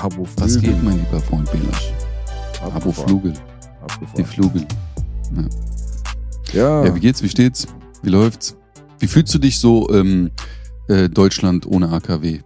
[0.00, 0.72] Abo Was Flügel.
[0.74, 1.92] geht, mein lieber Freund Belasch?
[2.62, 3.08] Abo Abgefahren.
[3.08, 3.32] Flügel.
[4.16, 4.66] Die Flügel.
[6.52, 7.22] Ja, Ja, wie geht's?
[7.22, 7.66] Wie steht's?
[8.02, 8.56] Wie läuft's?
[8.98, 10.30] Wie fühlst du dich so ähm,
[10.88, 12.40] äh, Deutschland ohne AKW?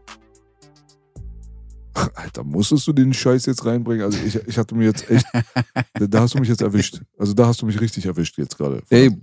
[2.14, 4.04] Alter, musstest du den Scheiß jetzt reinbringen?
[4.04, 5.24] Also ich, ich hatte mir jetzt echt,
[5.94, 7.00] da hast du mich jetzt erwischt.
[7.18, 8.82] Also da hast du mich richtig erwischt jetzt gerade.
[8.90, 9.16] Ey,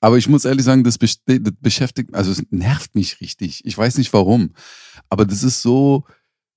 [0.00, 3.64] aber ich muss ehrlich sagen, das beschäftigt, also es nervt mich richtig.
[3.64, 4.50] Ich weiß nicht warum.
[5.08, 6.04] Aber das ist so,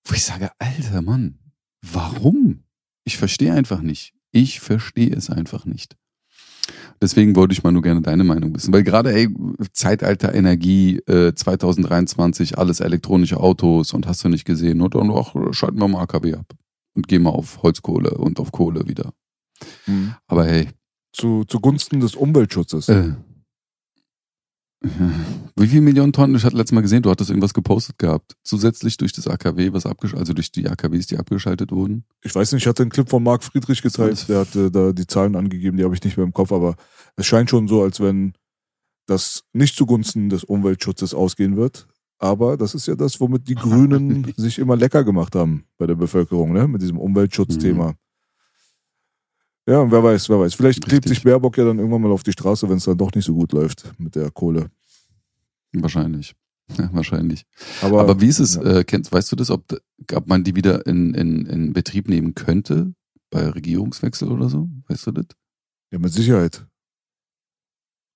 [0.08, 1.40] wo ich sage, alter Mann,
[1.82, 2.64] warum?
[3.04, 4.14] Ich verstehe einfach nicht.
[4.32, 5.96] Ich verstehe es einfach nicht.
[7.02, 8.74] Deswegen wollte ich mal nur gerne deine Meinung wissen.
[8.74, 9.30] Weil gerade, ey,
[9.72, 14.82] Zeitalter Energie, äh, 2023, alles elektronische Autos und hast du nicht gesehen.
[14.82, 16.54] Und dann auch schalten wir mal AKW ab.
[16.96, 19.14] Und gehen mal auf Holzkohle und auf Kohle wieder.
[19.86, 20.16] Mhm.
[20.28, 20.70] Aber hey,
[21.14, 22.90] Zu, zugunsten des Umweltschutzes.
[22.90, 23.14] äh,
[25.56, 26.36] wie viele Millionen Tonnen?
[26.36, 28.36] Ich hatte letztes Mal gesehen, du hattest irgendwas gepostet gehabt.
[28.44, 32.04] Zusätzlich durch das AKW, was abgeschaltet, also durch die AKWs, die abgeschaltet wurden.
[32.24, 35.08] Ich weiß nicht, ich hatte einen Clip von Marc Friedrich gezeigt, der hatte da die
[35.08, 36.76] Zahlen angegeben, die habe ich nicht mehr im Kopf, aber
[37.16, 38.34] es scheint schon so, als wenn
[39.08, 41.88] das nicht zugunsten des Umweltschutzes ausgehen wird.
[42.20, 45.96] Aber das ist ja das, womit die Grünen sich immer lecker gemacht haben bei der
[45.96, 46.68] Bevölkerung, ne?
[46.68, 47.94] Mit diesem Umweltschutzthema.
[49.68, 50.54] Ja, und wer weiß, wer weiß.
[50.54, 53.14] Vielleicht klebt sich Baerbock ja dann irgendwann mal auf die Straße, wenn es dann doch
[53.14, 54.72] nicht so gut läuft mit der Kohle.
[55.74, 56.36] Wahrscheinlich.
[56.78, 57.46] Ja, wahrscheinlich.
[57.82, 58.64] Aber, Aber wie ist es, ja.
[58.64, 59.64] äh, kennst, weißt du das, ob,
[60.14, 62.94] ob man die wieder in, in, in Betrieb nehmen könnte
[63.30, 64.70] bei Regierungswechsel oder so?
[64.88, 65.28] Weißt du das?
[65.92, 66.66] Ja, mit Sicherheit.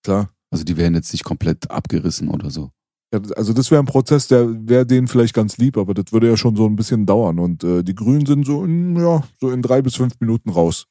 [0.03, 0.29] Klar.
[0.50, 2.72] Also die werden jetzt nicht komplett abgerissen oder so.
[3.13, 6.29] Ja, also das wäre ein Prozess, der wäre denen vielleicht ganz lieb, aber das würde
[6.29, 7.40] ja schon so ein bisschen dauern.
[7.40, 10.88] Und äh, die Grünen sind so in, ja, so in drei bis fünf Minuten raus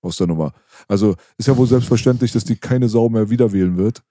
[0.00, 0.52] aus der Nummer.
[0.86, 4.02] Also ist ja wohl selbstverständlich, dass die keine Sau mehr wieder wählen wird.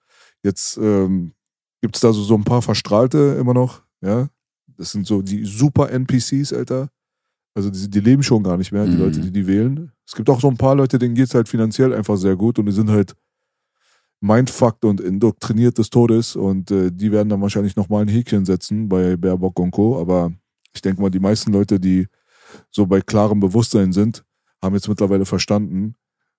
[0.43, 1.33] Jetzt ähm,
[1.81, 4.29] gibt es da so, so ein paar Verstrahlte immer noch, ja.
[4.77, 6.89] Das sind so die super NPCs, Alter.
[7.55, 8.99] Also die, die leben schon gar nicht mehr, die Mhm.
[8.99, 9.91] Leute, die die wählen.
[10.05, 12.67] Es gibt auch so ein paar Leute, denen geht's halt finanziell einfach sehr gut und
[12.67, 13.15] die sind halt
[14.21, 18.89] mindfucked und indoktriniert des Todes und äh, die werden dann wahrscheinlich nochmal ein Häkchen setzen
[18.89, 19.99] bei Baerbock und Co.
[19.99, 20.31] Aber
[20.73, 22.07] ich denke mal, die meisten Leute, die
[22.71, 24.23] so bei klarem Bewusstsein sind,
[24.61, 25.95] haben jetzt mittlerweile verstanden,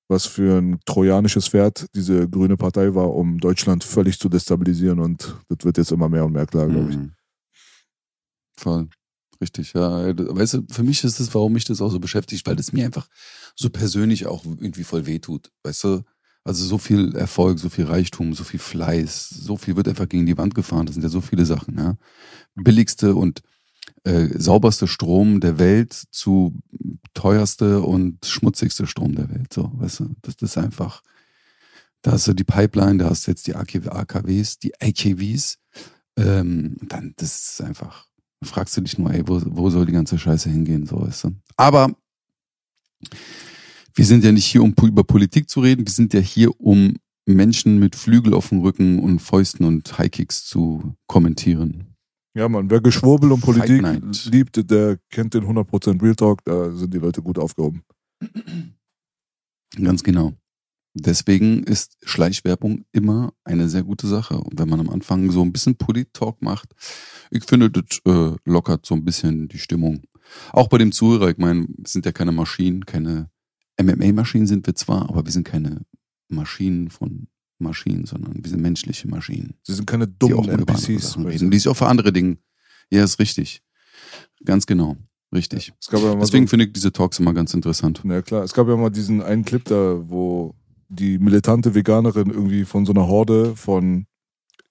[0.08, 5.36] was für ein trojanisches Pferd diese grüne Partei war, um Deutschland völlig zu destabilisieren und
[5.48, 6.96] das wird jetzt immer mehr und mehr klar, glaube ich.
[6.96, 7.12] Mhm.
[8.58, 8.88] Voll.
[9.41, 10.16] Richtig, ja.
[10.16, 12.84] Weißt du, für mich ist es, warum mich das auch so beschäftigt, weil das mir
[12.84, 13.08] einfach
[13.54, 15.52] so persönlich auch irgendwie voll wehtut.
[15.62, 16.02] Weißt du?
[16.42, 20.26] Also so viel Erfolg, so viel Reichtum, so viel Fleiß, so viel wird einfach gegen
[20.26, 20.86] die Wand gefahren.
[20.86, 21.97] Das sind ja so viele Sachen, ja.
[22.54, 23.42] Billigste und
[24.04, 26.54] äh, sauberste Strom der Welt zu
[27.14, 29.53] teuerste und schmutzigste Strom der Welt.
[29.53, 31.03] So, weißt du, das, das ist einfach.
[32.03, 35.59] Da hast du die Pipeline, da hast du jetzt die AKW, AKWs, die AKWs.
[36.16, 38.06] Ähm, dann, das ist einfach.
[38.42, 41.30] Fragst du dich nur, ey, wo, wo soll die ganze Scheiße hingehen, so weißt du.
[41.56, 41.92] Aber
[43.94, 46.94] wir sind ja nicht hier, um über Politik zu reden, wir sind ja hier, um
[47.26, 51.88] Menschen mit Flügel auf dem Rücken und Fäusten und Highkicks zu kommentieren.
[52.38, 53.82] Ja, man, wer Geschwurbel und Politik
[54.26, 57.82] liebt, der kennt den 100% Real Talk, da sind die Leute gut aufgehoben.
[59.75, 60.34] Ganz genau.
[60.94, 64.38] Deswegen ist Schleichwerbung immer eine sehr gute Sache.
[64.38, 66.69] Und wenn man am Anfang so ein bisschen Polit-Talk macht,
[67.32, 70.03] ich finde, das äh, lockert so ein bisschen die Stimmung.
[70.53, 73.30] Auch bei dem Zuhörer, ich meine, wir sind ja keine Maschinen, keine
[73.80, 75.83] MMA-Maschinen sind wir zwar, aber wir sind keine
[76.28, 77.27] Maschinen von
[77.59, 79.55] Maschinen, sondern wir sind menschliche Maschinen.
[79.63, 81.19] Sie sind keine Die dummen andere NPCs.
[81.19, 82.39] Reden, die sich auch für andere Dinge.
[82.91, 83.63] Ja, ist richtig.
[84.45, 84.97] Ganz genau.
[85.34, 85.72] Richtig.
[85.78, 88.03] Es gab ja Deswegen so, finde ich diese Talks immer ganz interessant.
[88.05, 90.55] Ja klar, es gab ja mal diesen einen Clip da, wo
[90.89, 94.07] die militante Veganerin irgendwie von so einer Horde von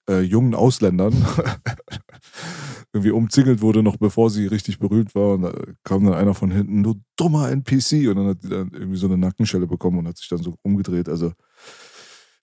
[0.08, 1.14] äh, jungen Ausländern
[2.92, 5.34] irgendwie umzingelt wurde, noch bevor sie richtig berühmt war.
[5.34, 5.52] Und da
[5.84, 8.08] kam dann einer von hinten, du dummer NPC.
[8.08, 10.56] Und dann hat die dann irgendwie so eine Nackenschelle bekommen und hat sich dann so
[10.62, 11.08] umgedreht.
[11.08, 11.32] Also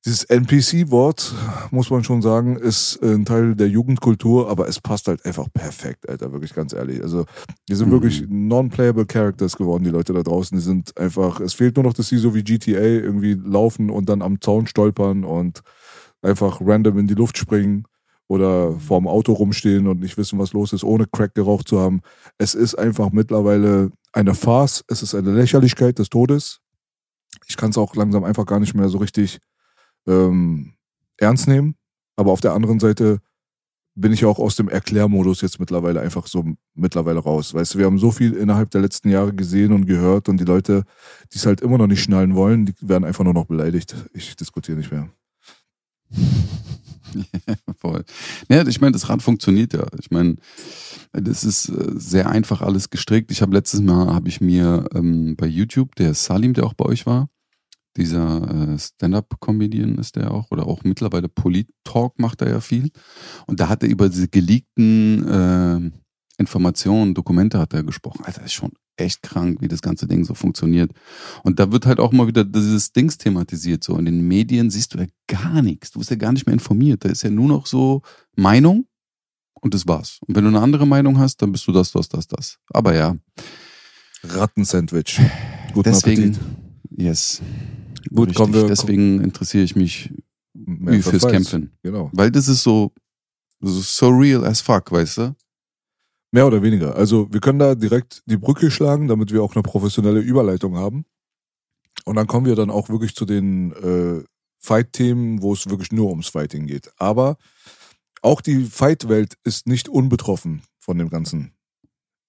[0.05, 1.33] Dieses NPC-Wort,
[1.71, 6.07] muss man schon sagen, ist ein Teil der Jugendkultur, aber es passt halt einfach perfekt,
[6.07, 7.01] Alter, wirklich ganz ehrlich.
[7.01, 7.25] Also,
[7.67, 7.93] die sind Mhm.
[7.93, 10.55] wirklich non-playable Characters geworden, die Leute da draußen.
[10.55, 14.07] Die sind einfach, es fehlt nur noch, dass sie so wie GTA irgendwie laufen und
[14.07, 15.61] dann am Zaun stolpern und
[16.21, 17.85] einfach random in die Luft springen
[18.27, 22.01] oder vorm Auto rumstehen und nicht wissen, was los ist, ohne Crack geraucht zu haben.
[22.37, 26.59] Es ist einfach mittlerweile eine Farce, es ist eine Lächerlichkeit des Todes.
[27.47, 29.39] Ich kann es auch langsam einfach gar nicht mehr so richtig
[30.07, 30.73] ähm,
[31.17, 31.75] ernst nehmen.
[32.15, 33.19] Aber auf der anderen Seite
[33.95, 36.43] bin ich auch aus dem Erklärmodus jetzt mittlerweile einfach so
[36.73, 37.53] mittlerweile raus.
[37.53, 40.45] Weißt du, wir haben so viel innerhalb der letzten Jahre gesehen und gehört und die
[40.45, 40.83] Leute,
[41.33, 43.95] die es halt immer noch nicht schnallen wollen, die werden einfach nur noch beleidigt.
[44.13, 45.09] Ich diskutiere nicht mehr.
[47.77, 48.03] Voll.
[48.49, 49.85] Ja, ich meine, das Rad funktioniert ja.
[49.99, 50.35] Ich meine,
[51.13, 53.31] das ist äh, sehr einfach alles gestrickt.
[53.31, 56.85] Ich habe letztes Mal, habe ich mir ähm, bei YouTube, der Salim, der auch bei
[56.85, 57.29] euch war,
[57.97, 62.91] dieser äh, Stand-Up-Comedian ist der auch, oder auch mittlerweile Polit-Talk macht er ja viel.
[63.47, 65.91] Und da hat er über diese geleakten äh,
[66.37, 68.25] Informationen, Dokumente hat er gesprochen.
[68.25, 70.91] Alter, ist schon echt krank, wie das ganze Ding so funktioniert.
[71.43, 73.83] Und da wird halt auch mal wieder dieses Dings thematisiert.
[73.83, 75.91] So in den Medien siehst du ja gar nichts.
[75.91, 77.05] Du bist ja gar nicht mehr informiert.
[77.05, 78.01] Da ist ja nur noch so
[78.35, 78.85] Meinung
[79.61, 80.19] und das war's.
[80.27, 82.57] Und wenn du eine andere Meinung hast, dann bist du das, das, das, das.
[82.69, 83.15] Aber ja,
[84.23, 85.19] Rattensandwich.
[85.73, 86.64] Guten deswegen, Appetit.
[86.97, 87.41] Yes.
[88.09, 88.35] Gut, Richtig.
[88.37, 90.11] kommen wir- Deswegen interessiere ich mich
[90.53, 91.33] Mehr fürs Verfalls.
[91.33, 91.71] Kämpfen.
[91.83, 92.09] Genau.
[92.13, 92.93] Weil das ist so,
[93.59, 95.35] so so real as fuck, weißt du?
[96.31, 96.95] Mehr oder weniger.
[96.95, 101.05] Also wir können da direkt die Brücke schlagen, damit wir auch eine professionelle Überleitung haben.
[102.05, 104.23] Und dann kommen wir dann auch wirklich zu den äh,
[104.59, 106.91] Fight-Themen, wo es wirklich nur ums Fighting geht.
[106.97, 107.37] Aber
[108.21, 111.53] auch die Fight-Welt ist nicht unbetroffen von dem Ganzen.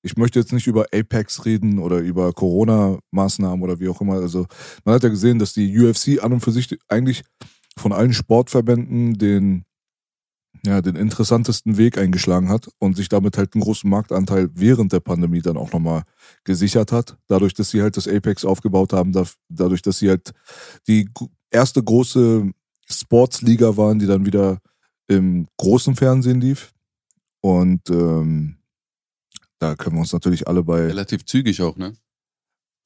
[0.06, 4.14] Ich möchte jetzt nicht über Apex reden oder über Corona-Maßnahmen oder wie auch immer.
[4.14, 4.46] Also
[4.84, 7.24] man hat ja gesehen, dass die UFC an und für sich eigentlich
[7.76, 9.64] von allen Sportverbänden den
[10.64, 15.00] ja, den interessantesten Weg eingeschlagen hat und sich damit halt einen großen Marktanteil während der
[15.00, 16.02] Pandemie dann auch nochmal
[16.44, 17.18] gesichert hat.
[17.26, 20.32] Dadurch, dass sie halt das Apex aufgebaut haben, da- dadurch, dass sie halt
[20.88, 21.08] die
[21.50, 22.50] erste große
[22.88, 24.60] Sportsliga waren, die dann wieder
[25.08, 26.72] im großen Fernsehen lief.
[27.42, 28.56] Und ähm,
[29.58, 31.96] da können wir uns natürlich alle bei Relativ zügig auch, ne?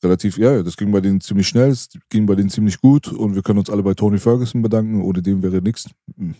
[0.02, 3.34] relativ, ja, das ging bei denen ziemlich schnell, es ging bei denen ziemlich gut und
[3.34, 5.02] wir können uns alle bei Tony Ferguson bedanken.
[5.02, 5.90] Ohne dem wäre nichts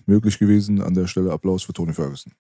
[0.06, 0.81] möglich gewesen.
[0.81, 2.32] An der Stelle Applaus für Tony Ferguson.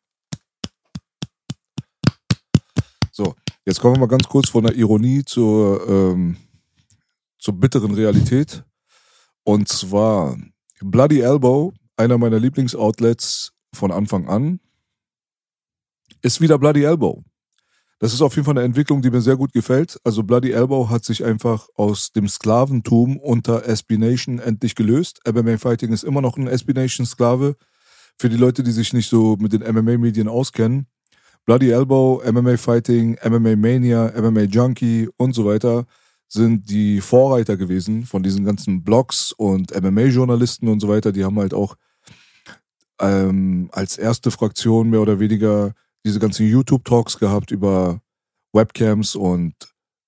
[3.12, 3.34] So,
[3.66, 6.36] jetzt kommen wir mal ganz kurz von der Ironie zur, ähm,
[7.38, 8.64] zur bitteren Realität.
[9.44, 10.38] Und zwar
[10.80, 14.60] Bloody Elbow, einer meiner Lieblingsoutlets von Anfang an,
[16.22, 17.24] ist wieder Bloody Elbow.
[18.02, 20.00] Das ist auf jeden Fall eine Entwicklung, die mir sehr gut gefällt.
[20.04, 25.20] Also Bloody Elbow hat sich einfach aus dem Sklaventum unter SB Nation endlich gelöst.
[25.30, 27.56] MMA Fighting ist immer noch ein SB Nation Sklave.
[28.18, 30.86] Für die Leute, die sich nicht so mit den MMA-Medien auskennen.
[31.44, 35.84] Bloody Elbow, MMA Fighting, MMA Mania, MMA Junkie und so weiter
[36.26, 41.12] sind die Vorreiter gewesen von diesen ganzen Blogs und MMA-Journalisten und so weiter.
[41.12, 41.76] Die haben halt auch
[42.98, 45.74] ähm, als erste Fraktion mehr oder weniger
[46.04, 48.00] diese ganzen YouTube-Talks gehabt über
[48.52, 49.54] Webcams und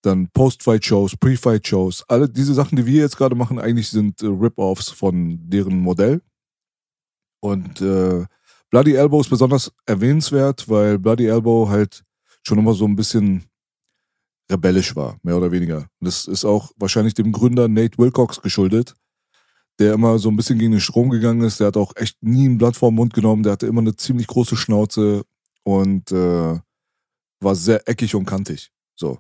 [0.03, 2.05] dann Post-Fight-Shows, Pre-Fight-Shows.
[2.09, 6.21] Alle diese Sachen, die wir jetzt gerade machen, eigentlich sind äh, Rip-Offs von deren Modell.
[7.41, 8.25] Und äh,
[8.71, 12.05] Bloody Elbow ist besonders erwähnenswert, weil Bloody Elbow halt
[12.43, 13.45] schon immer so ein bisschen
[14.51, 15.87] rebellisch war, mehr oder weniger.
[16.01, 18.95] Das ist auch wahrscheinlich dem Gründer Nate Wilcox geschuldet,
[19.79, 21.61] der immer so ein bisschen gegen den Strom gegangen ist.
[21.61, 23.43] Der hat auch echt nie ein Blatt vor den Mund genommen.
[23.43, 25.25] Der hatte immer eine ziemlich große Schnauze
[25.65, 26.59] und äh,
[27.41, 28.71] war sehr eckig und kantig.
[28.95, 29.19] So.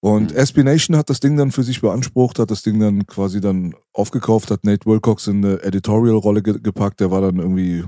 [0.00, 0.36] Und Mhm.
[0.36, 3.74] SB Nation hat das Ding dann für sich beansprucht, hat das Ding dann quasi dann
[3.92, 7.84] aufgekauft, hat Nate Wilcox in eine Editorial-Rolle ge gepackt, der war dann irgendwie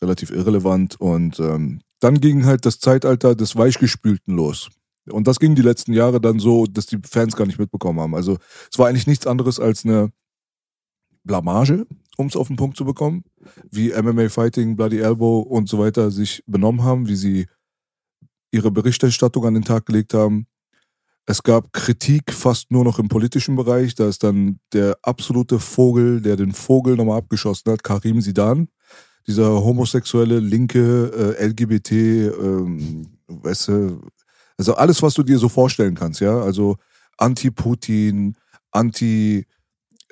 [0.00, 4.70] relativ irrelevant und ähm, dann ging halt das Zeitalter des Weichgespülten los.
[5.10, 8.14] Und das ging die letzten Jahre dann so, dass die Fans gar nicht mitbekommen haben.
[8.14, 8.38] Also
[8.70, 10.12] es war eigentlich nichts anderes als eine
[11.24, 13.24] Blamage, um es auf den Punkt zu bekommen,
[13.70, 17.46] wie MMA Fighting, Bloody Elbow und so weiter sich benommen haben, wie sie
[18.50, 20.46] ihre Berichterstattung an den Tag gelegt haben.
[21.24, 23.94] Es gab Kritik fast nur noch im politischen Bereich.
[23.94, 28.68] Da ist dann der absolute Vogel, der den Vogel nochmal abgeschossen hat, Karim Sidan.
[29.26, 34.00] Dieser homosexuelle, linke, äh, LGBT, ähm, weißt du,
[34.58, 36.40] also alles, was du dir so vorstellen kannst, ja.
[36.40, 36.76] Also
[37.18, 38.36] Anti-Putin,
[38.72, 39.46] Anti-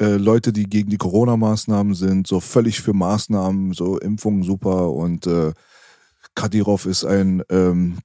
[0.01, 5.27] äh, Leute, die gegen die Corona-Maßnahmen sind, so völlig für Maßnahmen, so Impfungen super und
[5.27, 5.53] äh,
[6.35, 7.99] Kadyrov ist ein ähm,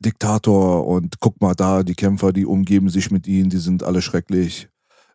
[0.00, 4.02] Diktator und guck mal da, die Kämpfer, die umgeben sich mit ihnen, die sind alle
[4.02, 4.68] schrecklich.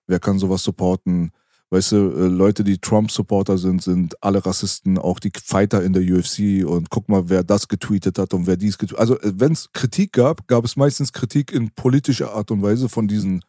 [0.07, 1.31] Wer kann sowas supporten?
[1.69, 6.03] Weißt du, äh, Leute, die Trump-Supporter sind, sind alle Rassisten, auch die Fighter in der
[6.03, 9.09] UFC und guck mal, wer das getweetet hat und wer dies getweetet hat.
[9.09, 12.89] Also, äh, wenn es Kritik gab, gab es meistens Kritik in politischer Art und Weise
[12.89, 13.43] von diesen,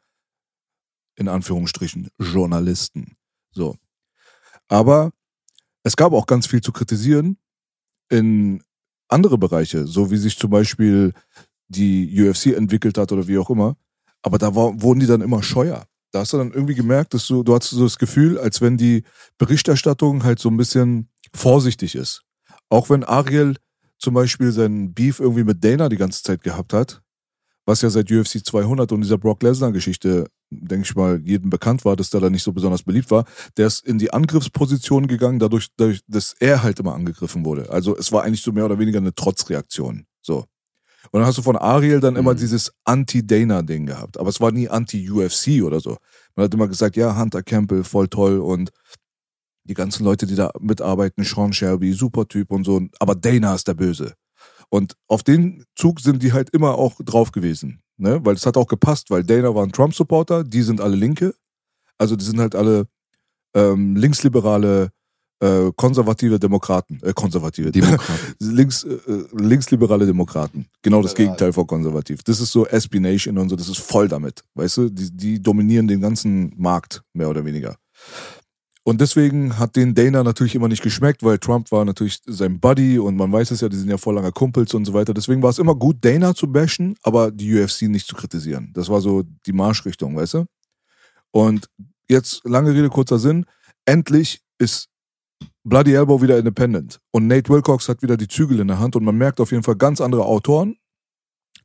[1.17, 3.17] in Anführungsstrichen, Journalisten.
[3.53, 3.77] So.
[4.69, 5.13] Aber
[5.83, 7.37] es gab auch ganz viel zu kritisieren
[8.09, 8.63] in
[9.09, 11.13] andere Bereiche, so wie sich zum Beispiel
[11.69, 13.77] die UFC entwickelt hat oder wie auch immer.
[14.23, 15.87] Aber da war, wurden die dann immer scheuer.
[16.11, 18.77] Da hast du dann irgendwie gemerkt, dass du, du hast so das Gefühl, als wenn
[18.77, 19.05] die
[19.37, 22.23] Berichterstattung halt so ein bisschen vorsichtig ist.
[22.69, 23.57] Auch wenn Ariel
[23.99, 27.03] zum Beispiel seinen Beef irgendwie mit Dana die ganze Zeit gehabt hat,
[27.67, 31.97] was ja seit UFC 200 und dieser Brock Lesnar-Geschichte, denke ich mal, jedem bekannt war,
[31.97, 33.25] dass der da nicht so besonders beliebt war,
[33.57, 37.71] der ist in die Angriffsposition gegangen, dadurch, dadurch, dass er halt immer angegriffen wurde.
[37.71, 40.07] Also es war eigentlich so mehr oder weniger eine Trotzreaktion.
[40.21, 40.45] So.
[41.11, 42.39] Und dann hast du von Ariel dann immer Mhm.
[42.39, 44.19] dieses Anti-Dana-Ding gehabt.
[44.19, 45.97] Aber es war nie Anti-UFC oder so.
[46.35, 48.71] Man hat immer gesagt, ja, Hunter Campbell, voll toll und
[49.65, 52.83] die ganzen Leute, die da mitarbeiten, Sean Shelby, super Typ und so.
[52.99, 54.15] Aber Dana ist der Böse.
[54.75, 57.81] Und auf den Zug sind die halt immer auch drauf gewesen.
[57.97, 58.19] Ne?
[58.25, 61.33] Weil es hat auch gepasst, weil Dana war ein Trump-Supporter, die sind alle Linke.
[61.97, 62.89] Also die sind halt alle
[63.55, 64.91] ähm, linksliberale,
[65.39, 66.99] äh, konservative Demokraten.
[67.05, 68.35] Äh, konservative Demokraten.
[68.41, 70.67] Links, äh, äh, linksliberale Demokraten.
[70.83, 71.27] Genau das Liberal.
[71.27, 72.25] Gegenteil von konservativ.
[72.25, 74.43] Das ist so SB Nation und so, das ist voll damit.
[74.55, 77.77] Weißt du, die, die dominieren den ganzen Markt, mehr oder weniger.
[78.87, 82.99] Und deswegen hat den Dana natürlich immer nicht geschmeckt, weil Trump war natürlich sein Buddy
[82.99, 85.15] und man weiß es ja, die sind ja voll lange Kumpels und so weiter.
[85.15, 88.73] Deswegen war es immer gut, Dana zu bashen, aber die UFC nicht zu kritisieren.
[88.75, 90.45] Das war so die Marschrichtung, weißt du?
[91.31, 91.71] Und
[92.11, 93.47] jetzt, lange Rede, kurzer Sinn,
[93.87, 94.91] endlich ist
[95.65, 97.01] Bloody Elbow wieder independent.
[97.11, 99.63] Und Nate Wilcox hat wieder die Zügel in der Hand und man merkt auf jeden
[99.63, 100.77] Fall ganz andere Autoren,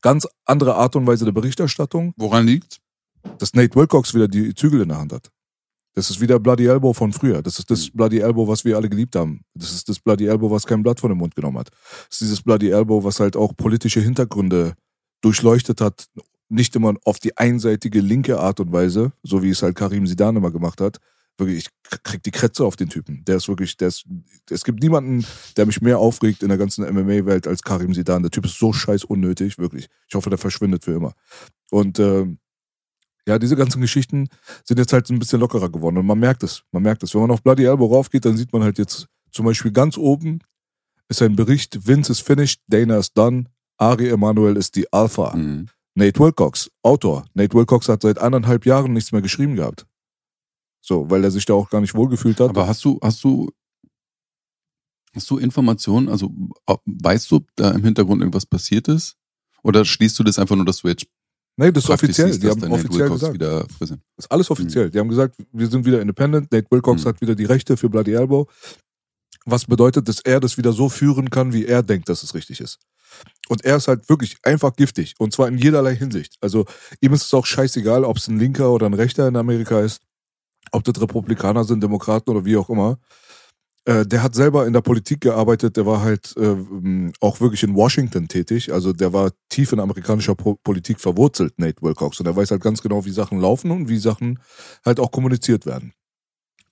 [0.01, 2.79] ganz andere Art und Weise der Berichterstattung, Woran liegt?
[3.39, 5.29] dass Nate Wilcox wieder die Zügel in der Hand hat.
[5.99, 7.41] Das ist wieder Bloody Elbow von früher.
[7.41, 9.41] Das ist das Bloody Elbow, was wir alle geliebt haben.
[9.53, 11.71] Das ist das Bloody Elbow, was kein Blatt von dem Mund genommen hat.
[11.71, 14.75] Das ist dieses Bloody Elbow, was halt auch politische Hintergründe
[15.19, 16.07] durchleuchtet hat.
[16.47, 20.37] Nicht immer auf die einseitige linke Art und Weise, so wie es halt Karim Sidan
[20.37, 20.99] immer gemacht hat.
[21.37, 23.25] Wirklich, ich krieg die Kretze auf den Typen.
[23.25, 24.05] Der ist wirklich, der ist,
[24.49, 25.25] es gibt niemanden,
[25.57, 28.23] der mich mehr aufregt in der ganzen MMA-Welt als Karim Sidan.
[28.23, 29.89] Der Typ ist so scheiß unnötig, wirklich.
[30.07, 31.11] Ich hoffe, der verschwindet für immer.
[31.71, 32.39] Und ähm,
[33.29, 34.27] ja, diese ganzen Geschichten
[34.63, 35.97] sind jetzt halt ein bisschen lockerer geworden.
[35.97, 36.63] Und man merkt es.
[36.71, 37.13] Man merkt es.
[37.13, 40.39] Wenn man auf Bloody Elbow raufgeht, dann sieht man halt jetzt zum Beispiel ganz oben
[41.09, 43.45] ist ein Bericht, Vince is finished, Dana is done,
[43.77, 45.35] Ari Emanuel ist die Alpha.
[45.35, 45.67] Mhm.
[45.95, 47.25] Nate Wilcox, Autor.
[47.33, 49.85] Nate Wilcox hat seit eineinhalb Jahren nichts mehr geschrieben gehabt.
[50.81, 52.49] So, weil er sich da auch gar nicht wohlgefühlt hat.
[52.49, 53.51] Aber hast du, hast du,
[55.13, 56.09] hast du Informationen?
[56.09, 56.31] Also
[56.85, 59.17] weißt du, ob da im Hintergrund irgendwas passiert ist?
[59.63, 61.07] Oder schließt du das einfach nur, dass du jetzt
[61.59, 62.37] nee, das ist offiziell.
[62.37, 63.33] Die haben offiziell gesagt.
[63.33, 63.65] wieder?
[63.79, 64.89] Das ist alles offiziell.
[64.89, 66.51] Die haben gesagt, wir sind wieder independent.
[66.51, 67.07] Nate Wilcox Mhm.
[67.09, 68.47] hat wieder die Rechte für Bloody Elbow.
[69.45, 72.59] Was bedeutet, dass er das wieder so führen kann, wie er denkt, dass es richtig
[72.61, 72.79] ist.
[73.47, 75.15] Und er ist halt wirklich einfach giftig.
[75.17, 76.35] Und zwar in jederlei Hinsicht.
[76.41, 76.65] Also
[77.01, 80.01] ihm ist es auch scheißegal, ob es ein Linker oder ein Rechter in Amerika ist,
[80.71, 82.99] ob das Republikaner sind, Demokraten oder wie auch immer.
[83.85, 86.55] Äh, der hat selber in der Politik gearbeitet, der war halt äh,
[87.21, 88.71] auch wirklich in Washington tätig.
[88.73, 92.19] Also der war tief in amerikanischer po Politik verwurzelt, Nate Wilcox.
[92.19, 94.39] Und er weiß halt ganz genau, wie Sachen laufen und wie Sachen
[94.85, 95.93] halt auch kommuniziert werden.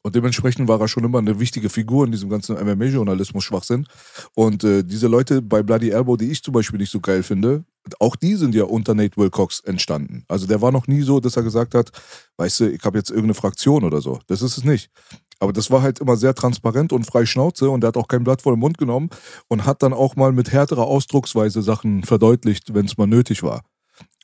[0.08, 3.88] Und dementsprechend war er schon immer eine wichtige Figur in diesem ganzen MMA-Journalismus-Schwachsinn.
[4.36, 7.66] Und äh, diese Leute bei Bloody Elbow, die ich zum Beispiel nicht so geil finde,
[8.00, 10.24] auch die sind ja unter Nate Wilcox entstanden.
[10.30, 11.92] Also der war noch nie so, dass er gesagt hat,
[12.38, 14.20] weißt du, ich habe jetzt irgendeine Fraktion oder so.
[14.28, 14.90] Das ist es nicht.
[15.40, 18.24] Aber das war halt immer sehr transparent und frei Schnauze und der hat auch kein
[18.24, 19.10] Blatt vor den Mund genommen
[19.48, 23.62] und hat dann auch mal mit härterer Ausdrucksweise Sachen verdeutlicht, wenn es mal nötig war.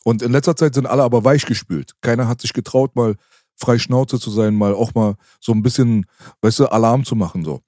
[0.03, 1.93] Und in letzter Zeit sind alle aber weichgespült.
[2.01, 3.15] Keiner hat sich getraut, mal
[3.55, 6.05] frei Schnauze zu sein, mal auch mal so ein bisschen,
[6.41, 7.61] weißt du, Alarm zu machen, so.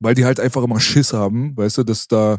[0.00, 2.38] Weil die halt einfach immer Schiss haben, weißt du, dass da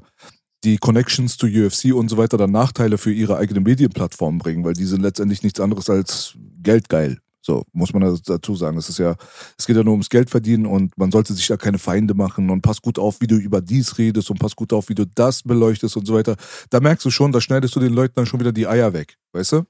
[0.64, 4.74] die Connections zu UFC und so weiter dann Nachteile für ihre eigene Medienplattform bringen, weil
[4.74, 7.20] die sind letztendlich nichts anderes als geldgeil.
[7.50, 8.78] So, muss man das dazu sagen.
[8.78, 9.16] Es ist ja,
[9.58, 12.52] es geht ja nur ums Geld verdienen und man sollte sich da keine Feinde machen
[12.52, 15.08] und pass gut auf, wie du über dies redest und pass gut auf, wie du
[15.08, 16.36] das beleuchtest und so weiter.
[16.70, 19.18] Da merkst du schon, da schneidest du den Leuten dann schon wieder die Eier weg,
[19.32, 19.64] weißt du?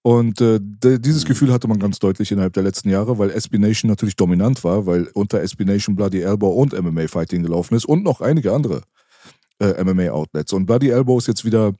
[0.00, 3.90] Und äh, dieses Gefühl hatte man ganz deutlich innerhalb der letzten Jahre, weil SB Nation
[3.90, 8.02] natürlich dominant war, weil unter SB Nation Bloody Elbow und MMA Fighting gelaufen ist und
[8.02, 8.80] noch einige andere
[9.58, 10.54] äh, MMA Outlets.
[10.54, 11.74] Und Bloody Elbow ist jetzt wieder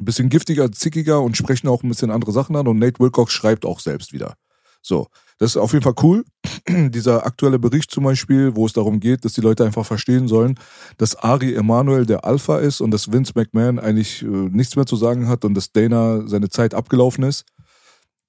[0.00, 3.32] ein bisschen giftiger, zickiger und sprechen auch ein bisschen andere Sachen an und Nate Wilcox
[3.32, 4.34] schreibt auch selbst wieder.
[4.82, 5.08] So,
[5.38, 6.24] das ist auf jeden Fall cool.
[6.68, 10.58] Dieser aktuelle Bericht zum Beispiel, wo es darum geht, dass die Leute einfach verstehen sollen,
[10.98, 14.96] dass Ari Emanuel der Alpha ist und dass Vince McMahon eigentlich äh, nichts mehr zu
[14.96, 17.44] sagen hat und dass Dana seine Zeit abgelaufen ist.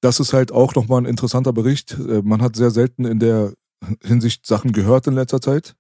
[0.02, 1.94] das ist halt auch nochmal ein interessanter Bericht.
[1.94, 3.54] Äh, Man hat sehr selten in der
[4.04, 5.76] Hinsicht Sachen gehört in letzter Zeit.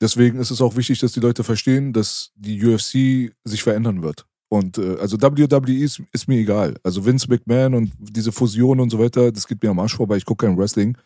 [0.00, 4.26] Deswegen ist es auch wichtig, dass die Leute verstehen, dass die UFC sich verändern wird.
[4.54, 6.76] Und äh, also WWE ist, ist mir egal.
[6.84, 10.16] Also Vince McMahon und diese Fusion und so weiter, das geht mir am Arsch vorbei.
[10.16, 10.96] Ich gucke kein Wrestling.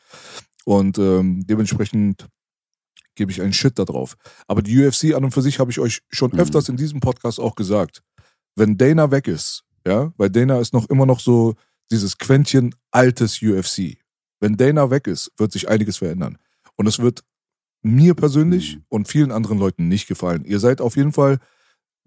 [0.67, 2.27] Und ähm, dementsprechend
[3.15, 4.17] gebe ich einen Shit da drauf.
[4.49, 6.41] Aber die UFC an und für sich habe ich euch schon Mhm.
[6.41, 8.03] öfters in diesem Podcast auch gesagt.
[8.55, 11.55] Wenn Dana weg ist, ja, weil Dana ist noch immer noch so
[11.91, 13.97] dieses Quäntchen altes UFC.
[14.41, 16.37] Wenn Dana weg ist, wird sich einiges verändern.
[16.77, 17.25] Und es wird
[17.83, 18.85] mir persönlich Mhm.
[18.91, 20.45] und vielen anderen Leuten nicht gefallen.
[20.45, 21.39] Ihr seid auf jeden Fall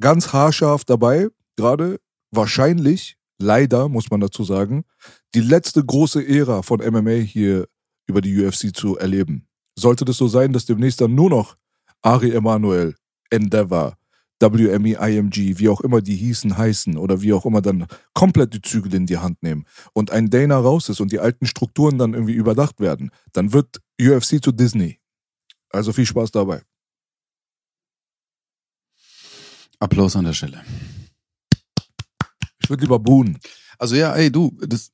[0.01, 1.99] ganz haarscharf dabei, gerade
[2.31, 4.83] wahrscheinlich, leider muss man dazu sagen,
[5.33, 7.67] die letzte große Ära von MMA hier
[8.07, 9.47] über die UFC zu erleben.
[9.75, 11.55] Sollte das so sein, dass demnächst dann nur noch
[12.01, 12.95] Ari Emanuel,
[13.29, 13.95] Endeavor,
[14.41, 18.61] WME, IMG, wie auch immer die hießen, heißen oder wie auch immer dann komplett die
[18.61, 22.13] Zügel in die Hand nehmen und ein Dana raus ist und die alten Strukturen dann
[22.13, 24.99] irgendwie überdacht werden, dann wird UFC zu Disney.
[25.69, 26.63] Also viel Spaß dabei.
[29.81, 30.61] Applaus an der Stelle.
[32.61, 33.37] Ich würde lieber buhen.
[33.79, 34.91] Also ja, ey, du, das,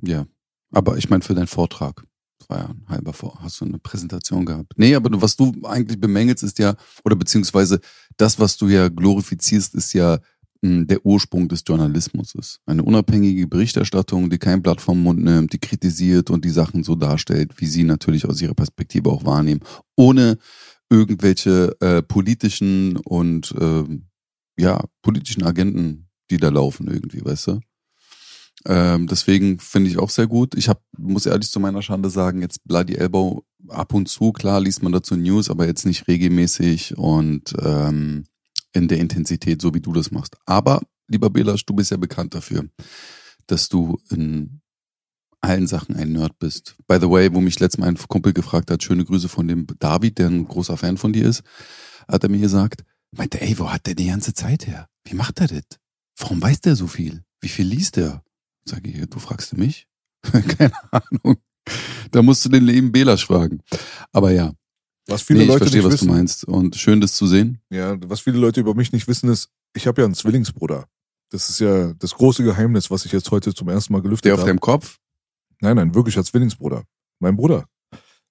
[0.00, 0.26] ja.
[0.72, 2.02] Aber ich meine für deinen Vortrag.
[2.38, 3.38] Das war ja ein halber Vor.
[3.42, 4.72] Hast du eine Präsentation gehabt?
[4.76, 7.80] Nee, aber was du eigentlich bemängelst, ist ja, oder beziehungsweise
[8.16, 10.18] das, was du ja glorifizierst, ist ja
[10.62, 12.60] mh, der Ursprung des Journalismus ist.
[12.64, 16.94] Eine unabhängige Berichterstattung, die kein Blatt vom Mund nimmt, die kritisiert und die Sachen so
[16.94, 19.60] darstellt, wie sie natürlich aus ihrer Perspektive auch wahrnehmen,
[19.96, 20.38] ohne
[20.88, 24.06] irgendwelche äh, politischen und ähm,
[24.60, 27.60] ja, politischen Agenten, die da laufen irgendwie, weißt du?
[28.66, 30.54] Ähm, deswegen finde ich auch sehr gut.
[30.54, 34.60] Ich hab, muss ehrlich zu meiner Schande sagen, jetzt Bloody Elbow ab und zu, klar
[34.60, 38.24] liest man dazu News, aber jetzt nicht regelmäßig und ähm,
[38.72, 40.36] in der Intensität, so wie du das machst.
[40.44, 42.68] Aber, lieber Belasch, du bist ja bekannt dafür,
[43.46, 44.60] dass du in
[45.40, 46.76] allen Sachen ein Nerd bist.
[46.86, 49.66] By the way, wo mich letztes Mal ein Kumpel gefragt hat, schöne Grüße von dem
[49.78, 51.42] David, der ein großer Fan von dir ist,
[52.06, 52.84] hat er mir gesagt,
[53.16, 54.88] meinte, ey, wo hat der die ganze Zeit her?
[55.04, 55.64] Wie macht er das?
[56.18, 57.22] Warum weiß der so viel?
[57.40, 58.22] Wie viel liest er?
[58.64, 59.86] Sag ich, du fragst du mich?
[60.22, 61.38] Keine Ahnung.
[62.10, 63.60] Da musst du den Leben Belasch fragen.
[64.12, 64.52] Aber ja,
[65.06, 66.44] Was viele nee, ich Leute verstehe, nicht was wissen, du meinst.
[66.44, 67.60] Und schön, das zu sehen.
[67.70, 70.86] Ja, was viele Leute über mich nicht wissen, ist, ich habe ja einen Zwillingsbruder.
[71.30, 74.34] Das ist ja das große Geheimnis, was ich jetzt heute zum ersten Mal gelüftet Der
[74.34, 74.50] auf habe.
[74.50, 74.98] deinem Kopf?
[75.60, 76.84] Nein, nein, wirklich als Zwillingsbruder.
[77.20, 77.66] Mein Bruder.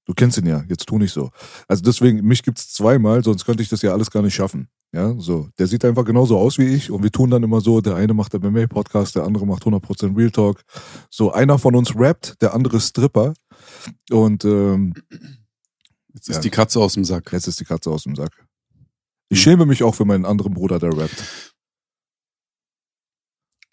[0.06, 1.30] Du kennst ihn ja, jetzt tu nicht so.
[1.68, 4.68] Also deswegen, mich gibt's zweimal, sonst könnte ich das ja alles gar nicht schaffen.
[4.92, 5.50] Ja, so.
[5.60, 8.16] Der sieht einfach genauso aus wie ich und wir tun dann immer so, der eine
[8.16, 10.64] macht MMA-Podcast, der andere macht 100% Real Talk.
[11.12, 13.34] So, einer von uns rappt, der andere ist Stripper.
[14.10, 14.94] Und ähm,
[16.12, 16.36] Jetzt Ja.
[16.36, 17.32] ist die Katze aus dem Sack.
[17.32, 18.44] jetzt ist die Katze aus dem Sack.
[19.30, 21.54] Ich schäme mich auch für meinen anderen Bruder, der rappt.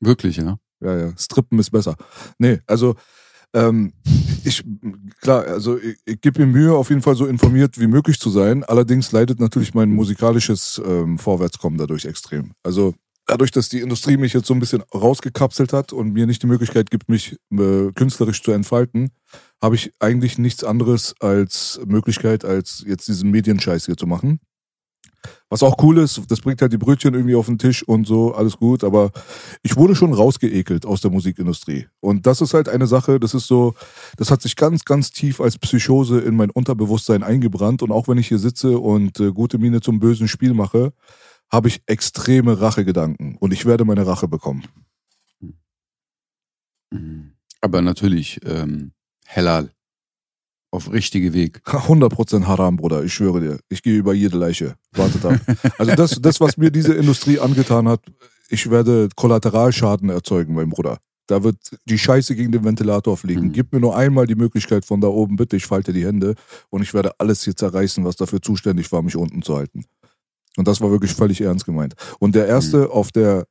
[0.01, 0.59] Wirklich, ja.
[0.81, 1.97] Ja, ja, Strippen ist besser.
[2.39, 2.95] Nee, also
[3.57, 3.93] ähm,
[4.45, 4.63] ich,
[5.21, 8.29] klar, also ich, ich gebe mir Mühe, auf jeden Fall so informiert wie möglich zu
[8.31, 8.63] sein.
[8.65, 12.53] Allerdings leidet natürlich mein musikalisches ähm, Vorwärtskommen dadurch extrem.
[12.63, 12.95] Also
[13.27, 16.47] dadurch, dass die Industrie mich jetzt so ein bisschen rausgekapselt hat und mir nicht die
[16.47, 19.11] Möglichkeit gibt, mich äh, künstlerisch zu entfalten,
[19.63, 24.39] habe ich eigentlich nichts anderes als Möglichkeit, als jetzt diesen Medienscheiß hier zu machen.
[25.49, 28.35] Was auch cool ist, das bringt halt die Brötchen irgendwie auf den Tisch und so,
[28.35, 29.13] alles gut, aber
[29.63, 31.87] ich wurde schon rausgeekelt aus der Musikindustrie.
[32.01, 33.75] Und das ist halt eine Sache, das ist so,
[34.17, 37.83] das hat sich ganz, ganz tief als Psychose in mein Unterbewusstsein eingebrannt.
[37.83, 40.93] Und auch wenn ich hier sitze und äh, gute Miene zum bösen Spiel mache,
[41.51, 43.37] habe ich extreme Rachegedanken.
[43.37, 44.65] Und ich werde meine Rache bekommen.
[46.91, 47.33] Mhm.
[47.61, 48.93] Aber natürlich, ähm,
[49.27, 49.71] Halal.
[50.77, 51.63] Auf richtige Weg.
[51.65, 53.59] 100% Haram, Bruder, ich schwöre dir.
[53.71, 54.75] Ich gehe über jede Leiche.
[54.93, 55.41] Wartet ab.
[55.79, 58.01] Also das, das, was mir diese Industrie angetan hat,
[58.51, 60.99] ich werde Kollateralschaden erzeugen, mein Bruder.
[61.29, 63.47] Da wird die Scheiße gegen den Ventilator fliegen.
[63.47, 63.53] Mhm.
[63.53, 66.35] Gib mir nur einmal die Möglichkeit von da oben, bitte, ich falte die Hände
[66.69, 69.87] und ich werde alles hier zerreißen, was dafür zuständig war, mich unten zu halten.
[70.59, 71.95] Und das war wirklich völlig ernst gemeint.
[72.19, 73.47] Und der erste auf der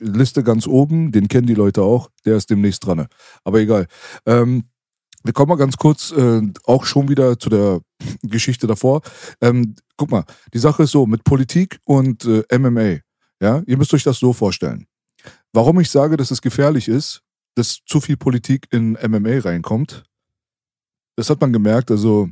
[0.00, 3.06] Liste ganz oben, den kennen die Leute auch, der ist demnächst dran.
[3.44, 3.86] Aber egal.
[4.26, 4.64] Ähm,
[5.22, 7.80] wir kommen mal ganz kurz äh, auch schon wieder zu der
[8.22, 9.02] Geschichte davor.
[9.40, 13.00] Ähm, guck mal, die Sache ist so, mit Politik und äh, MMA,
[13.40, 14.86] ja, ihr müsst euch das so vorstellen.
[15.52, 17.22] Warum ich sage, dass es gefährlich ist,
[17.54, 20.04] dass zu viel Politik in MMA reinkommt,
[21.16, 22.28] das hat man gemerkt, also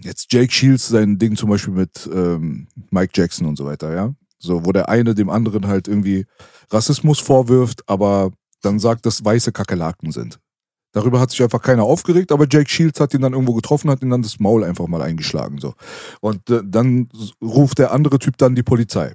[0.00, 4.14] jetzt Jake Shields sein Ding zum Beispiel mit ähm, Mike Jackson und so weiter, ja.
[4.38, 6.26] So, wo der eine dem anderen halt irgendwie
[6.70, 10.38] Rassismus vorwirft, aber dann sagt, dass weiße Kakerlaken sind.
[10.96, 14.00] Darüber hat sich einfach keiner aufgeregt, aber Jake Shields hat ihn dann irgendwo getroffen, hat
[14.00, 15.58] ihn dann das Maul einfach mal eingeschlagen.
[15.58, 15.74] So.
[16.22, 17.10] Und äh, dann
[17.42, 19.12] ruft der andere Typ dann die Polizei.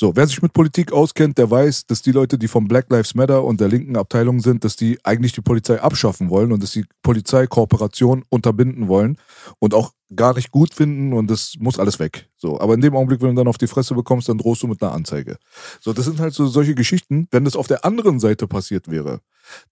[0.00, 3.14] So, wer sich mit Politik auskennt, der weiß, dass die Leute, die vom Black Lives
[3.14, 6.70] Matter und der linken Abteilung sind, dass die eigentlich die Polizei abschaffen wollen und dass
[6.70, 9.18] die Polizei Kooperation unterbinden wollen
[9.58, 12.30] und auch gar nicht gut finden und das muss alles weg.
[12.38, 14.68] So, aber in dem Augenblick, wenn du dann auf die Fresse bekommst, dann drohst du
[14.68, 15.36] mit einer Anzeige.
[15.80, 17.28] So, das sind halt so solche Geschichten.
[17.30, 19.20] Wenn das auf der anderen Seite passiert wäre,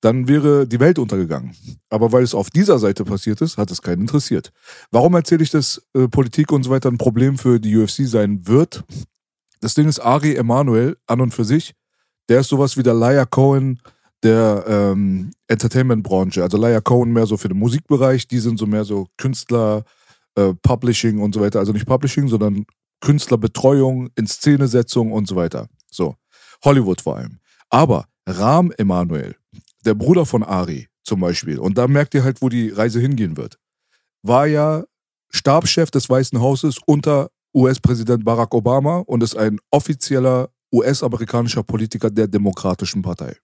[0.03, 1.57] dann wäre die Welt untergegangen.
[1.89, 4.53] Aber weil es auf dieser Seite passiert ist, hat es keinen interessiert.
[4.91, 8.47] Warum erzähle ich, dass äh, Politik und so weiter ein Problem für die UFC sein
[8.47, 8.85] wird?
[9.61, 11.75] Das Ding ist, Ari Emanuel an und für sich,
[12.29, 13.81] der ist sowas wie der Laia Cohen
[14.23, 16.43] der ähm, Entertainment-Branche.
[16.43, 19.85] Also Laia Cohen mehr so für den Musikbereich, die sind so mehr so Künstler,
[20.35, 21.59] äh, Publishing und so weiter.
[21.59, 22.67] Also nicht Publishing, sondern
[23.01, 25.69] Künstlerbetreuung, Inszenesetzung und so weiter.
[25.91, 26.17] So.
[26.65, 27.39] Hollywood vor allem.
[27.71, 29.37] Aber Rahm Emanuel,
[29.85, 33.37] der Bruder von Ari zum Beispiel, und da merkt ihr halt, wo die Reise hingehen
[33.37, 33.59] wird,
[34.23, 34.85] war ja
[35.31, 42.29] Stabschef des Weißen Hauses unter US-Präsident Barack Obama und ist ein offizieller US-amerikanischer Politiker der
[42.29, 43.37] Demokratischen Partei.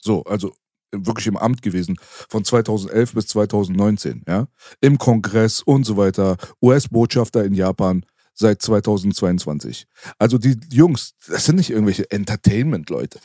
[0.00, 0.52] So, also
[0.92, 1.96] wirklich im Amt gewesen
[2.28, 4.46] von 2011 bis 2019, ja,
[4.80, 9.86] im Kongress und so weiter, US-Botschafter in Japan seit 2022.
[10.18, 13.20] Also die Jungs, das sind nicht irgendwelche Entertainment-Leute.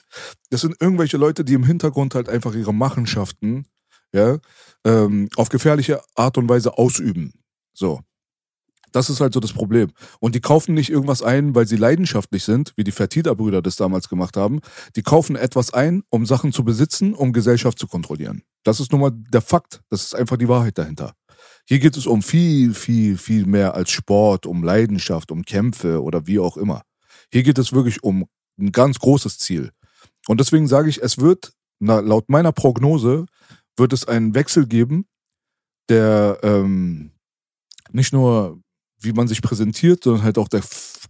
[0.49, 3.65] Das sind irgendwelche Leute, die im Hintergrund halt einfach ihre Machenschaften,
[4.13, 4.37] ja,
[4.85, 7.33] ähm, auf gefährliche Art und Weise ausüben.
[7.73, 8.01] So.
[8.91, 9.91] Das ist halt so das Problem.
[10.19, 14.09] Und die kaufen nicht irgendwas ein, weil sie leidenschaftlich sind, wie die Fertitta-Brüder das damals
[14.09, 14.59] gemacht haben.
[14.95, 18.43] Die kaufen etwas ein, um Sachen zu besitzen, um Gesellschaft zu kontrollieren.
[18.63, 19.81] Das ist nun mal der Fakt.
[19.89, 21.13] Das ist einfach die Wahrheit dahinter.
[21.67, 26.27] Hier geht es um viel, viel, viel mehr als Sport, um Leidenschaft, um Kämpfe oder
[26.27, 26.81] wie auch immer.
[27.31, 28.25] Hier geht es wirklich um
[28.59, 29.71] ein ganz großes Ziel.
[30.27, 33.25] Und deswegen sage ich, es wird, na, laut meiner Prognose,
[33.77, 35.05] wird es einen Wechsel geben,
[35.89, 37.11] der ähm,
[37.91, 38.61] nicht nur
[39.01, 40.61] wie man sich präsentiert, sondern halt auch der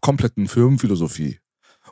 [0.01, 1.39] kompletten Firmenphilosophie.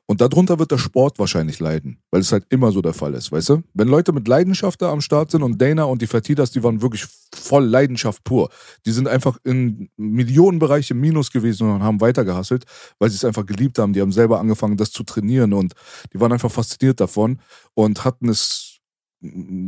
[0.09, 3.31] Und darunter wird der Sport wahrscheinlich leiden, weil es halt immer so der Fall ist,
[3.31, 3.63] weißt du?
[3.73, 6.81] Wenn Leute mit Leidenschaft da am Start sind und Dana und die Fertitas, die waren
[6.81, 7.05] wirklich
[7.35, 8.49] voll Leidenschaft pur.
[8.85, 12.63] Die sind einfach in Millionenbereiche Minus gewesen und haben weitergehasselt,
[12.99, 13.91] weil sie es einfach geliebt haben.
[13.91, 15.73] Die haben selber angefangen, das zu trainieren und
[16.13, 17.39] die waren einfach fasziniert davon
[17.73, 18.79] und hatten es,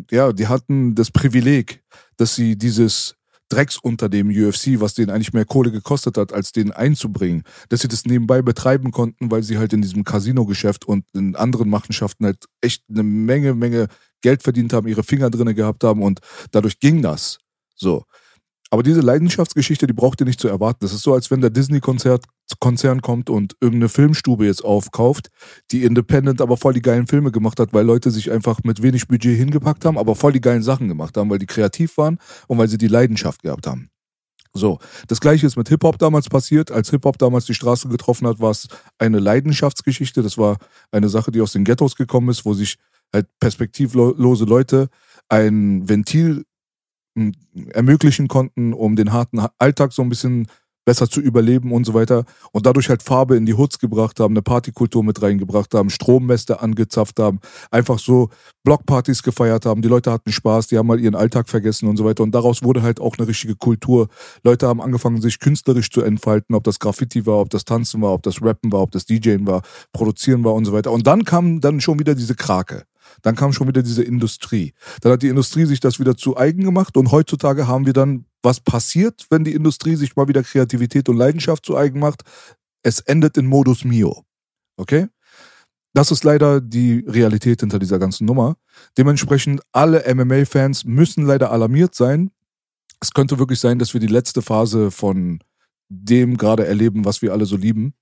[0.09, 1.83] ja, die hatten das Privileg,
[2.15, 3.18] dass sie dieses
[3.49, 7.43] Drecks unter dem UFC, was denen eigentlich mehr Kohle gekostet hat, als den einzubringen.
[7.69, 11.69] Dass sie das nebenbei betreiben konnten, weil sie halt in diesem Casino-Geschäft und in anderen
[11.69, 13.87] Machenschaften halt echt eine Menge, Menge
[14.21, 16.19] Geld verdient haben, ihre Finger drinne gehabt haben und
[16.51, 17.39] dadurch ging das.
[17.75, 18.03] So.
[18.69, 20.79] Aber diese Leidenschaftsgeschichte, die braucht ihr nicht zu erwarten.
[20.81, 21.49] Das ist so, als wenn der
[22.49, 25.29] Disney-Konzern kommt und irgendeine Filmstube jetzt aufkauft,
[25.71, 29.07] die Independent aber voll die geilen Filme gemacht hat, weil Leute sich einfach mit wenig
[29.07, 32.57] Budget hingepackt haben, aber voll die geilen Sachen gemacht haben, weil die kreativ waren und
[32.57, 33.89] weil sie die Leidenschaft gehabt haben.
[34.51, 36.71] So, das gleiche ist mit Hip-Hop damals passiert.
[36.71, 40.23] Als Hip-Hop damals die Straße getroffen hat, war es eine Leidenschaftsgeschichte.
[40.23, 40.57] Das war
[40.91, 42.77] eine Sache, die aus den Ghettos gekommen ist, wo sich
[43.13, 44.89] halt perspektivlose Leute
[45.29, 46.45] ein Ventil
[47.73, 50.47] ermöglichen konnten, um den harten Alltag so ein bisschen
[50.85, 52.25] besser zu überleben und so weiter.
[52.51, 56.61] Und dadurch halt Farbe in die Hoods gebracht haben, eine Partykultur mit reingebracht haben, Strommäste
[56.61, 57.39] angezapft haben,
[57.71, 58.29] einfach so
[58.63, 59.81] Blockpartys gefeiert haben.
[59.81, 62.23] Die Leute hatten Spaß, die haben mal ihren Alltag vergessen und so weiter.
[62.23, 64.07] Und daraus wurde halt auch eine richtige Kultur.
[64.43, 68.13] Leute haben angefangen, sich künstlerisch zu entfalten, ob das Graffiti war, ob das Tanzen war,
[68.13, 69.61] ob das Rappen war, ob das DJing war,
[69.93, 70.91] Produzieren war und so weiter.
[70.91, 72.83] Und dann kam dann schon wieder diese Krake.
[73.21, 74.73] Dann kam schon wieder diese Industrie.
[75.01, 78.25] Dann hat die Industrie sich das wieder zu eigen gemacht und heutzutage haben wir dann,
[78.41, 82.23] was passiert, wenn die Industrie sich mal wieder Kreativität und Leidenschaft zu eigen macht?
[82.83, 84.23] Es endet in Modus Mio.
[84.77, 85.07] Okay?
[85.93, 88.55] Das ist leider die Realität hinter dieser ganzen Nummer.
[88.97, 92.31] Dementsprechend, alle MMA-Fans müssen leider alarmiert sein.
[93.01, 95.39] Es könnte wirklich sein, dass wir die letzte Phase von
[95.89, 97.93] dem gerade erleben, was wir alle so lieben.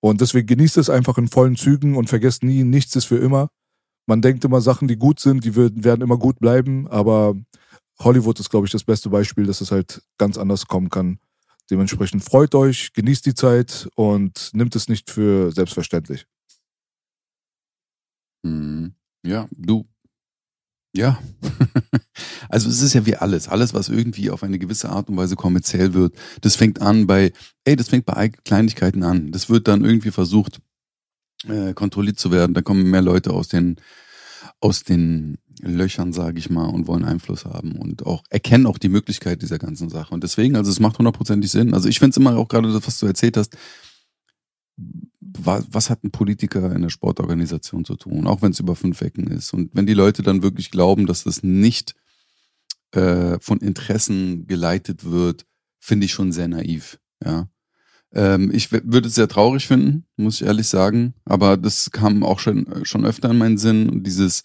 [0.00, 3.50] Und deswegen genießt es einfach in vollen Zügen und vergesst nie, nichts ist für immer
[4.06, 7.34] man denkt immer, Sachen, die gut sind, die werden immer gut bleiben, aber
[7.98, 11.18] Hollywood ist, glaube ich, das beste Beispiel, dass es halt ganz anders kommen kann.
[11.70, 16.26] Dementsprechend freut euch, genießt die Zeit und nimmt es nicht für selbstverständlich.
[18.44, 18.94] Mhm.
[19.24, 19.86] Ja, du.
[20.94, 21.20] Ja.
[22.48, 23.48] also es ist ja wie alles.
[23.48, 27.32] Alles, was irgendwie auf eine gewisse Art und Weise kommerziell wird, das fängt an bei,
[27.64, 29.32] ey, das fängt bei Kleinigkeiten an.
[29.32, 30.60] Das wird dann irgendwie versucht,
[31.48, 32.54] äh, kontrolliert zu werden.
[32.54, 33.76] Da kommen mehr Leute aus den,
[34.60, 38.88] aus den Löchern, sage ich mal, und wollen Einfluss haben und auch erkennen auch die
[38.88, 40.12] Möglichkeit dieser ganzen Sache.
[40.12, 41.74] Und deswegen, also es macht hundertprozentig Sinn.
[41.74, 43.56] Also ich finde es immer auch gerade das, was du erzählt hast,
[44.76, 49.00] was, was hat ein Politiker in der Sportorganisation zu tun, auch wenn es über fünf
[49.00, 49.52] Ecken ist.
[49.54, 51.94] Und wenn die Leute dann wirklich glauben, dass das nicht
[52.92, 55.46] äh, von Interessen geleitet wird,
[55.78, 56.98] finde ich schon sehr naiv.
[57.24, 57.48] Ja.
[58.12, 61.14] Ähm, ich würde es sehr traurig finden, muss ich ehrlich sagen.
[61.24, 63.88] Aber das kam auch schon, schon öfter in meinen Sinn.
[63.88, 64.42] Und dieses,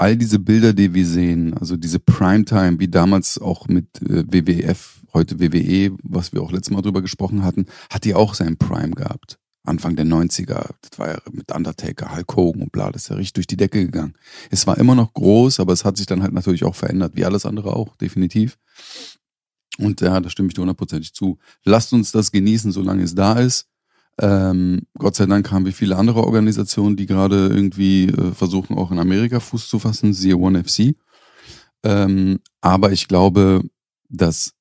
[0.00, 5.02] all diese Bilder, die wir sehen, also diese Primetime, wie damals auch mit äh, WWF,
[5.12, 8.92] heute WWE, was wir auch letztes Mal drüber gesprochen hatten, hat die auch seinen Prime
[8.92, 9.38] gehabt.
[9.62, 13.16] Anfang der 90er, das war ja mit Undertaker, Hulk Hogan und bla, das ist ja
[13.16, 14.14] richtig durch die Decke gegangen.
[14.50, 17.26] Es war immer noch groß, aber es hat sich dann halt natürlich auch verändert, wie
[17.26, 18.56] alles andere auch, definitiv.
[19.76, 21.38] Und ja, da stimme ich dir hundertprozentig zu.
[21.64, 23.69] Lasst uns das genießen, solange es da ist.
[24.20, 28.90] Ähm, Gott sei Dank haben wir viele andere Organisationen, die gerade irgendwie äh, versuchen, auch
[28.90, 30.94] in Amerika Fuß zu fassen, siehe One FC.
[31.82, 33.62] Ähm, aber ich glaube,
[34.10, 34.52] dass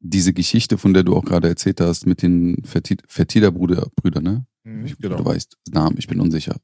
[0.00, 4.46] diese Geschichte, von der du auch gerade erzählt hast, mit den Fertitta-Brüder, Brüder, ne?
[4.84, 5.16] Ich, genau.
[5.16, 6.56] Du weißt Namen, ich bin unsicher.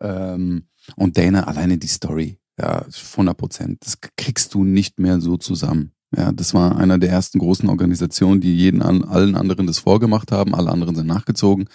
[0.00, 3.78] Ähm, und Dana, alleine die Story, ja, 100 Prozent.
[3.84, 5.92] Das kriegst du nicht mehr so zusammen.
[6.14, 10.30] Ja, das war einer der ersten großen Organisationen, die jeden an, allen anderen das vorgemacht
[10.30, 10.54] haben.
[10.54, 11.68] Alle anderen sind nachgezogen.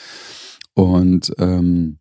[0.73, 1.99] Und ähm,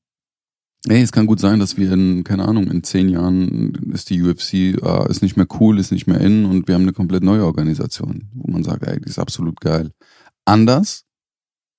[0.87, 4.23] ey, es kann gut sein, dass wir in, keine Ahnung, in zehn Jahren ist die
[4.23, 7.25] UFC, äh, ist nicht mehr cool, ist nicht mehr in und wir haben eine komplett
[7.25, 9.91] neue Organisation, wo man sagt, ey, die ist absolut geil.
[10.45, 11.05] Anders,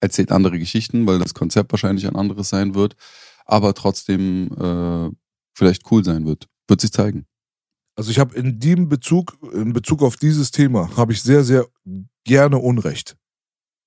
[0.01, 2.95] erzählt andere Geschichten, weil das Konzept wahrscheinlich ein anderes sein wird,
[3.45, 5.09] aber trotzdem äh,
[5.55, 6.47] vielleicht cool sein wird.
[6.67, 7.25] Wird sich zeigen.
[7.95, 11.67] Also ich habe in dem Bezug, in Bezug auf dieses Thema, habe ich sehr, sehr
[12.23, 13.17] gerne Unrecht,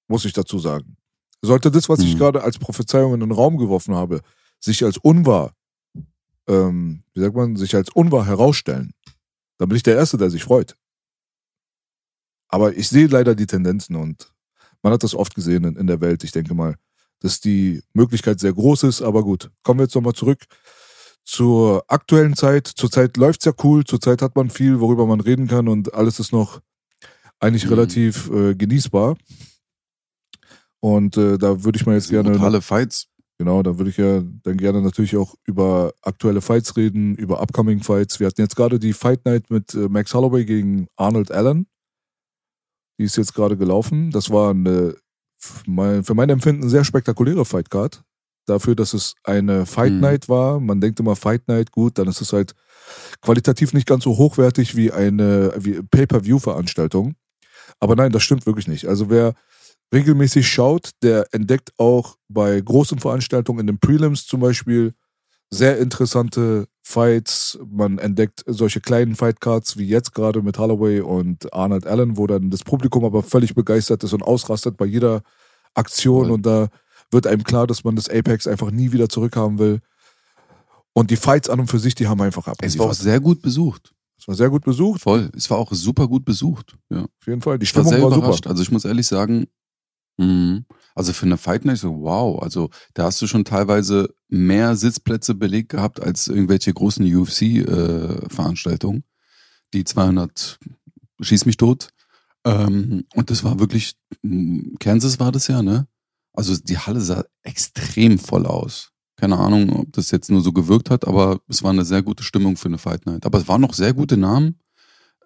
[0.09, 0.97] muss ich dazu sagen.
[1.43, 2.19] Sollte das, was ich Mhm.
[2.19, 4.21] gerade als Prophezeiung in den Raum geworfen habe,
[4.61, 5.55] sich als unwahr,
[6.49, 8.93] ähm, wie sagt man, sich als unwahr herausstellen,
[9.59, 10.77] dann bin ich der Erste, der sich freut.
[12.49, 14.33] Aber ich sehe leider die Tendenzen und
[14.83, 16.25] man hat das oft gesehen in, in der Welt.
[16.25, 16.77] Ich denke mal,
[17.21, 19.51] dass die Möglichkeit sehr groß ist, aber gut.
[19.63, 20.45] Kommen wir jetzt nochmal zurück
[21.25, 22.67] zur aktuellen Zeit.
[22.67, 26.33] Zurzeit läuft's ja cool, zurzeit hat man viel, worüber man reden kann und alles ist
[26.33, 26.61] noch
[27.41, 27.71] eigentlich Mhm.
[27.71, 29.17] relativ äh, genießbar.
[30.81, 33.09] Und äh, da würde ich mal jetzt gerne, Brutale Fights.
[33.39, 37.81] genau, da würde ich ja dann gerne natürlich auch über aktuelle Fights reden, über upcoming
[37.83, 38.21] Fights.
[38.21, 41.67] Wir hatten jetzt gerade die Fight Night mit äh, Max Holloway gegen Arnold Allen.
[42.99, 44.11] Die ist jetzt gerade gelaufen.
[44.11, 44.95] Das war eine,
[45.39, 48.05] für mein Empfinden sehr spektakuläre Fightcard.
[48.47, 50.01] Dafür, dass es eine Fight Mhm.
[50.01, 50.61] Night war.
[50.61, 52.55] Man denkt immer Fight Night, gut, dann ist es halt
[53.23, 57.15] qualitativ nicht ganz so hochwertig wie eine wie Pay-per-View-Veranstaltung.
[57.81, 58.87] Aber nein, das stimmt wirklich nicht.
[58.87, 59.35] Also wer
[59.93, 64.93] regelmäßig schaut, der entdeckt auch bei großen Veranstaltungen in den Prelims zum Beispiel
[65.51, 67.59] sehr interessante Fights.
[67.71, 72.51] Man entdeckt solche kleinen Fightcards wie jetzt gerade mit Holloway und Arnold Allen, wo dann
[72.51, 75.23] das Publikum aber völlig begeistert ist und ausrastet bei jeder
[75.75, 76.69] Aktion und da
[77.15, 79.81] wird einem klar, dass man das Apex einfach nie wieder zurückhaben will.
[80.93, 83.41] Und die Fights an und für sich, die haben einfach Es war auch sehr gut
[83.41, 83.95] besucht.
[84.19, 85.31] Es war sehr gut besucht, Voll.
[85.37, 86.77] Es war auch super gut besucht.
[86.91, 87.03] Ja.
[87.03, 87.59] auf jeden Fall.
[87.59, 88.45] Die Ich war Stimmung sehr war, überrascht.
[88.45, 88.51] super.
[88.51, 89.47] Also ich muss ehrlich sagen,
[90.19, 90.65] mhm.
[90.95, 92.41] also für eine Fight Night so, wow.
[92.43, 99.05] Also da hast du schon teilweise mehr Sitzplätze belegt gehabt als irgendwelche großen UFC-Veranstaltungen.
[99.73, 100.59] die 200
[101.21, 101.89] schieß mich tot.
[102.47, 105.87] Ähm, und das war wirklich, mh, Kansas war das ja, ne?
[106.35, 108.91] Also die Halle sah extrem voll aus.
[109.17, 112.25] Keine Ahnung, ob das jetzt nur so gewirkt hat, aber es war eine sehr gute
[112.25, 113.25] Stimmung für eine Fight Night.
[113.25, 114.59] Aber es waren noch sehr gute Namen.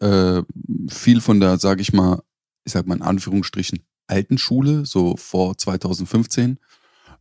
[0.01, 0.43] Äh,
[0.89, 2.23] viel von der, sag ich mal,
[2.65, 6.59] ich sag mal in Anführungsstrichen, alten Schule, so vor 2015,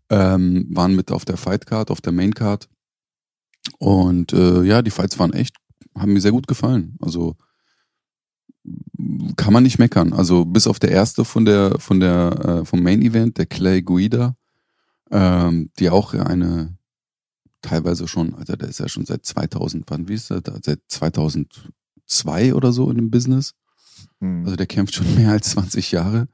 [0.10, 2.67] ähm, waren mit auf der Fight Card, auf der Main Card.
[3.80, 5.56] Und äh, ja, die Fights waren echt,
[5.97, 6.97] haben mir sehr gut gefallen.
[7.02, 7.38] Also
[9.36, 10.14] kann man nicht meckern.
[10.14, 13.82] Also bis auf der erste von der von der äh, vom Main Event, der Clay
[13.82, 14.36] Guida,
[15.12, 16.76] ähm, die auch eine
[17.62, 20.42] teilweise schon, Alter, der ist ja schon seit 2000, wann wie ist der?
[20.42, 20.58] da?
[20.64, 23.54] Seit 2002 oder so in dem Business.
[24.20, 24.44] Hm.
[24.46, 26.28] Also der kämpft schon mehr als 20 Jahre.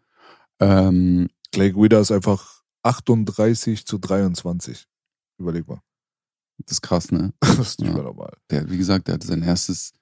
[0.60, 4.86] Ähm, Clay Guida ist einfach 38 zu 23.
[5.38, 5.82] Überleg mal.
[6.60, 7.34] das ist krass, ne?
[7.42, 7.96] Das ist nicht Ja.
[7.96, 8.34] mehr normal.
[8.50, 9.94] Der, wie gesagt, der hatte sein erstes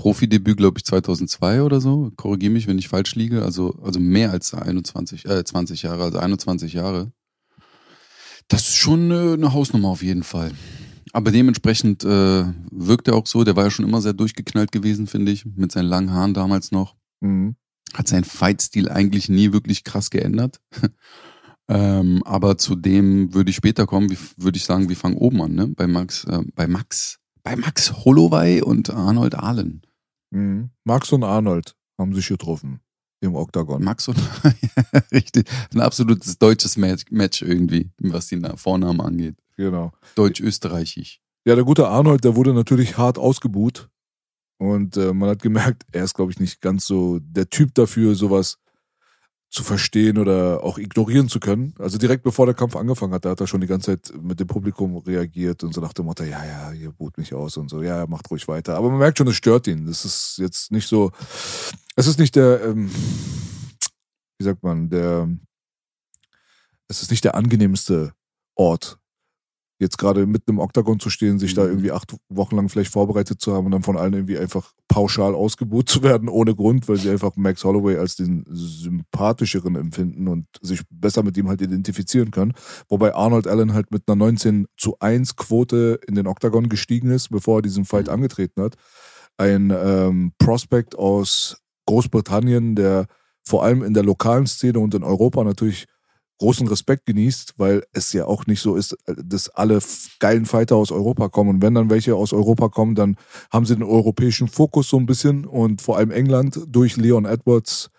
[0.00, 2.10] Profidebüt, glaube ich, 2002 oder so.
[2.16, 3.44] Korrigiere mich, wenn ich falsch liege.
[3.44, 7.12] Also, also mehr als 21, äh, 20 Jahre, also 21 Jahre.
[8.48, 10.52] Das ist schon äh, eine Hausnummer auf jeden Fall.
[11.12, 13.44] Aber dementsprechend äh, wirkt er auch so.
[13.44, 16.72] Der war ja schon immer sehr durchgeknallt gewesen, finde ich, mit seinen langen Haaren damals
[16.72, 16.96] noch.
[17.20, 17.56] Mhm.
[17.92, 20.62] Hat seinen Fight-Stil eigentlich nie wirklich krass geändert.
[21.68, 24.16] ähm, aber zu dem würde ich später kommen.
[24.38, 25.66] Würde ich sagen, wir fangen oben an, ne?
[25.66, 29.82] Bei Max, äh, bei Max, bei Max Holloway und Arnold Ahlen.
[30.30, 30.70] Mhm.
[30.84, 32.80] Max und Arnold haben sich getroffen
[33.20, 33.82] im Oktagon.
[33.84, 34.16] Max und
[35.12, 39.36] richtig, ein absolutes deutsches Match, Match irgendwie, was die Na- Vornamen angeht.
[39.56, 39.92] Genau.
[40.14, 41.20] Deutsch-österreichisch.
[41.44, 43.88] Ja, der gute Arnold, der wurde natürlich hart ausgebuht.
[44.58, 48.14] Und äh, man hat gemerkt, er ist, glaube ich, nicht ganz so der Typ dafür,
[48.14, 48.58] sowas
[49.50, 51.74] zu verstehen oder auch ignorieren zu können.
[51.78, 54.38] Also direkt bevor der Kampf angefangen hat, da hat er schon die ganze Zeit mit
[54.38, 57.68] dem Publikum reagiert und so nach dem Motto, ja, ja, ihr buht mich aus und
[57.68, 58.76] so, ja, ja, macht ruhig weiter.
[58.76, 59.86] Aber man merkt schon, es stört ihn.
[59.86, 61.10] Das ist jetzt nicht so,
[61.96, 62.90] es ist nicht der, ähm,
[64.38, 65.28] wie sagt man, der,
[66.86, 68.12] es ist nicht der angenehmste
[68.54, 68.98] Ort,
[69.80, 73.40] jetzt gerade mitten im Oktagon zu stehen, sich da irgendwie acht Wochen lang vielleicht vorbereitet
[73.40, 76.96] zu haben und dann von allen irgendwie einfach pauschal ausgebucht zu werden, ohne Grund, weil
[76.96, 82.30] sie einfach Max Holloway als den sympathischeren empfinden und sich besser mit ihm halt identifizieren
[82.30, 82.52] können.
[82.88, 87.30] Wobei Arnold Allen halt mit einer 19 zu 1 Quote in den Oktagon gestiegen ist,
[87.30, 88.74] bevor er diesen Fight angetreten hat.
[89.38, 93.06] Ein ähm, Prospect aus Großbritannien, der
[93.42, 95.86] vor allem in der lokalen Szene und in Europa natürlich
[96.40, 99.78] großen Respekt genießt, weil es ja auch nicht so ist, dass alle
[100.18, 101.50] geilen Fighter aus Europa kommen.
[101.50, 103.16] Und wenn dann welche aus Europa kommen, dann
[103.52, 107.90] haben sie den europäischen Fokus so ein bisschen und vor allem England durch Leon Edwards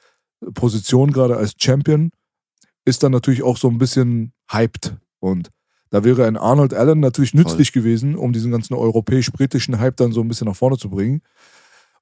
[0.55, 2.09] Position gerade als Champion
[2.83, 4.97] ist dann natürlich auch so ein bisschen hyped.
[5.19, 5.51] Und
[5.91, 10.21] da wäre ein Arnold Allen natürlich nützlich gewesen, um diesen ganzen europäisch-britischen Hype dann so
[10.21, 11.21] ein bisschen nach vorne zu bringen.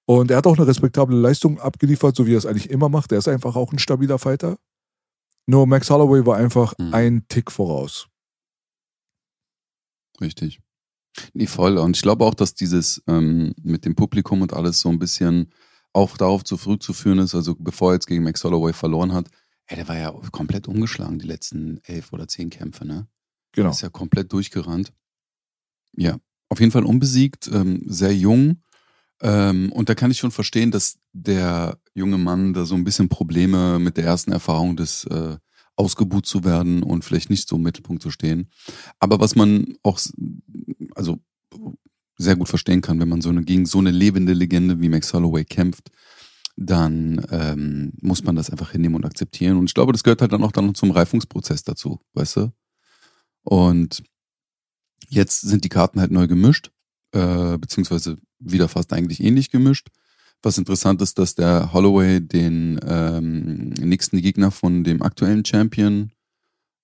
[0.05, 3.11] Und er hat auch eine respektable Leistung abgeliefert, so wie er es eigentlich immer macht.
[3.11, 4.57] Er ist einfach auch ein stabiler Fighter.
[5.49, 6.93] Nur Max Holloway war einfach Mhm.
[6.93, 8.07] ein Tick voraus.
[10.21, 10.59] Richtig.
[11.33, 11.79] Nee, voll.
[11.79, 15.51] Und ich glaube auch, dass dieses ähm, mit dem Publikum und alles so ein bisschen
[15.91, 19.29] auch darauf zurückzuführen ist, also bevor er jetzt gegen Max Holloway verloren hat,
[19.65, 23.07] ey, der war ja komplett umgeschlagen, die letzten elf oder zehn Kämpfe, ne?
[23.53, 23.71] Genau.
[23.71, 24.93] Ist ja komplett durchgerannt.
[25.97, 28.61] Ja, auf jeden Fall unbesiegt, ähm, sehr jung.
[29.21, 33.09] Ähm, und da kann ich schon verstehen, dass der junge Mann da so ein bisschen
[33.09, 35.37] Probleme mit der ersten Erfahrung des äh,
[35.75, 38.49] ausgebuht zu werden und vielleicht nicht so im Mittelpunkt zu stehen.
[38.99, 39.99] Aber was man auch
[40.95, 41.19] also
[42.17, 45.13] sehr gut verstehen kann, wenn man so eine gegen so eine lebende Legende wie Max
[45.13, 45.89] Holloway kämpft,
[46.57, 49.57] dann ähm, muss man das einfach hinnehmen und akzeptieren.
[49.57, 52.51] Und ich glaube, das gehört halt dann auch dann zum Reifungsprozess dazu, weißt du?
[53.43, 54.03] Und
[55.07, 56.71] jetzt sind die Karten halt neu gemischt,
[57.13, 59.89] äh, beziehungsweise wieder fast eigentlich ähnlich gemischt.
[60.41, 66.11] Was interessant ist, dass der Holloway den ähm, nächsten Gegner von dem aktuellen Champion,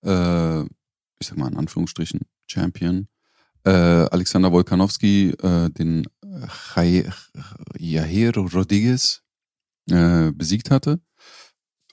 [0.03, 3.07] äh, ich sag mal in Anführungsstrichen Champion,
[3.63, 6.05] äh, Alexander Wolkanowski, äh, den
[6.75, 7.09] Jai-
[7.77, 9.23] Jair Rodriguez
[9.89, 10.99] äh, besiegt hatte.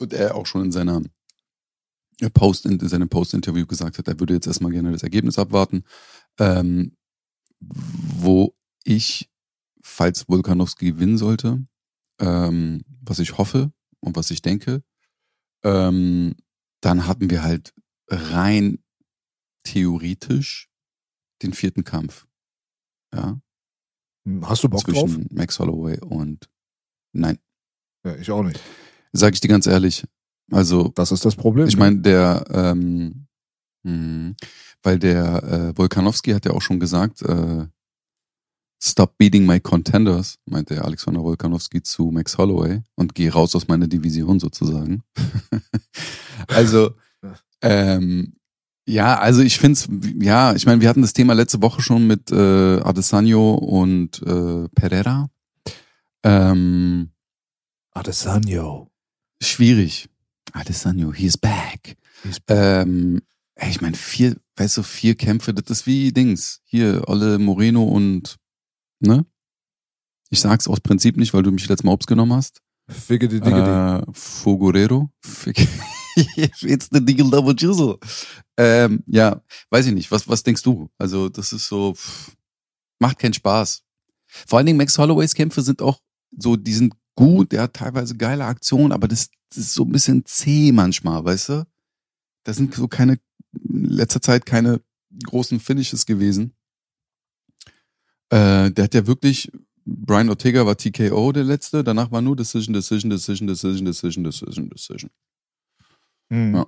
[0.01, 1.01] Und er auch schon in seiner
[2.35, 5.85] Post, in seinem Post-Interview gesagt hat, er würde jetzt erstmal gerne das Ergebnis abwarten.
[6.39, 6.97] Ähm,
[7.61, 9.31] wo ich,
[9.83, 11.65] falls Volkanowski gewinnen sollte,
[12.21, 14.83] ähm, was ich hoffe und was ich denke,
[15.65, 16.35] ähm,
[16.81, 17.75] dann hatten wir halt
[18.09, 18.79] rein
[19.65, 20.69] theoretisch
[21.43, 22.27] den vierten Kampf.
[23.15, 23.41] Ja,
[24.43, 25.11] Hast du Bock drauf?
[25.11, 26.49] zwischen Max Holloway und
[27.13, 27.39] nein,
[28.05, 28.61] Ja, ich auch nicht.
[29.13, 30.05] sage ich dir ganz ehrlich.
[30.51, 31.67] Also Das ist das Problem.
[31.69, 33.27] Ich meine, der, ähm,
[33.85, 34.35] mh,
[34.83, 37.67] weil der äh, Volkanowski hat ja auch schon gesagt, äh,
[38.83, 43.69] stop beating my contenders, meinte der Alexander Volkanowski zu Max Holloway und geh raus aus
[43.69, 45.03] meiner Division sozusagen.
[46.49, 46.95] also,
[47.61, 48.33] ähm,
[48.85, 52.33] ja, also ich find's, ja, ich meine, wir hatten das Thema letzte Woche schon mit
[52.33, 55.31] äh, Adesanya und äh, Pereira.
[56.25, 57.11] Ähm,
[57.93, 58.87] Adesanya.
[59.41, 60.09] schwierig.
[60.53, 61.97] Adesanya, he's back.
[62.25, 63.23] He's Ähm,
[63.55, 66.61] ey, ich meine, vier, weißt du, vier Kämpfe, das ist wie Dings.
[66.65, 68.39] Hier, Olle Moreno und,
[69.03, 69.27] ne?
[70.31, 72.63] Ich sag's aus Prinzip nicht, weil du mich letztes Mal obs genommen hast.
[72.89, 73.69] Figgedy diggedy.
[73.69, 75.11] Äh, Fogorero.
[76.63, 77.99] It's the Diggle Double Jizzle.
[78.57, 80.11] Ähm, ja, weiß ich nicht.
[80.11, 80.89] Was, was denkst du?
[80.99, 82.33] Also, das ist so, pff,
[82.99, 83.83] macht keinen Spaß.
[84.27, 86.01] Vor allen Dingen Max Holloways Kämpfe sind auch
[86.37, 89.93] so, die sind gut, der hat teilweise geile Aktionen, aber das, das ist so ein
[89.93, 91.67] bisschen zäh manchmal, weißt du?
[92.45, 93.19] Da sind so keine,
[93.53, 94.81] in letzter Zeit keine
[95.25, 96.55] großen Finishes gewesen.
[98.33, 99.51] Äh, der hat ja wirklich,
[99.85, 104.71] Brian Ortega war TKO der letzte, danach war nur Decision, Decision, Decision, Decision, Decision, Decision,
[104.71, 105.11] Decision.
[106.31, 106.55] Hm.
[106.55, 106.67] ja.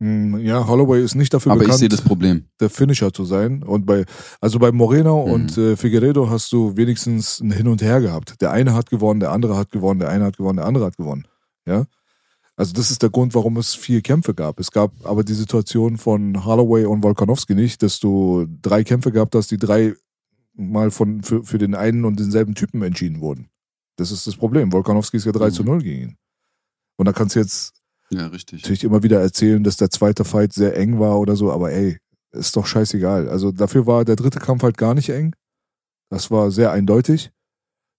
[0.00, 2.44] Hm, Ja, Holloway ist nicht dafür Aber ich bekannt, sehe das Problem.
[2.60, 3.62] der Finisher zu sein.
[3.62, 4.04] Und bei,
[4.40, 5.32] also bei Moreno Mhm.
[5.32, 8.40] und äh, Figueredo hast du wenigstens ein Hin und Her gehabt.
[8.40, 10.96] Der eine hat gewonnen, der andere hat gewonnen, der eine hat gewonnen, der andere hat
[10.96, 11.26] gewonnen.
[11.66, 11.84] Ja.
[12.56, 14.58] Also das ist der Grund, warum es vier Kämpfe gab.
[14.58, 19.34] Es gab aber die Situation von Holloway und Volkanovski nicht, dass du drei Kämpfe gehabt
[19.36, 19.94] hast, die drei
[20.58, 23.48] mal von, für, für den einen und denselben Typen entschieden wurden.
[23.96, 24.72] Das ist das Problem.
[24.72, 25.52] Volkanovski ist ja 3 Mhm.
[25.52, 26.16] zu 0 gegen ihn.
[26.98, 27.72] Und da kannst du jetzt
[28.10, 28.62] Ja, richtig.
[28.62, 31.98] natürlich immer wieder erzählen, dass der zweite Fight sehr eng war oder so, aber ey,
[32.32, 33.28] ist doch scheißegal.
[33.28, 35.34] Also dafür war der dritte Kampf halt gar nicht eng.
[36.10, 37.30] Das war sehr eindeutig.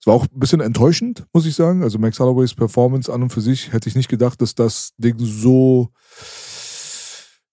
[0.01, 1.83] Es war auch ein bisschen enttäuschend, muss ich sagen.
[1.83, 5.15] Also Max Holloways Performance an und für sich hätte ich nicht gedacht, dass das Ding
[5.19, 5.89] so,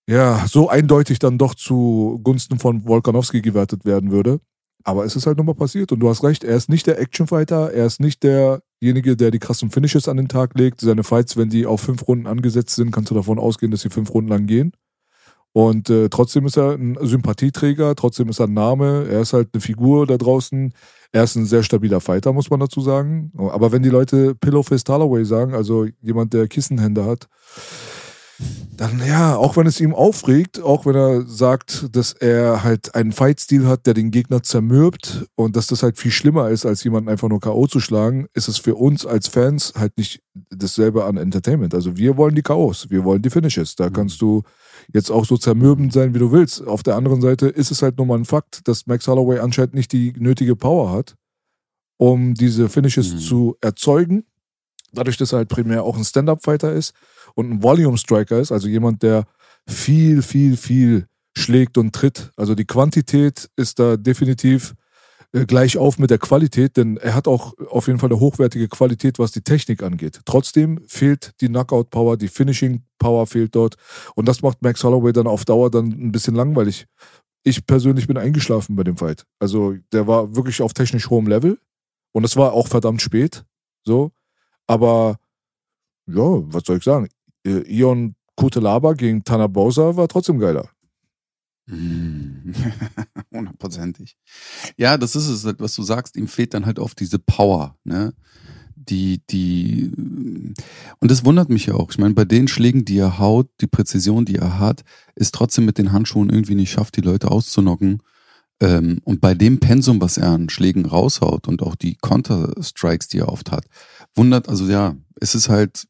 [0.08, 4.40] ja, so eindeutig dann doch zugunsten von Volkanovski gewertet werden würde.
[4.86, 7.72] Aber es ist halt nochmal passiert und du hast recht, er ist nicht der Actionfighter,
[7.72, 10.80] er ist nicht derjenige, der die krassen Finishes an den Tag legt.
[10.80, 13.90] Seine Fights, wenn die auf fünf Runden angesetzt sind, kannst du davon ausgehen, dass sie
[13.90, 14.70] fünf Runden lang gehen.
[15.52, 19.48] Und äh, trotzdem ist er ein Sympathieträger, trotzdem ist er ein Name, er ist halt
[19.52, 20.72] eine Figur da draußen.
[21.10, 23.32] Er ist ein sehr stabiler Fighter, muss man dazu sagen.
[23.38, 27.26] Aber wenn die Leute Pillow Fist Holloway sagen, also jemand, der Kissenhände hat,
[28.76, 33.12] dann ja, auch wenn es ihm aufregt, auch wenn er sagt, dass er halt einen
[33.12, 37.08] Fightstil hat, der den Gegner zermürbt und dass das halt viel schlimmer ist, als jemanden
[37.08, 37.66] einfach nur K.O.
[37.66, 40.20] zu schlagen, ist es für uns als Fans halt nicht
[40.50, 41.74] dasselbe an Entertainment.
[41.74, 43.76] Also wir wollen die K.O.s, wir wollen die Finishes.
[43.76, 44.42] Da kannst du
[44.92, 46.66] jetzt auch so zermürbend sein, wie du willst.
[46.66, 49.74] Auf der anderen Seite ist es halt nur mal ein Fakt, dass Max Holloway anscheinend
[49.74, 51.14] nicht die nötige Power hat,
[51.96, 53.18] um diese Finishes mhm.
[53.18, 54.24] zu erzeugen.
[54.96, 56.94] Dadurch, dass er halt primär auch ein Stand-Up-Fighter ist
[57.34, 59.24] und ein Volume-Striker ist, also jemand, der
[59.68, 62.30] viel, viel, viel schlägt und tritt.
[62.36, 64.74] Also die Quantität ist da definitiv
[65.32, 68.68] äh, gleich auf mit der Qualität, denn er hat auch auf jeden Fall eine hochwertige
[68.68, 70.20] Qualität, was die Technik angeht.
[70.24, 73.76] Trotzdem fehlt die Knockout-Power, die Finishing-Power fehlt dort
[74.14, 76.86] und das macht Max Holloway dann auf Dauer dann ein bisschen langweilig.
[77.42, 79.24] Ich persönlich bin eingeschlafen bei dem Fight.
[79.38, 81.58] Also der war wirklich auf technisch hohem Level
[82.12, 83.44] und es war auch verdammt spät,
[83.84, 84.10] so.
[84.66, 85.18] Aber
[86.06, 87.08] ja, was soll ich sagen?
[87.44, 90.68] Äh, Ion Kutelaba gegen Tana Bowser war trotzdem geiler.
[93.32, 94.16] Hundertprozentig.
[94.76, 96.16] Ja, das ist es, was du sagst.
[96.16, 98.14] Ihm fehlt dann halt oft diese Power, ne?
[98.76, 99.90] Die, die,
[101.00, 101.90] und das wundert mich ja auch.
[101.90, 104.84] Ich meine, bei den Schlägen, die er haut, die Präzision, die er hat,
[105.16, 108.00] ist trotzdem mit den Handschuhen irgendwie nicht schafft, die Leute auszunocken.
[108.60, 113.18] Ähm, und bei dem Pensum, was er an Schlägen raushaut und auch die Counter-Strikes, die
[113.18, 113.64] er oft hat,
[114.16, 115.86] wundert, also ja, es ist halt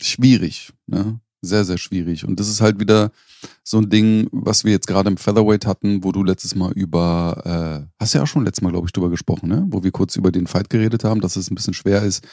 [0.00, 1.20] schwierig, ne?
[1.40, 2.24] Sehr, sehr schwierig.
[2.26, 3.12] Und das ist halt wieder
[3.62, 7.86] so ein Ding, was wir jetzt gerade im Featherweight hatten, wo du letztes Mal über,
[7.86, 9.64] äh, hast ja auch schon letztes Mal, glaube ich, drüber gesprochen, ne?
[9.68, 12.26] Wo wir kurz über den Fight geredet haben, dass es ein bisschen schwer ist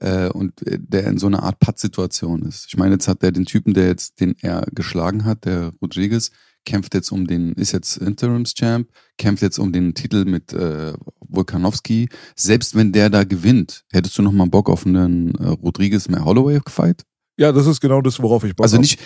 [0.00, 2.66] äh, und der in so einer Art Putt-Situation ist.
[2.66, 6.32] Ich meine, jetzt hat der den Typen, der jetzt, den er geschlagen hat, der Rodriguez,
[6.64, 8.88] kämpft jetzt um den, ist jetzt Interims-Champ,
[9.18, 12.08] kämpft jetzt um den Titel mit äh, Volkanovski.
[12.36, 16.24] Selbst wenn der da gewinnt, hättest du noch mal Bock auf einen äh, Rodriguez mehr
[16.24, 17.04] Holloway-Fight?
[17.38, 19.00] Ja, das ist genau das, worauf ich Bock Also nicht.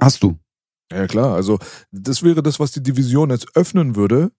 [0.00, 0.38] Hast du?
[0.92, 1.34] Ja, klar.
[1.34, 1.58] Also,
[1.90, 4.30] das wäre das, was die Division jetzt öffnen würde.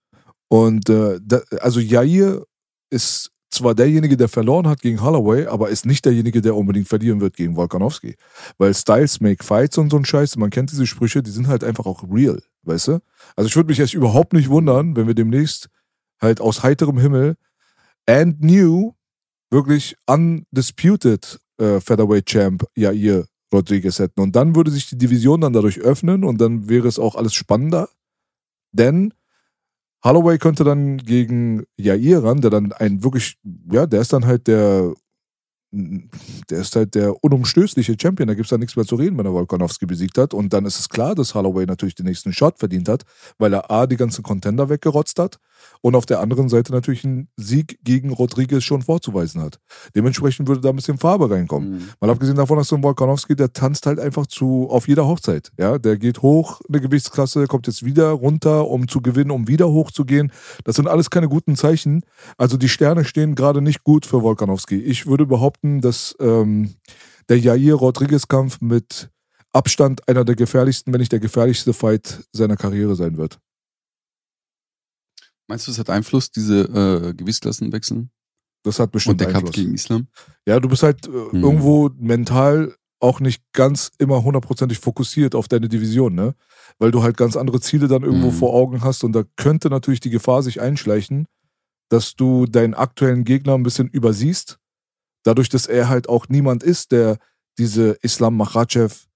[0.49, 2.45] Und äh, da, also Jair
[2.89, 7.22] ist zwar derjenige, der verloren hat gegen Holloway, aber ist nicht derjenige, der unbedingt verlieren
[7.22, 8.16] wird gegen Volkanovski.
[8.58, 11.64] Weil Styles make fights und so ein Scheiß, man kennt diese Sprüche, die sind halt
[11.64, 12.99] einfach auch real, weißt du?
[13.36, 15.70] Also ich würde mich echt überhaupt nicht wundern, wenn wir demnächst
[16.22, 17.36] halt aus heiterem Himmel
[18.05, 18.93] and new
[19.51, 24.22] wirklich undisputed äh, Featherweight Champ Jair Rodriguez hätten.
[24.22, 27.34] Und dann würde sich die Division dann dadurch öffnen und dann wäre es auch alles
[27.34, 27.89] spannender.
[28.72, 29.14] Denn
[30.03, 33.37] Holloway könnte dann gegen Jair ran, der dann ein wirklich,
[33.71, 34.93] ja, der ist dann halt der
[35.71, 38.27] der ist halt der unumstößliche Champion.
[38.27, 40.33] Da gibt es da nichts mehr zu reden, wenn er Volkanovski besiegt hat.
[40.33, 43.03] Und dann ist es klar, dass Holloway natürlich den nächsten Shot verdient hat,
[43.37, 45.39] weil er A, die ganzen Contender weggerotzt hat
[45.82, 49.59] und auf der anderen Seite natürlich einen Sieg gegen Rodriguez schon vorzuweisen hat.
[49.95, 51.71] Dementsprechend würde da ein bisschen Farbe reinkommen.
[51.71, 51.89] Mhm.
[51.99, 55.51] Mal abgesehen davon, dass so ein Volkanovski, der tanzt halt einfach zu, auf jeder Hochzeit.
[55.57, 59.69] Ja, der geht hoch, eine Gewichtsklasse, kommt jetzt wieder runter, um zu gewinnen, um wieder
[59.69, 60.32] hoch zu gehen.
[60.63, 62.01] Das sind alles keine guten Zeichen.
[62.38, 64.78] Also die Sterne stehen gerade nicht gut für Volkanovski.
[64.78, 66.75] Ich würde behaupten, dass ähm,
[67.30, 69.09] der Jair Rodriguez-Kampf mit
[69.53, 73.39] Abstand einer der gefährlichsten, wenn nicht der gefährlichste Fight seiner Karriere sein wird.
[75.47, 78.11] Meinst du, es hat Einfluss, diese äh, Gewichtsklassenwechseln?
[78.63, 79.43] Das hat bestimmt Und der Einfluss.
[79.43, 80.07] Kampf gegen Islam?
[80.45, 81.43] Ja, du bist halt äh, hm.
[81.43, 86.33] irgendwo mental auch nicht ganz immer hundertprozentig fokussiert auf deine Division, ne?
[86.79, 88.33] Weil du halt ganz andere Ziele dann irgendwo hm.
[88.33, 91.27] vor Augen hast und da könnte natürlich die Gefahr sich einschleichen,
[91.89, 94.59] dass du deinen aktuellen Gegner ein bisschen übersiehst
[95.27, 97.19] dadurch, dass er halt auch niemand ist, der
[97.57, 99.07] diese Islam Makhachev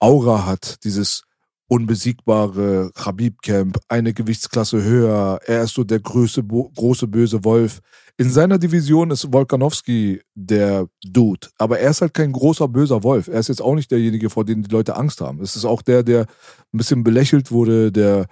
[0.00, 1.22] Aura hat, dieses
[1.68, 7.80] unbesiegbare Khabib-Camp, eine Gewichtsklasse höher, er ist so der größte, große böse Wolf.
[8.16, 13.28] In seiner Division ist Volkanovski der Dude, aber er ist halt kein großer böser Wolf.
[13.28, 15.40] Er ist jetzt auch nicht derjenige, vor dem die Leute Angst haben.
[15.40, 18.26] Es ist auch der, der ein bisschen belächelt wurde, der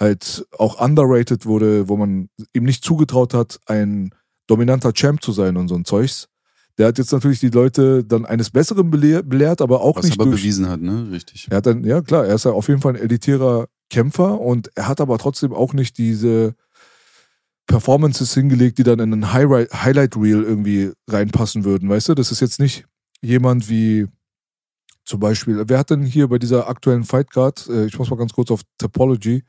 [0.00, 4.14] halt auch underrated wurde, wo man ihm nicht zugetraut hat, ein
[4.46, 6.28] dominanter Champ zu sein und so ein Zeugs.
[6.78, 10.12] Der hat jetzt natürlich die Leute dann eines Besseren belehrt, aber auch Was nicht.
[10.12, 11.08] Was aber durch, bewiesen hat, ne?
[11.10, 11.48] Richtig.
[11.50, 14.70] Er hat dann, ja klar, er ist ja auf jeden Fall ein elitärer Kämpfer und
[14.76, 16.54] er hat aber trotzdem auch nicht diese
[17.66, 22.14] Performances hingelegt, die dann in ein High Highlight Reel irgendwie reinpassen würden, weißt du?
[22.14, 22.86] Das ist jetzt nicht
[23.20, 24.06] jemand wie
[25.04, 28.32] zum Beispiel, wer hat denn hier bei dieser aktuellen Fightcard, äh, ich muss mal ganz
[28.32, 29.42] kurz auf Topology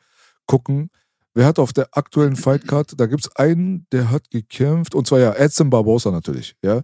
[0.46, 0.90] gucken,
[1.34, 5.20] wer hat auf der aktuellen Fightcard, da gibt es einen, der hat gekämpft, und zwar
[5.20, 6.82] ja Edson Barbosa natürlich, ja.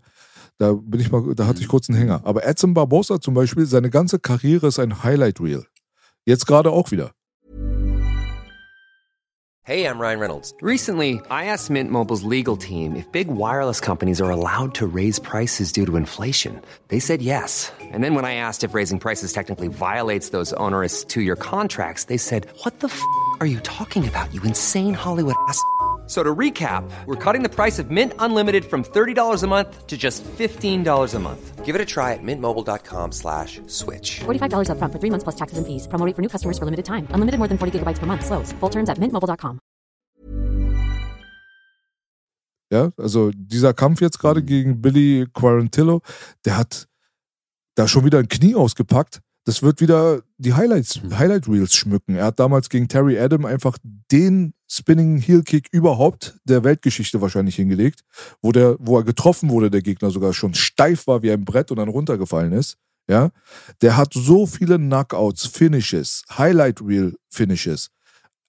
[0.57, 2.21] Da bin ich mal, da hatte ich kurz einen Hänger.
[2.23, 5.65] Aber Edson Barbosa zum Beispiel, seine ganze Karriere ist ein Highlight Reel.
[6.25, 7.11] Jetzt gerade auch wieder.
[9.67, 10.53] Hey, I'm Ryan Reynolds.
[10.61, 15.17] Recently, I asked Mint Mobile's legal team if big wireless companies are allowed to raise
[15.17, 16.61] prices due to inflation.
[16.89, 17.71] They said yes.
[17.81, 22.03] And then when I asked if raising prices technically violates those onerous two year contracts,
[22.05, 23.01] they said, What the f
[23.39, 25.59] are you talking about, you insane Hollywood ass?
[26.05, 29.87] F- So to recap, we're cutting the price of Mint Unlimited from $30 a month
[29.87, 31.65] to just $15 a month.
[31.65, 34.19] Give it a try at mintmobile.com slash switch.
[34.25, 35.87] $45 upfront for three months plus taxes and fees.
[35.87, 37.07] Promo rate for new customers for limited time.
[37.09, 38.23] Unlimited more than 40 gigabytes per month.
[38.23, 38.53] Slows.
[38.59, 39.59] Full terms at mintmobile.com.
[42.71, 46.01] Ja, also dieser Kampf jetzt gerade gegen Billy Quarantillo,
[46.45, 46.87] der hat
[47.75, 49.21] da schon wieder ein Knie ausgepackt.
[49.45, 52.15] Das wird wieder die Highlights, Highlight Reels schmücken.
[52.15, 53.77] Er hat damals gegen Terry Adam einfach
[54.11, 58.01] den Spinning Heel Kick überhaupt der Weltgeschichte wahrscheinlich hingelegt,
[58.41, 61.69] wo der, wo er getroffen wurde, der Gegner sogar schon steif war wie ein Brett
[61.69, 62.77] und dann runtergefallen ist.
[63.07, 63.29] Ja,
[63.83, 67.91] der hat so viele Knockouts, Finishes, Highlight Reel Finishes,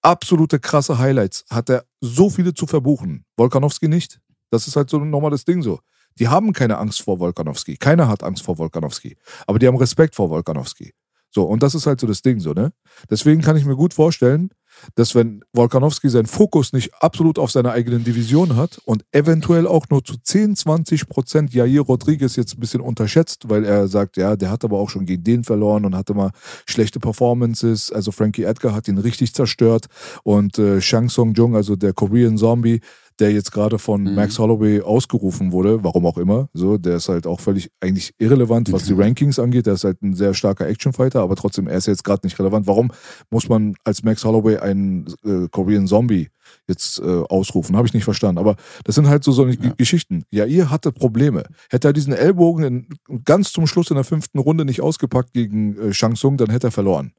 [0.00, 1.44] absolute krasse Highlights.
[1.50, 3.26] Hat er so viele zu verbuchen.
[3.36, 4.18] Volkanowski nicht.
[4.50, 5.80] Das ist halt so nochmal das Ding so.
[6.18, 7.76] Die haben keine Angst vor Volkanowski.
[7.76, 9.16] Keiner hat Angst vor Volkanowski.
[9.46, 10.92] Aber die haben Respekt vor Volkanowski.
[11.30, 12.72] So, und das ist halt so das Ding so, ne?
[13.10, 14.48] Deswegen kann ich mir gut vorstellen,
[14.94, 19.86] dass wenn Volkanowski seinen Fokus nicht absolut auf seiner eigenen Division hat und eventuell auch
[19.90, 24.36] nur zu 10, 20 Prozent Jair Rodriguez jetzt ein bisschen unterschätzt, weil er sagt, ja,
[24.36, 26.30] der hat aber auch schon gegen den verloren und hatte mal
[26.66, 27.92] schlechte Performances.
[27.92, 29.86] Also Frankie Edgar hat ihn richtig zerstört
[30.22, 32.80] und äh, Shang Song Jung, also der Korean Zombie,
[33.18, 34.14] der jetzt gerade von Mhm.
[34.14, 36.48] Max Holloway ausgerufen wurde, warum auch immer.
[36.52, 39.00] So, der ist halt auch völlig eigentlich irrelevant, was die Mhm.
[39.00, 39.66] Rankings angeht.
[39.66, 42.66] Der ist halt ein sehr starker Actionfighter, aber trotzdem, er ist jetzt gerade nicht relevant.
[42.66, 42.90] Warum
[43.30, 46.28] muss man als Max Holloway einen äh, Korean Zombie
[46.68, 47.74] jetzt äh, ausrufen?
[47.76, 48.38] Habe ich nicht verstanden.
[48.38, 49.72] Aber das sind halt so so Ja.
[49.76, 50.24] Geschichten.
[50.30, 51.44] Ja, ihr hatte Probleme.
[51.70, 52.64] Hätte er diesen Ellbogen
[53.08, 56.50] in, ganz zum Schluss in der fünften Runde nicht ausgepackt gegen äh, Shang Tsung, dann
[56.50, 57.12] hätte er verloren.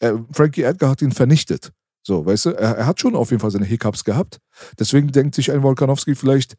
[0.00, 1.72] Äh, Frankie Edgar hat ihn vernichtet.
[2.06, 4.38] So, weißt du, er, er hat schon auf jeden Fall seine Hiccups gehabt.
[4.78, 6.56] Deswegen denkt sich ein Volkanowski vielleicht,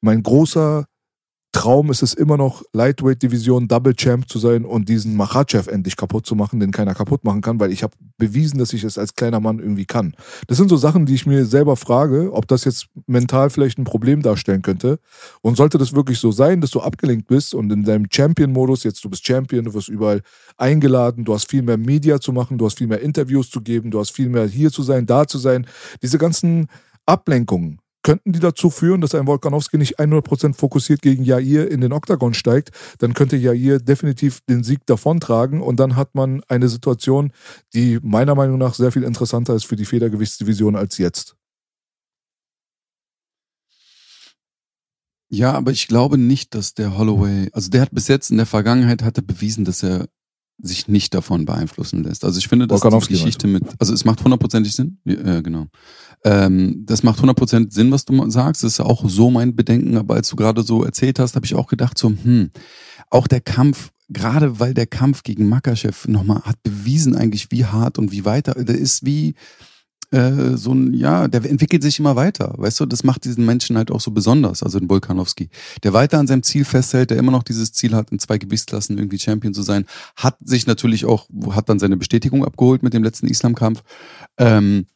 [0.00, 0.86] mein großer
[1.56, 6.26] Traum ist es immer noch, Lightweight-Division Double Champ zu sein und diesen Machachev endlich kaputt
[6.26, 9.14] zu machen, den keiner kaputt machen kann, weil ich habe bewiesen, dass ich es als
[9.14, 10.14] kleiner Mann irgendwie kann.
[10.48, 13.84] Das sind so Sachen, die ich mir selber frage, ob das jetzt mental vielleicht ein
[13.84, 14.98] Problem darstellen könnte.
[15.40, 19.02] Und sollte das wirklich so sein, dass du abgelenkt bist und in deinem Champion-Modus, jetzt
[19.02, 20.20] du bist Champion, du wirst überall
[20.58, 23.90] eingeladen, du hast viel mehr Media zu machen, du hast viel mehr Interviews zu geben,
[23.90, 25.66] du hast viel mehr hier zu sein, da zu sein.
[26.02, 26.66] Diese ganzen
[27.06, 31.92] Ablenkungen, könnten die dazu führen, dass ein Volkanowski nicht 100% fokussiert gegen Jair in den
[31.92, 37.32] Oktagon steigt, dann könnte Jair definitiv den Sieg davontragen und dann hat man eine Situation,
[37.74, 41.34] die meiner Meinung nach sehr viel interessanter ist für die Federgewichtsdivision als jetzt.
[45.28, 48.46] Ja, aber ich glaube nicht, dass der Holloway, also der hat bis jetzt in der
[48.46, 50.06] Vergangenheit hat er bewiesen, dass er
[50.58, 52.24] sich nicht davon beeinflussen lässt.
[52.24, 55.66] Also ich finde, dass die Geschichte mit, also es macht hundertprozentig Sinn, ja, äh, genau.
[56.26, 58.64] Ähm, das macht hundertprozentig Sinn, was du sagst.
[58.64, 61.54] Das ist auch so mein Bedenken, aber als du gerade so erzählt hast, habe ich
[61.54, 62.50] auch gedacht so, hm,
[63.10, 67.96] auch der Kampf, gerade weil der Kampf gegen Makachev nochmal hat bewiesen eigentlich, wie hart
[67.96, 69.36] und wie weiter, der ist wie,
[70.10, 72.54] äh, so ein, ja, der entwickelt sich immer weiter.
[72.56, 75.48] Weißt du, das macht diesen Menschen halt auch so besonders, also den Volkanowski.
[75.84, 78.98] Der weiter an seinem Ziel festhält, der immer noch dieses Ziel hat, in zwei Gewichtsklassen
[78.98, 79.84] irgendwie Champion zu sein,
[80.16, 83.82] hat sich natürlich auch, hat dann seine Bestätigung abgeholt mit dem letzten Islamkampf.
[84.38, 84.86] Ähm,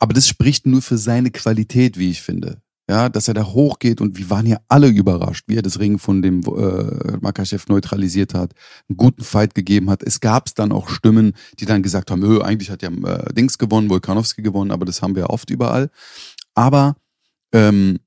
[0.00, 2.60] aber das spricht nur für seine Qualität, wie ich finde.
[2.88, 6.00] Ja, dass er da hochgeht und wir waren ja alle überrascht, wie er das Ring
[6.00, 8.52] von dem äh, Makachev neutralisiert hat,
[8.88, 10.02] einen guten Fight gegeben hat.
[10.02, 13.58] Es gab dann auch Stimmen, die dann gesagt haben, Öh, eigentlich hat ja äh, Dings
[13.58, 15.88] gewonnen, Volkanowski gewonnen, aber das haben wir oft überall.
[16.54, 16.96] Aber
[17.52, 18.00] ähm,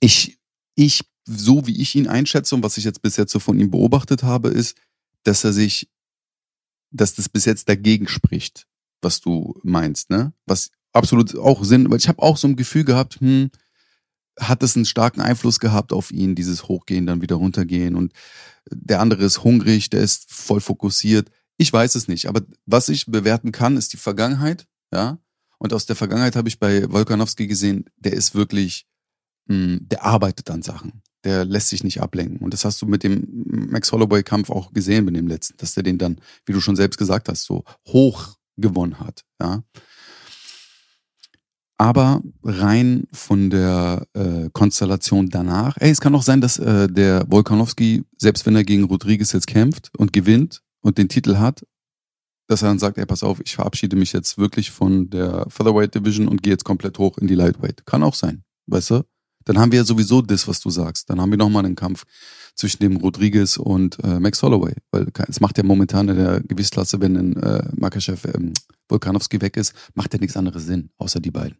[0.00, 0.36] ich,
[0.74, 3.70] ich, so wie ich ihn einschätze und was ich jetzt bis jetzt so von ihm
[3.70, 4.76] beobachtet habe, ist,
[5.22, 5.88] dass er sich,
[6.90, 8.66] dass das bis jetzt dagegen spricht,
[9.00, 10.32] was du meinst, ne?
[10.44, 13.50] Was absolut auch Sinn, weil ich habe auch so ein Gefühl gehabt, hm,
[14.38, 18.12] hat es einen starken Einfluss gehabt auf ihn, dieses Hochgehen, dann wieder runtergehen und
[18.70, 21.30] der andere ist hungrig, der ist voll fokussiert.
[21.56, 25.18] Ich weiß es nicht, aber was ich bewerten kann, ist die Vergangenheit, ja.
[25.58, 28.86] Und aus der Vergangenheit habe ich bei Volkanowski gesehen, der ist wirklich,
[29.46, 31.02] mh, der arbeitet an Sachen.
[31.24, 32.38] Der lässt sich nicht ablenken.
[32.40, 33.24] Und das hast du mit dem
[33.70, 36.98] Max Holloway-Kampf auch gesehen, mit dem letzten, dass der den dann, wie du schon selbst
[36.98, 39.62] gesagt hast, so hoch gewonnen hat, ja.
[41.78, 47.26] Aber rein von der äh, Konstellation danach, ey, es kann auch sein, dass äh, der
[47.28, 51.66] Volkanovski, selbst wenn er gegen Rodriguez jetzt kämpft und gewinnt und den Titel hat,
[52.46, 55.94] dass er dann sagt, ey, pass auf, ich verabschiede mich jetzt wirklich von der Featherweight
[55.94, 57.84] Division und gehe jetzt komplett hoch in die Lightweight.
[57.84, 59.02] Kann auch sein, weißt du?
[59.44, 61.08] Dann haben wir ja sowieso das, was du sagst.
[61.08, 62.04] Dann haben wir nochmal einen Kampf
[62.56, 64.74] zwischen dem Rodriguez und äh, Max Holloway.
[64.90, 68.52] Weil es macht ja momentan in der Gewichtsklasse, wenn ein äh, Makachev ähm,
[68.88, 71.58] Volkanovski weg ist, macht ja nichts anderes Sinn, außer die beiden.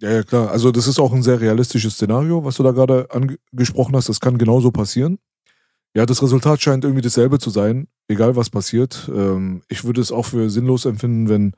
[0.00, 0.50] Ja, ja, klar.
[0.50, 4.08] Also das ist auch ein sehr realistisches Szenario, was du da gerade angesprochen hast.
[4.08, 5.18] Das kann genauso passieren.
[5.96, 9.10] Ja, das Resultat scheint irgendwie dasselbe zu sein, egal was passiert.
[9.14, 11.54] Ähm, ich würde es auch für sinnlos empfinden, wenn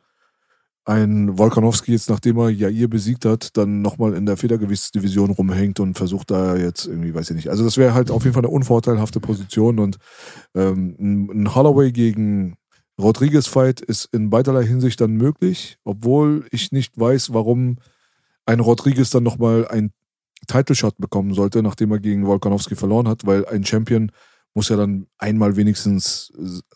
[0.84, 5.96] ein Volkanowski jetzt, nachdem er Jair besiegt hat, dann nochmal in der Federgewichtsdivision rumhängt und
[5.98, 7.50] versucht da jetzt irgendwie, weiß ich nicht.
[7.50, 9.98] Also das wäre halt auf jeden Fall eine unvorteilhafte Position und
[10.54, 10.96] ähm,
[11.32, 12.56] ein Holloway gegen
[13.00, 17.78] Rodriguez-Fight ist in beiderlei Hinsicht dann möglich, obwohl ich nicht weiß, warum
[18.46, 19.90] ein Rodriguez dann nochmal ein
[20.46, 24.12] Title-Shot bekommen sollte, nachdem er gegen Volkanovski verloren hat, weil ein Champion
[24.54, 26.32] muss ja dann einmal wenigstens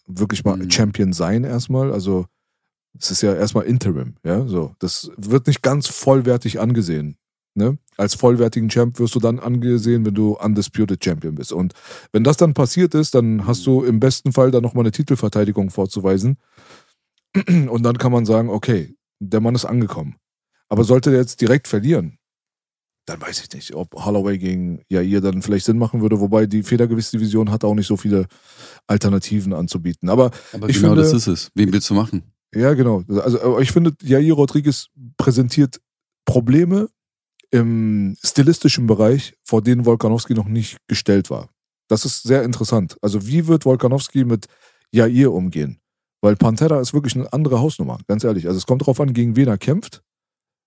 [0.06, 0.70] wirklich mal mhm.
[0.70, 1.92] Champion sein erstmal.
[1.92, 2.26] Also
[2.98, 4.74] es ist ja erstmal Interim, ja, so.
[4.80, 7.16] Das wird nicht ganz vollwertig angesehen.
[7.54, 7.78] Ne?
[7.96, 11.52] Als vollwertigen Champ wirst du dann angesehen, wenn du Undisputed Champion bist.
[11.52, 11.74] Und
[12.12, 15.70] wenn das dann passiert ist, dann hast du im besten Fall dann nochmal eine Titelverteidigung
[15.70, 16.38] vorzuweisen.
[17.46, 20.16] Und dann kann man sagen, okay, der Mann ist angekommen.
[20.70, 22.18] Aber sollte der jetzt direkt verlieren,
[23.06, 26.62] dann weiß ich nicht, ob Holloway gegen Jair dann vielleicht Sinn machen würde, wobei die
[26.62, 28.26] Federgewichtsdivision hat auch nicht so viele
[28.86, 30.08] Alternativen anzubieten.
[30.08, 31.50] Aber, Aber ich genau finde, das ist es.
[31.54, 32.22] Wen willst du machen?
[32.54, 33.02] Ja, genau.
[33.08, 35.80] Also ich finde, Jair Rodriguez präsentiert
[36.24, 36.88] Probleme
[37.50, 41.48] im stilistischen Bereich, vor denen Volkanowski noch nicht gestellt war.
[41.88, 42.96] Das ist sehr interessant.
[43.02, 44.46] Also wie wird Volkanowski mit
[44.92, 45.80] Jair umgehen?
[46.20, 48.46] Weil Pantera ist wirklich eine andere Hausnummer, ganz ehrlich.
[48.46, 50.02] Also es kommt darauf an, gegen wen er kämpft.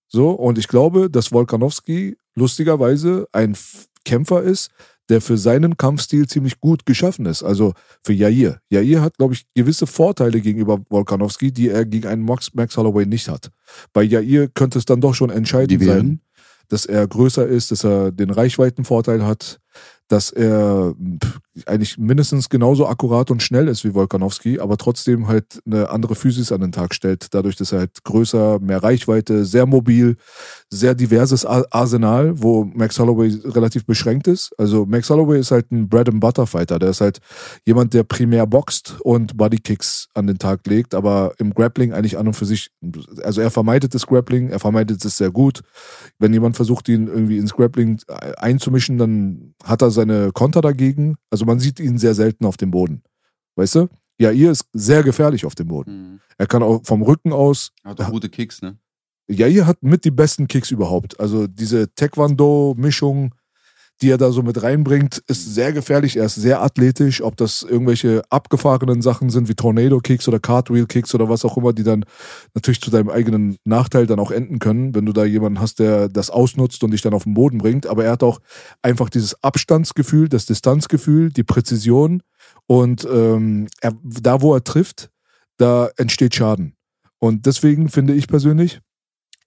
[0.08, 3.56] So, und ich glaube, dass Volkanowski lustigerweise ein
[4.04, 4.70] Kämpfer ist,
[5.08, 7.42] der für seinen Kampfstil ziemlich gut geschaffen ist.
[7.42, 8.60] Also für Jair.
[8.70, 13.04] Jair hat, glaube ich, gewisse Vorteile gegenüber Volkanowski, die er gegen einen Max, Max Holloway
[13.06, 13.50] nicht hat.
[13.92, 16.20] Bei Jair könnte es dann doch schon entscheidend sein,
[16.68, 19.60] dass er größer ist, dass er den Reichweitenvorteil hat,
[20.08, 20.94] dass er
[21.66, 26.50] eigentlich mindestens genauso akkurat und schnell ist wie Volkanowski, aber trotzdem halt eine andere Physis
[26.52, 30.16] an den Tag stellt, dadurch, dass er halt größer, mehr Reichweite, sehr mobil,
[30.68, 34.52] sehr diverses Arsenal, wo Max Holloway relativ beschränkt ist.
[34.58, 37.20] Also Max Holloway ist halt ein Bread and Butter Fighter, der ist halt
[37.64, 42.26] jemand, der primär boxt und Bodykicks an den Tag legt, aber im Grappling eigentlich an
[42.26, 42.70] und für sich,
[43.22, 45.62] also er vermeidet das Grappling, er vermeidet es sehr gut.
[46.18, 48.00] Wenn jemand versucht, ihn irgendwie ins Grappling
[48.38, 51.16] einzumischen, dann hat er seine Konter dagegen.
[51.30, 53.02] Also man sieht ihn sehr selten auf dem Boden.
[53.56, 53.88] Weißt du?
[54.18, 56.12] Ja, ihr ist sehr gefährlich auf dem Boden.
[56.12, 56.20] Mhm.
[56.38, 57.72] Er kann auch vom Rücken aus.
[57.82, 58.78] Er hat auch gute Kicks, ne?
[59.28, 61.18] Ja, ihr hat mit die besten Kicks überhaupt.
[61.18, 63.34] Also diese Taekwondo-Mischung,
[64.02, 66.16] die er da so mit reinbringt, ist sehr gefährlich.
[66.16, 67.22] Er ist sehr athletisch.
[67.22, 71.84] Ob das irgendwelche abgefahrenen Sachen sind wie Tornado-Kicks oder Cartwheel-Kicks oder was auch immer, die
[71.84, 72.04] dann
[72.54, 76.08] natürlich zu deinem eigenen Nachteil dann auch enden können, wenn du da jemanden hast, der
[76.08, 77.86] das ausnutzt und dich dann auf den Boden bringt.
[77.86, 78.40] Aber er hat auch
[78.82, 82.22] einfach dieses Abstandsgefühl, das Distanzgefühl, die Präzision
[82.66, 85.10] und ähm, er, da, wo er trifft,
[85.56, 86.74] da entsteht Schaden.
[87.18, 88.80] Und deswegen finde ich persönlich,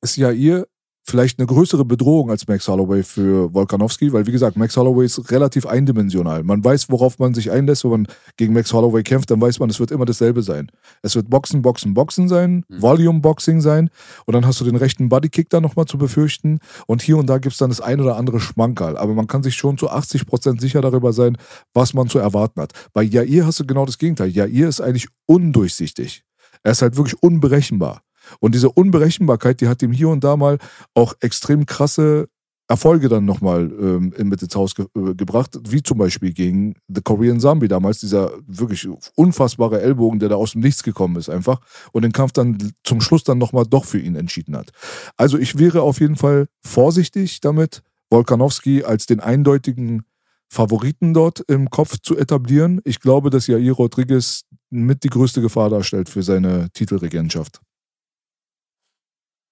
[0.02, 0.68] ist ja ihr
[1.08, 5.32] vielleicht eine größere Bedrohung als Max Holloway für Volkanovski, weil wie gesagt, Max Holloway ist
[5.32, 6.44] relativ eindimensional.
[6.44, 9.70] Man weiß, worauf man sich einlässt, wenn man gegen Max Holloway kämpft, dann weiß man,
[9.70, 10.70] es wird immer dasselbe sein.
[11.02, 12.82] Es wird Boxen, Boxen, Boxen sein, mhm.
[12.82, 13.90] Volume Boxing sein
[14.26, 17.38] und dann hast du den rechten Bodykick da nochmal zu befürchten und hier und da
[17.38, 20.60] gibt es dann das ein oder andere Schmankerl, aber man kann sich schon zu 80%
[20.60, 21.38] sicher darüber sein,
[21.74, 22.74] was man zu erwarten hat.
[22.94, 24.30] Bei Jair hast du genau das Gegenteil.
[24.30, 26.24] Jair ist eigentlich undurchsichtig.
[26.64, 28.02] Er ist halt wirklich unberechenbar.
[28.40, 30.58] Und diese Unberechenbarkeit, die hat ihm hier und da mal
[30.94, 32.28] auch extrem krasse
[32.70, 37.02] Erfolge dann nochmal ähm, mit ins Haus ge äh, gebracht, wie zum Beispiel gegen The
[37.02, 41.62] Korean Zombie damals, dieser wirklich unfassbare Ellbogen, der da aus dem Nichts gekommen ist einfach
[41.94, 44.72] und den Kampf dann zum Schluss dann nochmal doch für ihn entschieden hat.
[45.16, 50.04] Also ich wäre auf jeden Fall vorsichtig damit, Volkanowski als den eindeutigen
[50.50, 52.82] Favoriten dort im Kopf zu etablieren.
[52.84, 57.62] Ich glaube, dass Jair Rodriguez mit die größte Gefahr darstellt für seine Titelregentschaft.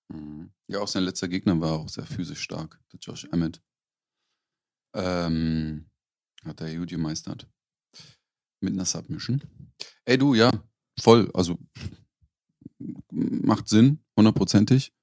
[0.10, 0.52] Mhm.
[0.68, 3.62] Ja, auch sein letzter Gegner war auch sehr physisch stark, der Josh Emmett.
[4.94, 5.86] Ähm,
[6.44, 7.48] hat er gut gemeistert.
[8.62, 9.42] Mit einer Submission.
[10.06, 10.52] Ey, du, ja,
[11.00, 11.30] voll.
[11.34, 11.58] Also,
[13.12, 14.94] macht Sinn, hundertprozentig.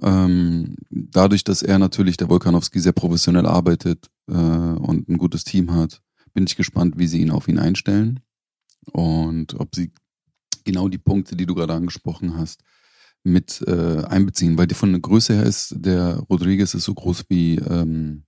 [0.00, 5.72] Ähm, dadurch, dass er natürlich, der Volkanowski, sehr professionell arbeitet äh, und ein gutes Team
[5.72, 6.02] hat,
[6.34, 8.20] bin ich gespannt, wie sie ihn auf ihn einstellen
[8.92, 9.92] und ob sie
[10.64, 12.62] genau die Punkte, die du gerade angesprochen hast,
[13.24, 17.24] mit äh, einbeziehen, weil die von der Größe her ist, der Rodriguez ist so groß
[17.28, 18.24] wie ähm,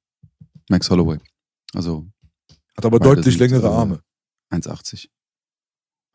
[0.69, 1.19] Max Holloway.
[1.75, 2.07] Also
[2.77, 4.01] Hat aber deutlich sind, längere äh, Arme.
[4.53, 5.07] 1,80.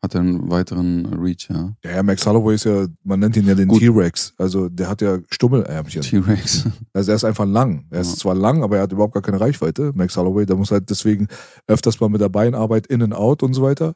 [0.02, 1.74] Hat einen weiteren Reach, ja.
[1.82, 3.68] Ja, ja, Max Holloway ist ja, man nennt ihn ja den.
[3.70, 4.34] T-Rex.
[4.36, 6.02] Also der hat ja Stummelärmchen.
[6.02, 6.64] T-Rex.
[6.92, 7.86] Also er ist einfach lang.
[7.90, 8.16] Er ist Ja.
[8.16, 9.92] zwar lang, aber er hat überhaupt gar keine Reichweite.
[9.94, 11.28] Max Holloway, der muss halt deswegen
[11.66, 13.94] öfters mal mit der Beinarbeit in und out und so weiter.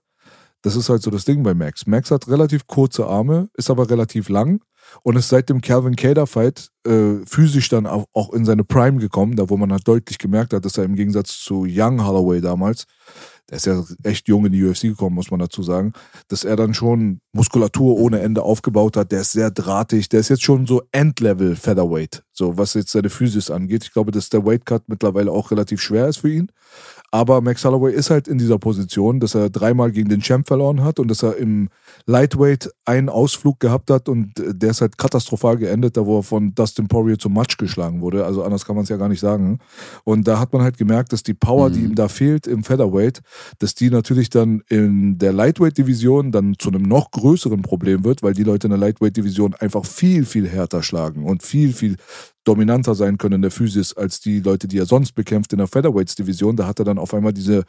[0.62, 1.86] Das ist halt so das Ding bei Max.
[1.86, 4.60] Max hat relativ kurze Arme, ist aber relativ lang
[5.02, 8.98] und ist seit dem Calvin Cater Fight äh, physisch dann auch, auch in seine Prime
[8.98, 12.40] gekommen, da wo man halt deutlich gemerkt hat, dass er im Gegensatz zu Young Holloway
[12.40, 12.84] damals,
[13.50, 15.92] der ist ja echt jung in die UFC gekommen, muss man dazu sagen,
[16.28, 19.10] dass er dann schon Muskulatur ohne Ende aufgebaut hat.
[19.10, 20.08] Der ist sehr drahtig.
[20.08, 23.82] Der ist jetzt schon so Endlevel Featherweight, so was jetzt seine Physis angeht.
[23.82, 26.52] Ich glaube, dass der Weightcut mittlerweile auch relativ schwer ist für ihn.
[27.10, 30.84] Aber Max Holloway ist halt in dieser Position, dass er dreimal gegen den Champ verloren
[30.84, 31.68] hat und dass er im
[32.10, 36.22] Lightweight einen Ausflug gehabt hat und äh, der ist halt katastrophal geendet, da wo er
[36.24, 38.24] von Dustin Poirier zum Match geschlagen wurde.
[38.24, 39.60] Also anders kann man es ja gar nicht sagen.
[40.04, 41.86] Und da hat man halt gemerkt, dass die Power, die Mhm.
[41.90, 43.20] ihm da fehlt im Featherweight,
[43.60, 48.34] dass die natürlich dann in der Lightweight-Division dann zu einem noch größeren Problem wird, weil
[48.34, 51.96] die Leute in der Lightweight-Division einfach viel, viel härter schlagen und viel, viel
[52.44, 55.66] dominanter sein können in der Physis als die Leute, die er sonst bekämpft in der
[55.66, 56.56] Featherweights-Division.
[56.56, 57.64] Da hat er dann auf einmal diese,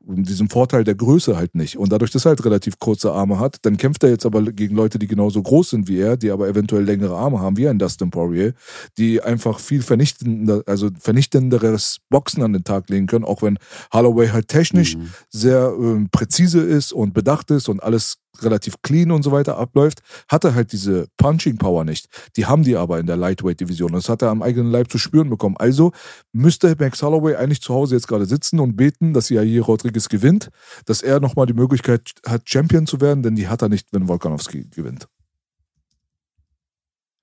[0.00, 1.76] diesen Vorteil der Größe halt nicht.
[1.76, 4.76] Und dadurch, dass er halt relativ kurze Arme hat, dann kämpft er jetzt aber gegen
[4.76, 7.78] Leute, die genauso groß sind wie er, die aber eventuell längere Arme haben, wie ein
[7.78, 8.54] Dustin Poirier,
[8.96, 13.58] die einfach viel vernichtender, also vernichtenderes Boxen an den Tag legen können, auch wenn
[13.92, 15.10] Holloway halt technisch Mhm.
[15.30, 20.02] sehr ähm, präzise ist und bedacht ist und alles relativ clean und so weiter abläuft,
[20.28, 22.08] hat er halt diese Punching Power nicht.
[22.36, 23.92] Die haben die aber in der Lightweight Division.
[23.92, 25.56] Das hat er am eigenen Leib zu spüren bekommen.
[25.58, 25.92] Also
[26.32, 30.50] müsste Max Holloway eigentlich zu Hause jetzt gerade sitzen und beten, dass Jair Rodriguez gewinnt,
[30.86, 34.08] dass er nochmal die Möglichkeit hat, Champion zu werden, denn die hat er nicht, wenn
[34.08, 35.08] Volkanovski gewinnt.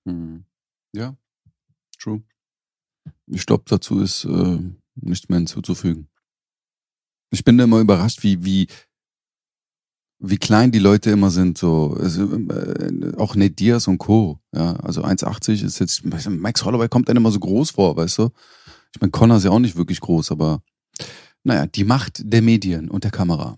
[0.05, 0.45] Mhm.
[0.93, 1.15] Ja,
[1.99, 2.23] true.
[3.27, 4.59] Ich glaube, dazu ist äh,
[4.95, 6.07] nichts mehr hinzuzufügen.
[7.31, 8.67] Ich bin immer überrascht, wie, wie,
[10.19, 11.57] wie klein die Leute immer sind.
[11.57, 14.39] So, also, äh, auch Nate Diaz und Co.
[14.53, 16.03] Ja, also 1,80 ist jetzt.
[16.29, 18.29] Max Holloway kommt dann immer so groß vor, weißt du?
[18.93, 20.61] Ich meine, Connor ist ja auch nicht wirklich groß, aber
[21.43, 23.57] naja, die Macht der Medien und der Kamera.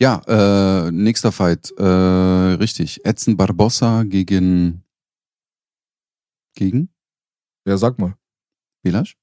[0.00, 1.72] Ja, äh, nächster Fight.
[1.76, 3.04] Äh, richtig.
[3.04, 4.82] Edson Barbossa gegen.
[6.54, 6.90] Gegen?
[7.66, 8.14] Ja, sag mal.
[8.82, 9.16] Belasch?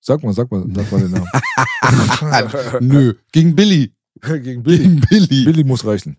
[0.00, 1.28] Sag mal, sag mal, sag mal den Namen.
[2.80, 3.94] Nö, gegen Billy.
[4.42, 4.78] Gegen Billy.
[4.78, 5.44] Gegen Billy.
[5.44, 6.16] Billy muss reichen.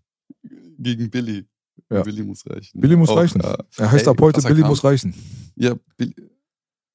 [0.79, 1.45] Gegen Billy.
[1.89, 2.01] Ja.
[2.03, 2.79] Billy muss reichen.
[2.81, 3.41] Billy muss Auch, reichen.
[3.41, 4.69] äh, Er heißt ey, ab heute Billy Kampf.
[4.69, 5.13] muss reichen.
[5.55, 6.15] Ja, Billy.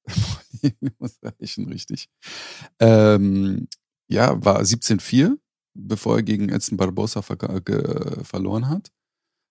[0.61, 2.09] Billy muss reichen, richtig.
[2.79, 3.67] Ähm,
[4.09, 5.37] ja, war 17-4,
[5.73, 8.91] bevor er gegen Edson Barbosa ver ge verloren hat.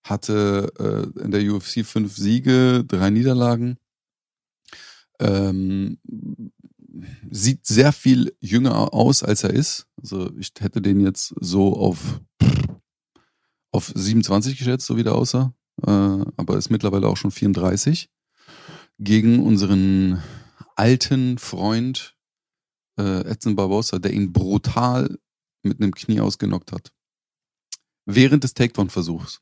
[0.07, 0.73] Hatte
[1.17, 3.79] äh, in der UFC fünf Siege, drei Niederlagen.
[5.21, 5.99] Ähm,
[7.31, 9.87] sieht sehr viel jünger aus, als er ist.
[10.01, 12.21] Also ich hätte den jetzt so auf,
[13.71, 15.55] auf 27 geschätzt, so wie der aussah.
[15.83, 18.09] Äh, aber ist mittlerweile auch schon 34.
[18.99, 20.23] Gegen unseren
[20.77, 22.17] alten Freund
[22.99, 25.19] äh, Edson Barbosa, der ihn brutal
[25.63, 26.93] mit einem Knie ausgenockt hat.
[28.07, 29.41] Während des Takedown-Versuchs.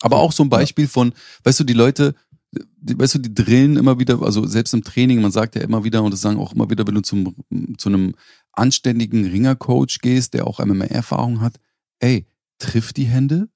[0.00, 1.12] Aber auch so ein Beispiel von,
[1.42, 2.14] weißt du, die Leute,
[2.52, 6.02] weißt du, die drillen immer wieder, also selbst im Training, man sagt ja immer wieder
[6.02, 7.34] und das sagen auch immer wieder, wenn du zum,
[7.76, 8.14] zu einem
[8.52, 11.56] anständigen Ringercoach gehst, der auch MMA-Erfahrung hat,
[12.00, 12.26] ey,
[12.58, 13.48] triff die Hände,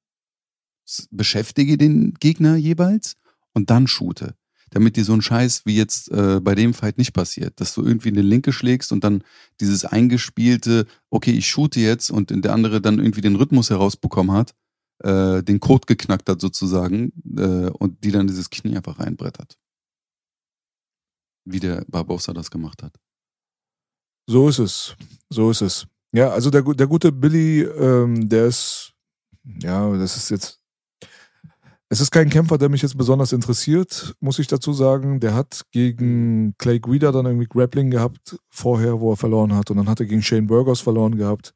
[1.10, 3.16] beschäftige den Gegner jeweils
[3.54, 4.34] und dann shoote.
[4.70, 7.84] Damit dir so ein Scheiß wie jetzt äh, bei dem Fight nicht passiert, dass du
[7.84, 9.22] irgendwie eine Linke schlägst und dann
[9.60, 14.54] dieses eingespielte, okay, ich shoote jetzt und der andere dann irgendwie den Rhythmus herausbekommen hat,
[15.02, 19.58] äh, den Code geknackt hat sozusagen äh, und die dann dieses Knie einfach reinbrettert.
[21.44, 22.94] Wie der Barbosa das gemacht hat.
[24.26, 24.96] So ist es.
[25.28, 25.86] So ist es.
[26.12, 28.92] Ja, also der, der gute Billy, ähm, der ist,
[29.44, 30.60] ja, das ist jetzt,
[31.88, 35.20] es ist kein Kämpfer, der mich jetzt besonders interessiert, muss ich dazu sagen.
[35.20, 39.70] Der hat gegen Clay Guida dann irgendwie Grappling gehabt, vorher, wo er verloren hat.
[39.70, 41.54] Und dann hat er gegen Shane Burgos verloren gehabt.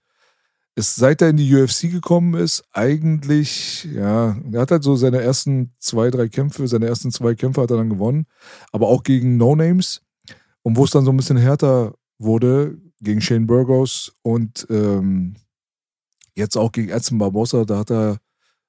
[0.78, 5.22] Ist, seit er in die UFC gekommen ist, eigentlich, ja, er hat halt so seine
[5.22, 8.26] ersten zwei, drei Kämpfe, seine ersten zwei Kämpfe hat er dann gewonnen,
[8.72, 10.02] aber auch gegen No-Names.
[10.62, 15.36] Und wo es dann so ein bisschen härter wurde, gegen Shane Burgos und ähm,
[16.34, 18.18] jetzt auch gegen Edson Barbosa, da hat er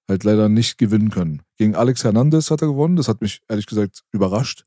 [0.08, 1.42] halt leider nicht gewinnen können.
[1.58, 4.66] Gegen Alex Hernandez hat er gewonnen, das hat mich ehrlich gesagt überrascht.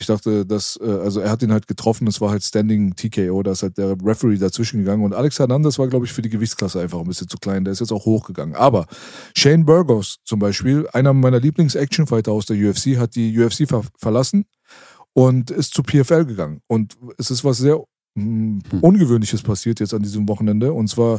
[0.00, 3.42] Ich dachte, dass, äh, also er hat ihn halt getroffen, es war halt Standing TKO,
[3.42, 6.28] da ist halt der Referee dazwischen gegangen und Alex Hernandez war, glaube ich, für die
[6.28, 8.54] Gewichtsklasse einfach ein bisschen zu klein, der ist jetzt auch hochgegangen.
[8.54, 8.86] Aber
[9.36, 14.44] Shane Burgos zum Beispiel, einer meiner Lieblings-Action-Fighter aus der UFC, hat die UFC ver verlassen
[15.14, 16.60] und ist zu PFL gegangen.
[16.68, 17.82] Und es ist was sehr
[18.14, 21.18] mh, Ungewöhnliches passiert jetzt an diesem Wochenende und zwar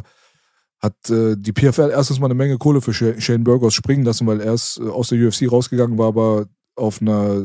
[0.78, 4.26] hat äh, die PFL erstens mal eine Menge Kohle für Sha- Shane Burgos springen lassen,
[4.26, 7.44] weil er ist äh, aus der UFC rausgegangen war, aber auf einer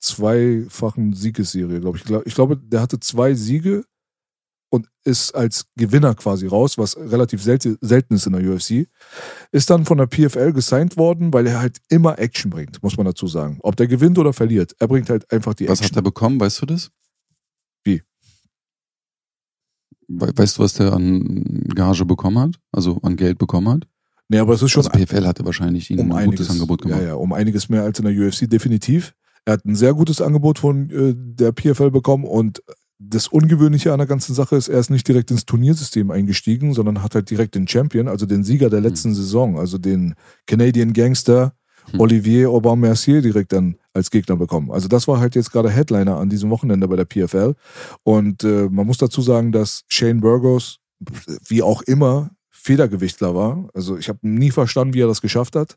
[0.00, 2.04] zweifachen Siegesserie, glaube ich.
[2.26, 3.84] Ich glaube, der hatte zwei Siege
[4.70, 8.88] und ist als Gewinner quasi raus, was relativ selten, selten ist in der UFC.
[9.52, 13.06] Ist dann von der PFL gesigned worden, weil er halt immer Action bringt, muss man
[13.06, 13.58] dazu sagen.
[13.62, 15.98] Ob der gewinnt oder verliert, er bringt halt einfach die Was hat Action.
[15.98, 16.90] er bekommen, weißt du das?
[17.84, 18.02] Wie?
[20.08, 22.54] We weißt du, was der an Gage bekommen hat?
[22.72, 23.86] Also an Geld bekommen hat?
[24.28, 26.82] nee, aber es ist schon Also PFL hatte wahrscheinlich ihm um ein einiges, gutes Angebot
[26.82, 27.00] gemacht.
[27.00, 29.14] Ja, ja, um einiges mehr als in der UFC, definitiv.
[29.44, 32.62] Er hat ein sehr gutes Angebot von äh, der PFL bekommen und
[33.02, 37.02] das Ungewöhnliche an der ganzen Sache ist, er ist nicht direkt ins Turniersystem eingestiegen, sondern
[37.02, 40.14] hat halt direkt den Champion, also den Sieger der letzten Saison, also den
[40.46, 41.54] Canadian Gangster
[41.92, 42.00] Hm.
[42.00, 44.70] Olivier Aubin-Mercier direkt dann als Gegner bekommen.
[44.70, 47.54] Also das war halt jetzt gerade Headliner an diesem Wochenende bei der PFL.
[48.02, 50.78] Und äh, man muss dazu sagen, dass Shane Burgos,
[51.48, 53.68] wie auch immer, Federgewichtler war.
[53.74, 55.76] Also ich habe nie verstanden, wie er das geschafft hat.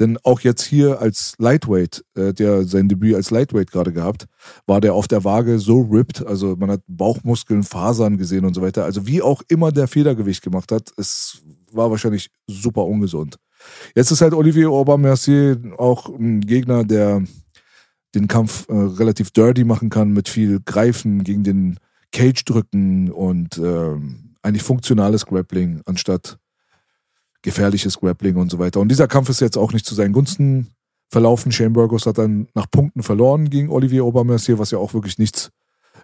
[0.00, 4.26] Denn auch jetzt hier als Lightweight, äh, der sein Debüt als Lightweight gerade gehabt,
[4.66, 6.24] war der auf der Waage so ripped.
[6.26, 8.84] Also man hat Bauchmuskeln, Fasern gesehen und so weiter.
[8.84, 11.42] Also wie auch immer der Federgewicht gemacht hat, es
[11.72, 13.36] war wahrscheinlich super ungesund.
[13.94, 17.24] Jetzt ist halt Olivier Aubin-Mercier auch ein Gegner, der
[18.14, 21.78] den Kampf äh, relativ dirty machen kann mit viel Greifen gegen den
[22.12, 26.38] Cage drücken und ähm, eigentlich funktionales Grappling anstatt
[27.42, 28.80] gefährliches Grappling und so weiter.
[28.80, 30.68] Und dieser Kampf ist jetzt auch nicht zu seinen Gunsten
[31.10, 31.52] verlaufen.
[31.52, 35.50] Shane Burgos hat dann nach Punkten verloren gegen Olivier Aubameyang, was ja auch wirklich nichts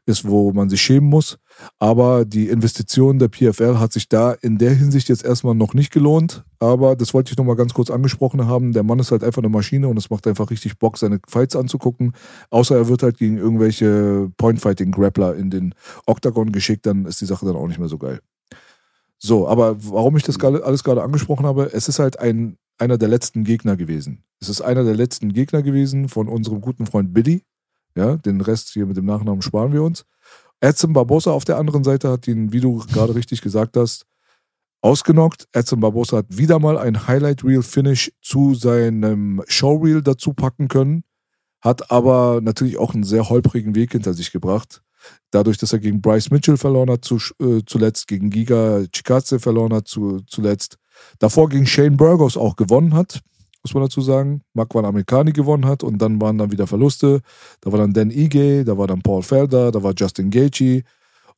[0.06, 1.38] ist, wo man sich schämen muss.
[1.78, 5.92] Aber die Investition der PFL hat sich da in der Hinsicht jetzt erstmal noch nicht
[5.92, 6.44] gelohnt.
[6.58, 8.72] Aber das wollte ich nochmal ganz kurz angesprochen haben.
[8.72, 11.56] Der Mann ist halt einfach eine Maschine und es macht einfach richtig Bock, seine Fights
[11.56, 12.12] anzugucken.
[12.50, 15.74] Außer er wird halt gegen irgendwelche Point-Fighting-Grappler in den
[16.06, 18.20] Octagon geschickt, dann ist die Sache dann auch nicht mehr so geil.
[19.24, 23.08] So, aber warum ich das alles gerade angesprochen habe, es ist halt ein, einer der
[23.08, 24.22] letzten Gegner gewesen.
[24.38, 27.42] Es ist einer der letzten Gegner gewesen von unserem guten Freund Billy.
[27.96, 30.04] Ja, den Rest hier mit dem Nachnamen sparen wir uns.
[30.60, 34.04] Edson Barbosa auf der anderen Seite hat ihn, wie du gerade richtig gesagt hast,
[34.82, 35.48] ausgenockt.
[35.52, 41.02] Edson Barbosa hat wieder mal ein Highlight Reel Finish zu seinem Showreel dazu packen können,
[41.62, 44.83] hat aber natürlich auch einen sehr holprigen Weg hinter sich gebracht.
[45.30, 49.74] Dadurch, dass er gegen Bryce Mitchell verloren hat, zu, äh, zuletzt gegen Giga Chikadze verloren
[49.74, 50.76] hat, zu, zuletzt.
[51.18, 53.20] Davor gegen Shane Burgos auch gewonnen hat,
[53.62, 54.42] muss man dazu sagen.
[54.52, 57.20] Makwan Amerikani gewonnen hat und dann waren dann wieder Verluste.
[57.60, 60.82] Da war dann Dan Ige, da war dann Paul Felder, da war Justin Gaethje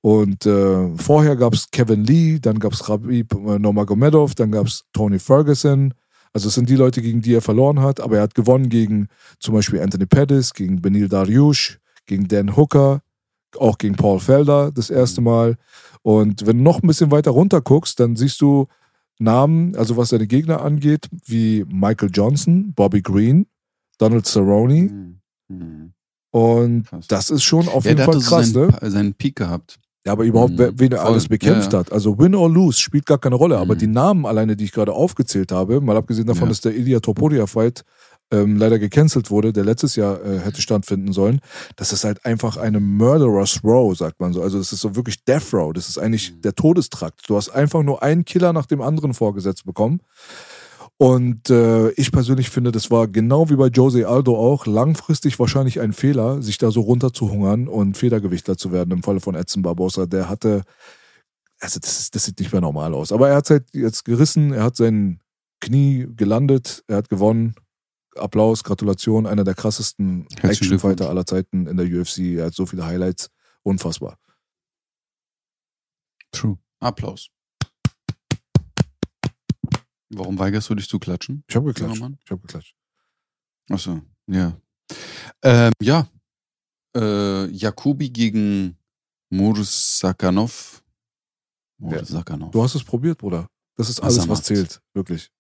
[0.06, 4.66] und äh, vorher gab es Kevin Lee, dann gab es Rabib äh, Nurmagomedov, dann gab
[4.66, 5.94] es Tony Ferguson.
[6.32, 9.08] Also es sind die Leute, gegen die er verloren hat, aber er hat gewonnen gegen
[9.40, 13.00] zum Beispiel Anthony Pettis, gegen Benil Dariush, gegen Dan Hooker,
[13.58, 15.56] auch gegen Paul Felder das erste Mal.
[16.02, 18.66] Und wenn du noch ein bisschen weiter runter guckst, dann siehst du
[19.18, 23.46] Namen, also was seine Gegner angeht, wie Michael Johnson, Bobby Green,
[23.98, 24.88] Donald Cerrone.
[24.90, 25.20] Hm.
[25.48, 25.92] Hm.
[26.30, 27.06] Und Krass.
[27.08, 28.90] das ist schon auf Ja, jeden Fall krass, seinen, ne?
[28.90, 29.78] Seinen Peak gehabt.
[30.04, 31.12] Ja, aber überhaupt, Mhm, wen er voll.
[31.12, 31.84] alles bekämpft Ja, ja.
[31.86, 31.92] hat.
[31.92, 33.78] Also Win or Lose spielt gar keine Rolle, aber Mhm.
[33.78, 37.82] die Namen alleine, die ich gerade aufgezählt habe, mal abgesehen davon, dass der Ilya Topuria-Fight
[38.32, 41.40] ähm, leider gecancelt wurde, der letztes Jahr äh, hätte stattfinden sollen,
[41.76, 44.42] das ist halt einfach eine Murderer's Row, sagt man so.
[44.42, 45.72] Also das ist so wirklich Death Row.
[45.72, 46.42] Das ist eigentlich Mhm.
[46.42, 47.28] der Todestrakt.
[47.28, 50.00] Du hast einfach nur einen Killer nach dem anderen vorgesetzt bekommen.
[50.98, 55.78] Und äh, ich persönlich finde, das war genau wie bei Jose Aldo auch langfristig wahrscheinlich
[55.80, 59.34] ein Fehler, sich da so runter zu hungern und Federgewichtler zu werden im Falle von
[59.34, 60.06] Edson Barbosa.
[60.06, 60.62] Der hatte,
[61.60, 63.12] also das, ist, das sieht nicht mehr normal aus.
[63.12, 65.20] Aber er hat halt jetzt gerissen, er hat sein
[65.60, 67.54] Knie gelandet, er hat gewonnen.
[68.18, 72.18] Applaus, Gratulation, einer der krassesten Actionfighter aller Zeiten in der UFC.
[72.38, 73.30] Er hat so viele Highlights,
[73.62, 74.18] unfassbar.
[76.32, 76.58] True.
[76.80, 77.28] Applaus.
[80.10, 81.44] Warum weigerst du dich zu klatschen?
[81.48, 82.00] Ich habe geklatscht.
[82.00, 82.18] Mann?
[82.24, 82.74] Ich habe geklatscht.
[83.68, 84.56] Achso, ja.
[85.42, 86.08] Ähm, ja.
[86.96, 88.78] Äh, Jakobi gegen
[89.30, 90.82] Mursakanov.
[91.78, 92.52] Mursakanov.
[92.52, 93.48] Du hast es probiert, Bruder.
[93.74, 95.30] Das ist alles, was zählt, wirklich.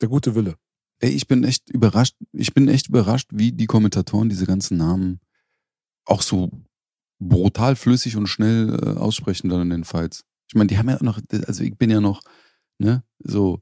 [0.00, 0.56] Der gute Wille.
[1.02, 2.16] Ey, ich bin echt überrascht.
[2.32, 5.18] Ich bin echt überrascht, wie die Kommentatoren diese ganzen Namen
[6.04, 6.50] auch so
[7.18, 10.24] brutal flüssig und schnell äh, aussprechen dann in den Fights.
[10.48, 12.22] Ich meine, die haben ja noch, also ich bin ja noch,
[12.78, 13.60] ne, so,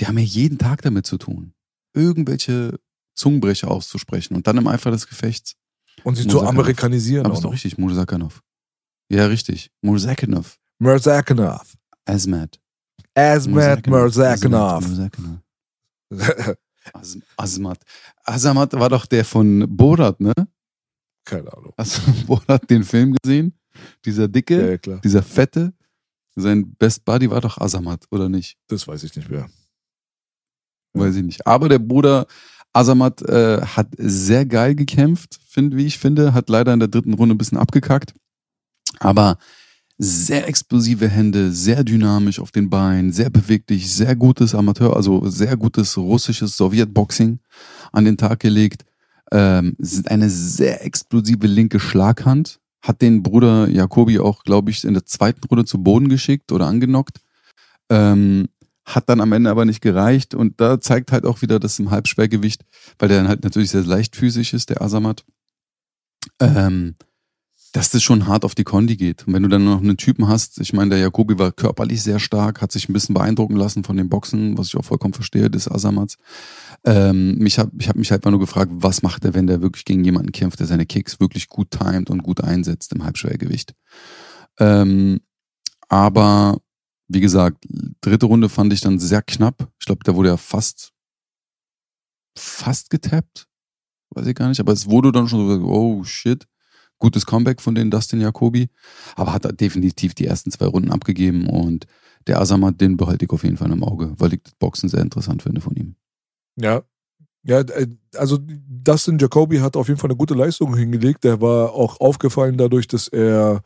[0.00, 1.54] die haben ja jeden Tag damit zu tun,
[1.92, 2.80] irgendwelche
[3.14, 5.54] Zungenbrecher auszusprechen und dann im Eifer des Gefechts.
[6.02, 8.42] Und sie zu amerikanisieren Aber ist doch richtig, Murzakanov.
[9.08, 9.70] Ja, richtig.
[9.80, 10.58] Murzakanov.
[10.80, 11.76] Murzakanov.
[12.04, 12.60] Asmat.
[13.14, 14.84] Asmat Murzakanov.
[16.92, 17.78] Az- Asmat.
[18.24, 20.32] Azamat war doch der von Borat, ne?
[21.24, 21.72] Keine Ahnung.
[21.78, 23.58] Hast du Borat den Film gesehen?
[24.04, 25.72] Dieser dicke, Ja, ja, dieser fette.
[26.36, 28.56] Sein Best Buddy war doch Azamat, oder nicht?
[28.68, 29.48] Das weiß ich nicht mehr.
[30.92, 31.46] Weiß ich nicht.
[31.46, 32.26] Aber der Bruder
[32.72, 36.34] Azamat äh, hat sehr geil gekämpft, find, wie ich finde.
[36.34, 38.14] Hat leider in der dritten Runde ein bisschen abgekackt.
[38.98, 39.38] Aber
[39.98, 45.56] sehr explosive Hände, sehr dynamisch auf den Beinen, sehr beweglich, sehr gutes Amateur, also sehr
[45.56, 47.38] gutes russisches Sowjetboxing
[47.92, 48.84] an den Tag gelegt.
[49.30, 49.76] Ähm,
[50.06, 52.60] eine sehr explosive linke Schlaghand.
[52.82, 56.66] Hat den Bruder Jakobi auch, glaube ich, in der zweiten Runde zu Boden geschickt oder
[56.66, 57.20] angenockt.
[57.88, 58.48] Ähm,
[58.84, 61.90] hat dann am Ende aber nicht gereicht und da zeigt halt auch wieder, dass im
[61.90, 62.62] Halbschwergewicht,
[62.98, 65.24] weil der dann halt natürlich sehr leichtfüßig ist, der Asamat,
[66.40, 66.96] ähm,
[67.74, 69.26] dass das schon hart auf die Kondi geht.
[69.26, 72.20] Und wenn du dann noch einen Typen hast, ich meine, der Jakobi war körperlich sehr
[72.20, 75.50] stark, hat sich ein bisschen beeindrucken lassen von dem Boxen, was ich auch vollkommen verstehe,
[75.50, 76.16] des Asamats.
[76.84, 79.60] Ähm, mich hab, ich habe mich halt mal nur gefragt, was macht er, wenn der
[79.60, 83.74] wirklich gegen jemanden kämpft, der seine Kicks wirklich gut timet und gut einsetzt im Halbschwergewicht.
[84.60, 85.20] Ähm,
[85.88, 86.60] aber
[87.08, 87.66] wie gesagt,
[88.00, 89.68] dritte Runde fand ich dann sehr knapp.
[89.80, 90.92] Ich glaube, da wurde er fast,
[92.38, 93.48] fast getappt.
[94.10, 94.60] Weiß ich gar nicht.
[94.60, 96.46] Aber es wurde dann schon so, oh shit.
[97.04, 98.70] Gutes Comeback von den Dustin Jacobi.
[99.14, 101.86] Aber hat definitiv die ersten zwei Runden abgegeben und
[102.26, 105.02] der Asamat, den behalte ich auf jeden Fall im Auge, weil ich das Boxen sehr
[105.02, 105.96] interessant finde von ihm.
[106.56, 106.82] Ja.
[107.46, 111.24] Ja, äh, also Dustin Jacoby hat auf jeden Fall eine gute Leistung hingelegt.
[111.24, 113.62] Der war auch aufgefallen dadurch, dass er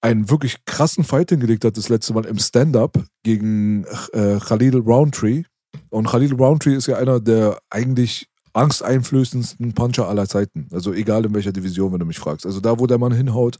[0.00, 5.42] einen wirklich krassen Fight hingelegt hat, das letzte Mal im Stand-Up gegen äh, Khalil Roundtree.
[5.90, 10.68] Und Khalil Roundtree ist ja einer der eigentlich angsteinflößendsten Puncher aller Zeiten.
[10.72, 12.46] Also egal in welcher Division, wenn du mich fragst.
[12.46, 13.58] Also da, wo der Mann hinhaut,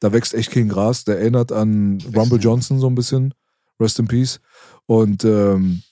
[0.00, 1.04] da wächst echt kein Gras.
[1.04, 3.34] Der erinnert an Rumble Johnson so ein bisschen.
[3.80, 4.40] Rest in Peace.
[4.86, 5.82] Und ähm,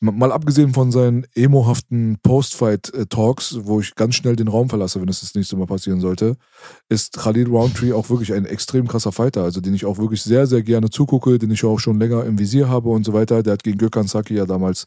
[0.00, 5.20] mal abgesehen von seinen emohaften Post-Fight-Talks, wo ich ganz schnell den Raum verlasse, wenn es
[5.20, 6.36] das nächste Mal passieren sollte,
[6.88, 10.46] ist Khalid Roundtree auch wirklich ein extrem krasser Fighter, also den ich auch wirklich sehr,
[10.46, 13.42] sehr gerne zugucke, den ich auch schon länger im Visier habe und so weiter.
[13.42, 14.86] Der hat gegen Gökhan Saki ja damals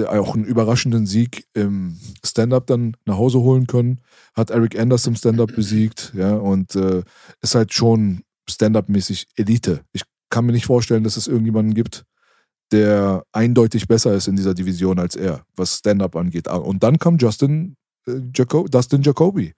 [0.00, 4.00] auch einen überraschenden Sieg im Stand-Up dann nach Hause holen können,
[4.34, 7.02] hat Eric Anders im Stand-Up besiegt, ja, und äh,
[7.40, 9.80] ist halt schon Stand-Up-mäßig Elite.
[9.92, 12.04] Ich kann mir nicht vorstellen, dass es irgendjemanden gibt,
[12.72, 16.48] der eindeutig besser ist in dieser Division als er, was Stand-Up angeht.
[16.48, 17.76] Ah, Und dann kam Justin,
[18.06, 19.52] äh, Jaco Dustin Jacoby.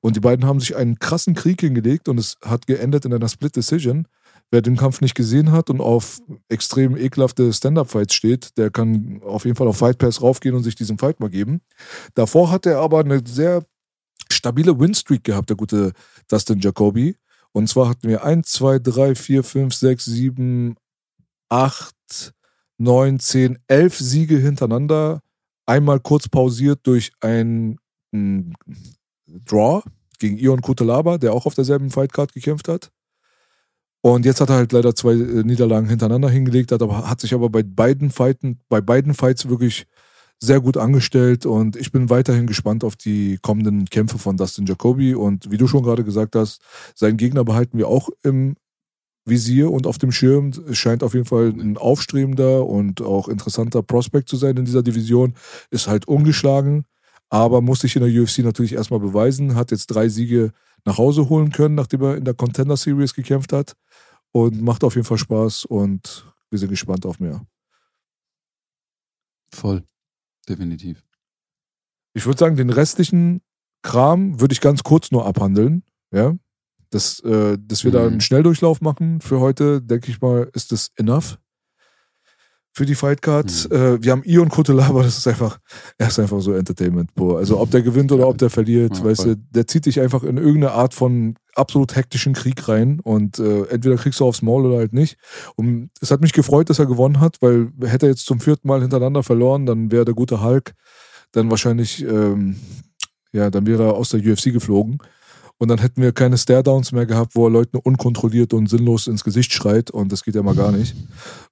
[0.00, 3.28] Und die beiden haben sich einen krassen Krieg hingelegt und es hat geendet in einer
[3.28, 4.08] Split Decision.
[4.52, 9.44] Wer den Kampf nicht gesehen hat und auf extrem ekelhafte Stand-Up-Fights steht, der kann auf
[9.44, 11.60] jeden Fall auf Fight Pass raufgehen und sich diesen Fight mal geben.
[12.14, 13.64] Davor hat er aber eine sehr
[14.28, 15.92] stabile Winstreak gehabt, der gute
[16.28, 17.16] Dustin Jacoby.
[17.52, 20.76] Und zwar hatten wir 1, 2, 3, 4, 5, 6, 7,
[21.48, 21.94] 8,
[22.78, 25.20] 9, 10, 11 Siege hintereinander.
[25.66, 27.78] Einmal kurz pausiert durch ein
[28.10, 28.52] mm,
[29.26, 29.82] Draw
[30.18, 32.90] gegen Ion Kutelaba, der auch auf derselben Fightcard gekämpft hat.
[34.02, 37.34] Und jetzt hat er halt leider zwei äh, Niederlagen hintereinander hingelegt, hat, aber, hat sich
[37.34, 39.86] aber bei beiden, Fighten, bei beiden Fights wirklich
[40.42, 45.14] sehr gut angestellt und ich bin weiterhin gespannt auf die kommenden Kämpfe von Dustin Jacoby
[45.14, 46.62] und wie du schon gerade gesagt hast,
[46.94, 48.56] seinen Gegner behalten wir auch im
[49.26, 50.50] Visier und auf dem Schirm.
[50.68, 54.82] Es scheint auf jeden Fall ein aufstrebender und auch interessanter Prospect zu sein in dieser
[54.82, 55.34] Division.
[55.70, 56.84] Ist halt ungeschlagen,
[57.28, 59.54] aber muss sich in der UFC natürlich erstmal beweisen.
[59.54, 60.52] Hat jetzt drei Siege
[60.84, 63.76] nach Hause holen können, nachdem er in der Contender Series gekämpft hat.
[64.32, 67.44] Und macht auf jeden Fall Spaß und wir sind gespannt auf mehr.
[69.52, 69.84] Voll.
[70.48, 71.04] Definitiv.
[72.14, 73.42] Ich würde sagen, den restlichen
[73.82, 75.84] Kram würde ich ganz kurz nur abhandeln.
[76.12, 76.36] Ja.
[76.90, 78.20] Das, äh, dass wir da einen Mhm.
[78.20, 81.38] Schnelldurchlauf machen für heute, denke ich mal, ist das enough
[82.80, 83.68] für die Fightcard.
[83.68, 83.76] Mhm.
[83.76, 85.58] Äh, wir haben Ion Kutelaba, das ist einfach,
[85.98, 87.36] er ist einfach so Entertainment pur.
[87.36, 89.36] Also ob der gewinnt oder ob der verliert, Ja, weißt voll.
[89.36, 93.64] du, der zieht dich einfach in irgendeine Art von absolut hektischen Krieg rein und äh,
[93.64, 95.18] entweder kriegst du aufs Maul oder halt nicht.
[95.56, 98.66] Und es hat mich gefreut, dass er gewonnen hat, weil hätte er jetzt zum vierten
[98.66, 100.72] Mal hintereinander verloren, dann wäre der gute Hulk
[101.32, 102.56] dann wahrscheinlich, ähm,
[103.30, 105.02] ja, dann wäre er aus der UFC geflogen.
[105.60, 109.22] Und dann hätten wir keine Stare-Downs mehr gehabt, wo er Leuten unkontrolliert und sinnlos ins
[109.22, 109.90] Gesicht schreit.
[109.90, 110.96] Und das geht ja mal gar nicht.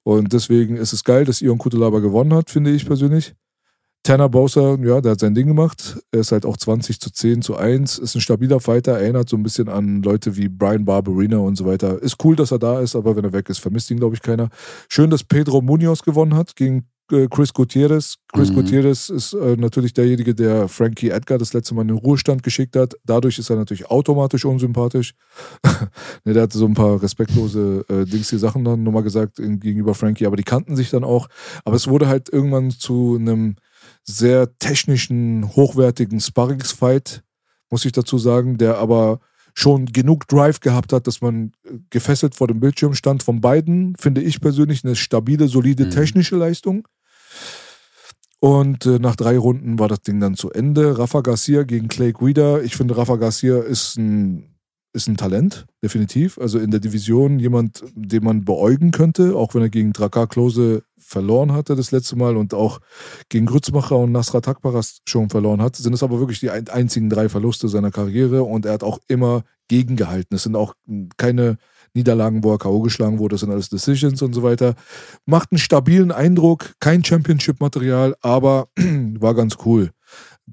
[0.02, 3.34] Und deswegen ist es geil, dass Ion Kutelaba gewonnen hat, finde ich persönlich.
[4.04, 5.98] Tanner Bowser, ja, der hat sein Ding gemacht.
[6.10, 7.98] Er ist halt auch 20 zu 10 zu 1.
[7.98, 11.66] Ist ein stabiler Fighter, erinnert so ein bisschen an Leute wie Brian Barberina und so
[11.66, 12.00] weiter.
[12.00, 14.22] Ist cool, dass er da ist, aber wenn er weg ist, vermisst ihn, glaube ich,
[14.22, 14.48] keiner.
[14.88, 18.16] Schön, dass Pedro Munoz gewonnen hat gegen Chris Gutierrez.
[18.32, 18.54] Chris Mhm.
[18.54, 22.76] Gutierrez ist äh, natürlich derjenige, der Frankie Edgar das letzte Mal in den Ruhestand geschickt
[22.76, 22.94] hat.
[23.04, 25.14] Dadurch ist er natürlich automatisch unsympathisch.
[26.24, 29.58] ne, der hatte so ein paar respektlose äh, Dings, die Sachen dann nochmal gesagt in,
[29.58, 31.28] gegenüber Frankie, aber die kannten sich dann auch.
[31.64, 33.56] Aber es wurde halt irgendwann zu einem
[34.04, 37.22] sehr technischen, hochwertigen Sparringsfight,
[37.70, 39.20] muss ich dazu sagen, der aber
[39.54, 43.22] schon genug Drive gehabt hat, dass man äh, gefesselt vor dem Bildschirm stand.
[43.22, 45.90] Von beiden finde ich persönlich eine stabile, solide Mhm.
[45.90, 46.86] technische Leistung.
[48.40, 50.98] Und äh, nach drei Runden war das Ding dann zu Ende.
[50.98, 52.60] Rafa Garcia gegen Clay Guida.
[52.60, 54.54] Ich finde, Rafa Garcia ist ein,
[54.92, 56.38] ist ein Talent, definitiv.
[56.38, 60.82] Also in der Division jemand, den man beäugen könnte, auch wenn er gegen Drakar Klose
[60.98, 62.80] verloren hatte das letzte Mal und auch
[63.28, 67.08] gegen Grützmacher und Nasrat Akbaras schon verloren hat, sind es aber wirklich die ein- einzigen
[67.10, 70.36] drei Verluste seiner Karriere und er hat auch immer gegengehalten.
[70.36, 70.74] Es sind auch
[71.16, 71.56] keine
[71.98, 72.80] Niederlagen, wo er K.O.
[72.80, 74.74] geschlagen wurde, das sind alles Decisions und so weiter.
[75.26, 78.68] Macht einen stabilen Eindruck, kein Championship-Material, aber
[79.20, 79.90] war ganz cool.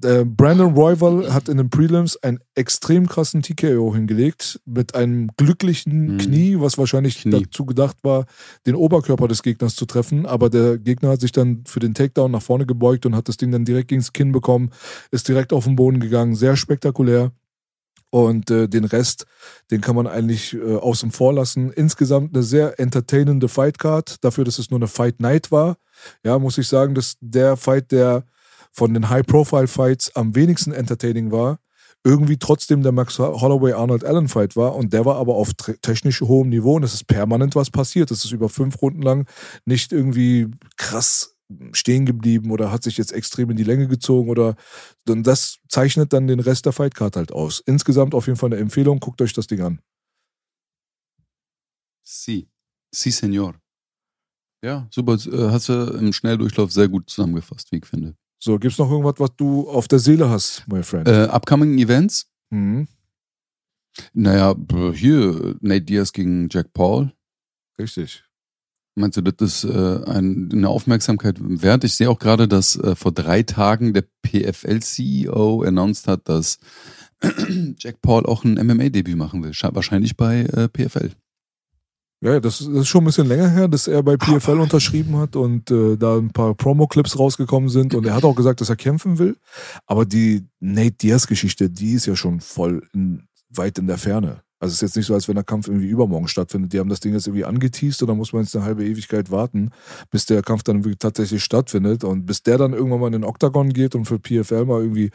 [0.04, 6.16] Äh, Brandon Royval hat in den Prelims einen extrem krassen TKO hingelegt mit einem glücklichen
[6.16, 6.18] Mhm.
[6.18, 7.30] Knie, was wahrscheinlich Knie.
[7.44, 8.26] dazu gedacht war,
[8.66, 10.26] den Oberkörper des Gegners zu treffen.
[10.26, 13.38] Aber der Gegner hat sich dann für den Takedown nach vorne gebeugt und hat das
[13.38, 14.70] Ding dann direkt gegen das Kinn bekommen,
[15.12, 17.32] ist direkt auf den Boden gegangen, sehr spektakulär.
[18.10, 19.26] Und äh, den Rest,
[19.70, 21.72] den kann man eigentlich äh, außen vor lassen.
[21.72, 25.76] Insgesamt eine sehr entertainende Fightcard, dafür, dass es nur eine Fight Night war.
[26.24, 28.24] Ja, muss ich sagen, dass der Fight, der
[28.72, 31.58] von den High-Profile-Fights am wenigsten entertaining war,
[32.04, 34.76] irgendwie trotzdem der Max Holloway-Arnold-Allen-Fight war.
[34.76, 35.50] Und der war aber auf
[35.82, 38.10] technisch hohem Niveau und es ist permanent was passiert.
[38.12, 39.26] Es ist über fünf Runden lang
[39.64, 41.35] nicht irgendwie krass
[41.72, 44.56] stehen geblieben oder hat sich jetzt extrem in die Länge gezogen oder
[45.08, 47.62] und das zeichnet dann den Rest der Fightcard halt aus.
[47.66, 49.80] Insgesamt auf jeden Fall eine Empfehlung, guckt euch das Ding an.
[52.02, 52.48] Si.
[52.94, 53.54] Si, Senor.
[54.64, 55.14] Ja, super.
[55.14, 58.16] Äh, Hast du im Schnelldurchlauf sehr gut zusammengefasst, wie ich finde.
[58.38, 61.08] So, gibt's noch irgendwas, was du auf der Seele hast, my friend?
[61.08, 62.30] Äh, upcoming Events?
[62.50, 62.86] Mhm,
[64.12, 64.54] Naja,
[64.92, 67.12] hier, Nate Diaz gegen Jack Paul.
[67.78, 68.24] richtig.
[68.98, 71.84] Meinst du, das ist äh, ein, eine Aufmerksamkeit wert?
[71.84, 76.58] Ich sehe auch gerade, dass äh, vor drei Tagen der PFL-CEO announced hat, dass
[77.78, 79.52] Jack Paul auch ein MMA-Debüt machen will.
[79.52, 81.10] Wahrscheinlich bei äh, PFL.
[82.22, 85.70] Ja, das, ist schon ein bisschen länger her, dass er bei PFL unterschrieben hat und
[85.70, 87.94] äh, da ein paar Promo-Clips rausgekommen sind.
[87.94, 89.36] Und er hat auch gesagt, dass er kämpfen will.
[89.84, 94.40] Aber die Nate Diaz-Geschichte, die ist ja schon voll in, weit in der Ferne.
[94.58, 96.72] Also es ist jetzt nicht so, als wenn der Kampf irgendwie übermorgen stattfindet.
[96.72, 99.30] Die haben das Ding jetzt irgendwie angeteased und dann muss man jetzt eine halbe Ewigkeit
[99.30, 99.70] warten,
[100.10, 102.04] bis der Kampf dann wirklich tatsächlich stattfindet.
[102.04, 105.10] Und bis der dann irgendwann mal in den Oktagon geht und für PFL mal irgendwie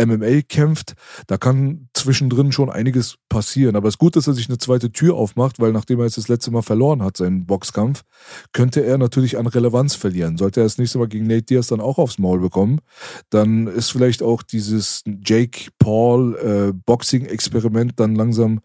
[0.00, 0.94] MMA kämpft,
[1.26, 3.74] da kann zwischendrin schon einiges passieren.
[3.74, 6.18] Aber es ist gut, dass er sich eine zweite Tür aufmacht, weil nachdem er jetzt
[6.18, 8.04] das letzte Mal verloren hat, seinen Boxkampf,
[8.52, 10.36] könnte er natürlich an Relevanz verlieren.
[10.36, 12.80] Sollte er das nächste Mal gegen Nate Diaz dann auch aufs Maul bekommen,
[13.30, 16.72] dann ist vielleicht auch dieses Jake Paul äh,
[17.96, 18.60] dann langsam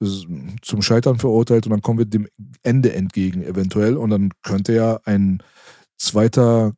[0.00, 2.28] zum Scheitern verurteilt und dann kommen wir dem
[2.62, 5.42] Ende entgegen eventuell und dann könnte ja ein
[5.96, 6.72] zweiter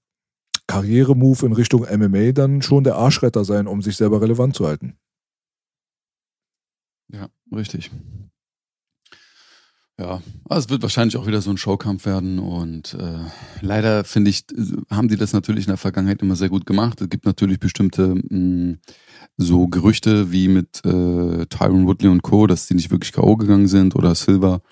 [0.67, 4.97] Karrieremove in Richtung MMA dann schon der Arschretter sein, um sich selber relevant zu halten.
[7.13, 7.91] Ja, richtig.
[10.01, 13.19] Ja, also es wird wahrscheinlich auch wieder so ein Showkampf werden und äh,
[13.61, 14.47] leider finde ich,
[14.91, 17.03] haben die das natürlich in der Vergangenheit immer sehr gut gemacht.
[17.03, 18.79] Es gibt natürlich bestimmte mh,
[19.37, 23.37] so Gerüchte wie mit äh, Tyron Woodley und Co., dass die nicht wirklich K.O.
[23.37, 24.63] gegangen sind oder Silver,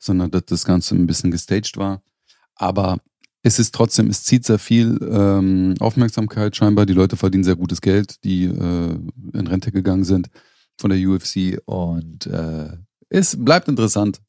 [0.00, 2.02] sondern dass das Ganze ein bisschen gestaged war.
[2.56, 2.98] Aber
[3.44, 6.86] es ist trotzdem, es zieht sehr viel ähm, Aufmerksamkeit scheinbar.
[6.86, 8.98] Die Leute verdienen sehr gutes Geld, die äh,
[9.32, 10.28] in Rente gegangen sind
[10.76, 12.76] von der UFC und äh,
[13.10, 14.20] es bleibt interessant.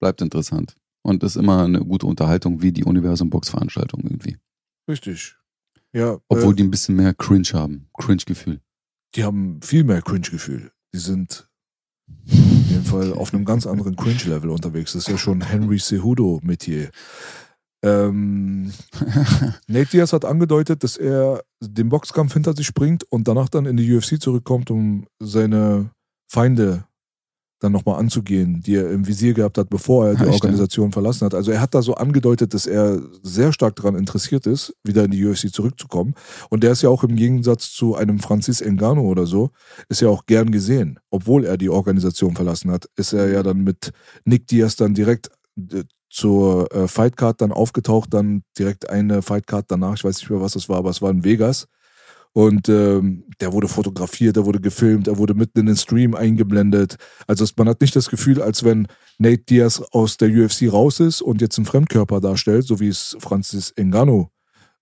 [0.00, 0.76] Bleibt interessant.
[1.02, 4.36] Und ist immer eine gute Unterhaltung wie die Universum-Box-Veranstaltung irgendwie.
[4.88, 5.36] Richtig.
[5.92, 7.88] Ja, Obwohl äh, die ein bisschen mehr Cringe haben.
[7.96, 8.60] Cringe-Gefühl.
[9.14, 10.72] die haben viel mehr Cringe-Gefühl.
[10.92, 11.48] Die sind
[12.08, 14.92] auf jeden Fall auf einem ganz anderen Cringe-Level unterwegs.
[14.92, 16.90] Das ist ja schon Henry Cejudo-Metier.
[17.82, 18.72] Ähm,
[19.68, 23.76] Nate Diaz hat angedeutet, dass er den Boxkampf hinter sich bringt und danach dann in
[23.76, 25.90] die UFC zurückkommt, um seine
[26.28, 26.85] Feinde
[27.58, 30.30] dann nochmal anzugehen, die er im Visier gehabt hat, bevor er die ja?
[30.30, 31.34] Organisation verlassen hat.
[31.34, 35.10] Also er hat da so angedeutet, dass er sehr stark daran interessiert ist, wieder in
[35.10, 36.14] die UFC zurückzukommen.
[36.50, 39.50] Und der ist ja auch im Gegensatz zu einem Francis Ngannou oder so,
[39.88, 40.98] ist ja auch gern gesehen.
[41.10, 43.92] Obwohl er die Organisation verlassen hat, ist er ja dann mit
[44.24, 49.94] Nick Diaz dann direkt äh, zur äh, Fightcard dann aufgetaucht, dann direkt eine Fightcard danach,
[49.94, 51.66] ich weiß nicht mehr, was das war, aber es war in Vegas.
[52.36, 56.96] Und ähm, der wurde fotografiert, der wurde gefilmt, er wurde mitten in den Stream eingeblendet.
[57.26, 61.00] Also es- man hat nicht das Gefühl, als wenn Nate Diaz aus der UFC raus
[61.00, 64.28] ist und jetzt einen Fremdkörper darstellt, so wie es Francis Ngannou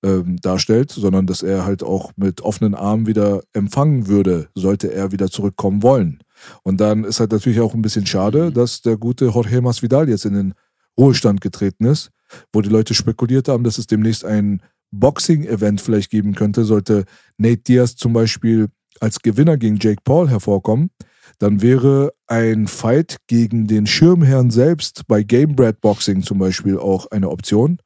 [0.02, 5.12] ähm, darstellt, sondern dass er halt auch mit offenen Armen wieder empfangen würde, sollte er
[5.12, 6.18] wieder zurückkommen wollen.
[6.64, 10.24] Und dann ist halt natürlich auch ein bisschen schade, dass der gute Jorge Masvidal jetzt
[10.24, 10.54] in den
[10.98, 12.10] Ruhestand getreten ist,
[12.52, 14.60] wo die Leute spekuliert haben, dass es demnächst ein
[15.00, 17.04] Boxing-Event vielleicht geben könnte, sollte
[17.38, 18.68] Nate Diaz zum Beispiel
[19.00, 20.90] als Gewinner gegen Jake Paul hervorkommen,
[21.38, 27.30] dann wäre ein Fight gegen den Schirmherrn selbst bei Gamebred Boxing zum Beispiel auch eine
[27.30, 27.78] Option,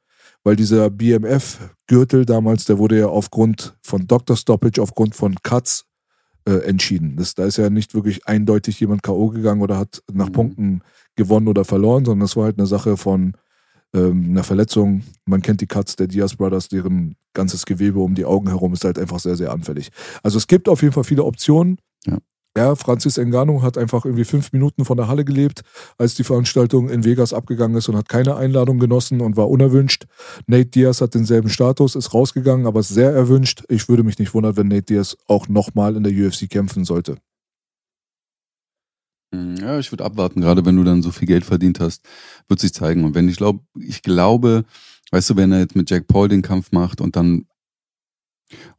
[0.45, 4.37] weil dieser BMF-Gürtel damals, der wurde ja aufgrund von Dr.
[4.37, 5.87] Stoppage, aufgrund von Cuts
[6.47, 7.17] äh, entschieden.
[7.17, 9.31] Das, da ist ja nicht wirklich eindeutig jemand K.O.
[9.31, 10.33] gegangen oder hat nach Mhm.
[10.33, 10.81] Punkten
[11.17, 13.33] gewonnen oder verloren, sondern das war halt eine Sache von
[13.95, 15.03] ähm, einer Verletzung.
[15.27, 18.85] Man kennt die Cuts der Diaz Brothers, deren ganzes Gewebe um die Augen herum ist
[18.85, 19.91] halt einfach sehr, sehr anfällig.
[20.23, 21.79] Also es gibt auf jeden Fall viele Optionen.
[22.07, 22.19] Ja.
[22.57, 25.61] Ja, Francis Ngannou hat einfach irgendwie fünf Minuten von der Halle gelebt,
[25.97, 30.07] als die Veranstaltung in Vegas abgegangen ist und hat keine Einladung genossen und war unerwünscht.
[30.49, 33.63] Nate Diaz hat denselben Status, ist rausgegangen, aber ist sehr erwünscht.
[33.69, 37.19] Ich würde mich nicht wundern, wenn Nate Diaz auch nochmal in der UFC kämpfen sollte.
[39.33, 42.05] Hm, Ja, ich würde abwarten, gerade wenn du dann so viel Geld verdient hast,
[42.49, 43.05] wird sich zeigen.
[43.05, 44.65] Und wenn ich glaube, ich glaube,
[45.11, 47.47] weißt du, wenn er jetzt mit Jack Paul den Kampf macht und dann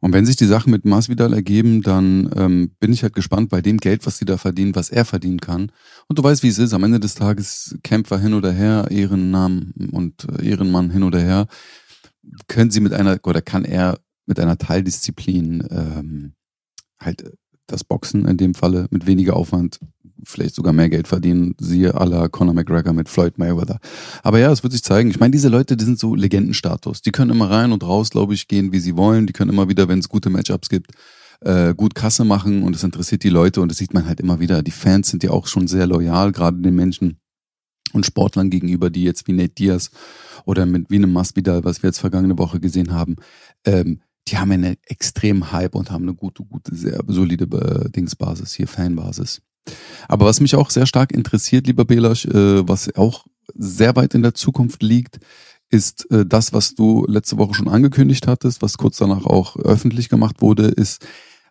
[0.00, 3.60] und wenn sich die Sachen mit Masvidal ergeben, dann ähm, bin ich halt gespannt bei
[3.62, 5.70] dem Geld, was sie da verdienen, was er verdienen kann.
[6.08, 6.74] Und du weißt, wie es ist.
[6.74, 11.46] Am Ende des Tages Kämpfer hin oder her, Ehrennamen und äh, Ehrenmann hin oder her,
[12.48, 16.32] können sie mit einer oder kann er mit einer Teildisziplin ähm,
[16.98, 17.32] halt
[17.66, 19.78] das Boxen in dem Falle mit weniger Aufwand
[20.24, 23.78] vielleicht sogar mehr Geld verdienen, siehe la Conor McGregor mit Floyd Mayweather.
[24.22, 25.10] Aber ja, es wird sich zeigen.
[25.10, 27.02] Ich meine, diese Leute, die sind so Legendenstatus.
[27.02, 29.26] Die können immer rein und raus, glaube ich, gehen, wie sie wollen.
[29.26, 30.92] Die können immer wieder, wenn es gute Matchups gibt,
[31.40, 34.40] äh, gut Kasse machen und es interessiert die Leute und das sieht man halt immer
[34.40, 34.62] wieder.
[34.62, 37.18] Die Fans sind ja auch schon sehr loyal, gerade den Menschen
[37.92, 39.90] und Sportlern gegenüber, die jetzt wie Nate Diaz
[40.44, 43.16] oder mit wie einem Masvidal, was wir jetzt vergangene Woche gesehen haben,
[43.64, 48.52] ähm, die haben einen extremen Hype und haben eine gute, gute, sehr solide äh, Dingsbasis
[48.52, 49.42] hier, Fanbasis.
[50.08, 54.22] Aber was mich auch sehr stark interessiert, lieber Belasch, äh, was auch sehr weit in
[54.22, 55.18] der Zukunft liegt,
[55.70, 60.08] ist äh, das, was du letzte Woche schon angekündigt hattest, was kurz danach auch öffentlich
[60.08, 61.06] gemacht wurde, ist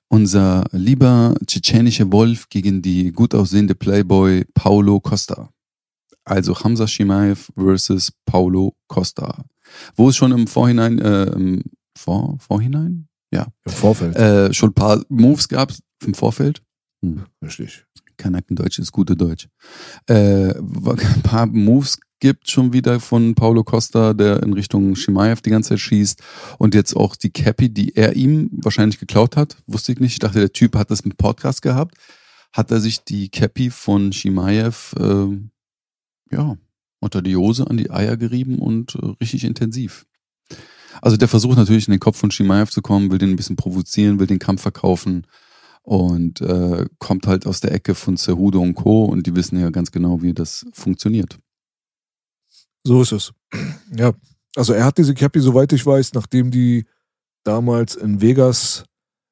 [0.10, 5.50] unser lieber tschetschenische Wolf gegen die gut aussehende Playboy Paulo Costa.
[6.26, 9.46] Also Hamza Shimaev versus Paulo Costa.
[9.96, 11.64] Wo es schon im Vorhinein, äh, im
[11.96, 13.08] Vor Vorhinein?
[13.32, 13.48] Ja.
[13.66, 14.16] Im Vorfeld.
[14.16, 15.72] Äh, schon ein paar Moves gab
[16.06, 16.62] im Vorfeld.
[17.02, 17.26] Hm.
[17.42, 17.86] Richtig.
[18.18, 19.48] Kanackendeutsch ist gute Deutsch.
[20.08, 25.50] Äh, ein paar Moves gibt schon wieder von Paulo Costa, der in Richtung Shimaev die
[25.50, 26.22] ganze Zeit schießt.
[26.58, 29.58] Und jetzt auch die Cappy, die er ihm wahrscheinlich geklaut hat.
[29.68, 30.14] Wusste ich nicht.
[30.14, 31.96] Ich dachte, der Typ hat das im Podcast gehabt.
[32.52, 36.58] Hat er sich die Cappy von Shimaev, äh, ja,
[37.00, 40.06] unter die Hose an die Eier gerieben und äh, richtig intensiv.
[41.02, 43.56] Also der versucht natürlich in den Kopf von Shimaev zu kommen, will den ein bisschen
[43.56, 45.26] provozieren, will den Kampf verkaufen
[45.90, 49.06] und äh, kommt halt aus der Ecke von Cejudo und Co.
[49.06, 51.40] und die wissen ja ganz genau, wie das funktioniert.
[52.84, 53.34] So ist es.
[53.96, 54.12] Ja,
[54.56, 56.86] also er hat diese Cappy, soweit ich weiß, nachdem die
[57.44, 58.84] damals in Vegas,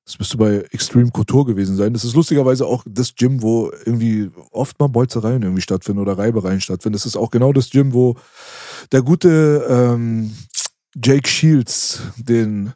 [0.03, 4.31] das müsste bei Extreme Couture gewesen sein, das ist lustigerweise auch das Gym, wo irgendwie
[4.49, 6.93] oft mal Bolzereien irgendwie stattfinden oder Reibereien stattfinden.
[6.93, 8.15] Das ist auch genau das Gym, wo
[8.91, 10.33] der gute ähm,
[10.95, 12.73] Jake Shields den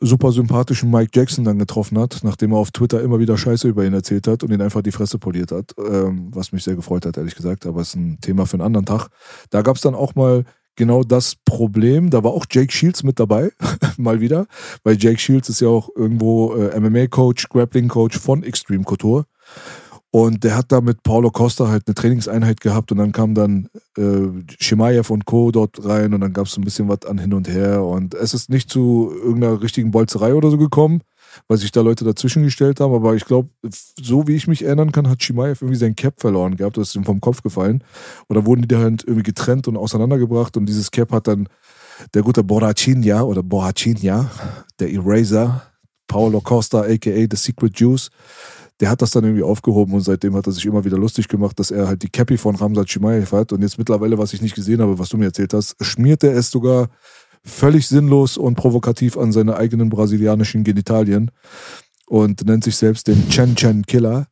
[0.00, 3.84] super sympathischen Mike Jackson dann getroffen hat, nachdem er auf Twitter immer wieder Scheiße über
[3.84, 7.06] ihn erzählt hat und ihn einfach die Fresse poliert hat, ähm, was mich sehr gefreut
[7.06, 9.08] hat, ehrlich gesagt, aber es ist ein Thema für einen anderen Tag.
[9.50, 10.44] Da gab es dann auch mal
[10.76, 13.50] genau das Problem, da war auch Jake Shields mit dabei,
[13.98, 14.46] mal wieder,
[14.82, 19.26] weil Jake Shields ist ja auch irgendwo äh, MMA-Coach, Grappling-Coach von Extreme Couture
[20.12, 23.68] und der hat da mit Paulo Costa halt eine Trainingseinheit gehabt und dann kam dann
[23.96, 24.28] äh,
[24.58, 25.52] Shimaev und Co.
[25.52, 28.34] dort rein und dann gab es ein bisschen was an hin und her und es
[28.34, 31.02] ist nicht zu irgendeiner richtigen Bolzerei oder so gekommen,
[31.46, 33.50] weil sich da Leute dazwischen gestellt haben, aber ich glaube,
[34.00, 36.96] so wie ich mich erinnern kann, hat Shimaev irgendwie sein Cap verloren gehabt, das ist
[36.96, 37.84] ihm vom Kopf gefallen
[38.28, 41.48] oder wurden die da halt irgendwie getrennt und auseinandergebracht und dieses Cap hat dann
[42.14, 44.28] der gute Boracinha oder Boracinha,
[44.80, 45.62] der Eraser,
[46.08, 48.10] Paulo Costa aka The Secret Juice,
[48.80, 51.58] der hat das dann irgendwie aufgehoben und seitdem hat er sich immer wieder lustig gemacht,
[51.58, 54.54] dass er halt die Cappy von Ramsat Chimaev hat und jetzt mittlerweile, was ich nicht
[54.54, 56.88] gesehen habe, was du mir erzählt hast, schmiert er es sogar
[57.44, 61.30] völlig sinnlos und provokativ an seine eigenen brasilianischen Genitalien
[62.06, 64.26] und nennt sich selbst den Chen Chen Killer.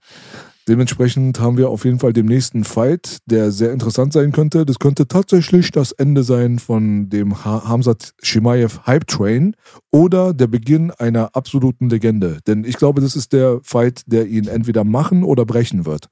[0.68, 4.66] Dementsprechend haben wir auf jeden Fall den nächsten Fight, der sehr interessant sein könnte.
[4.66, 9.56] Das könnte tatsächlich das Ende sein von dem ha Hamzat Shimaev Hype Train
[9.90, 12.40] oder der Beginn einer absoluten Legende.
[12.46, 16.10] Denn ich glaube, das ist der Fight, der ihn entweder machen oder brechen wird.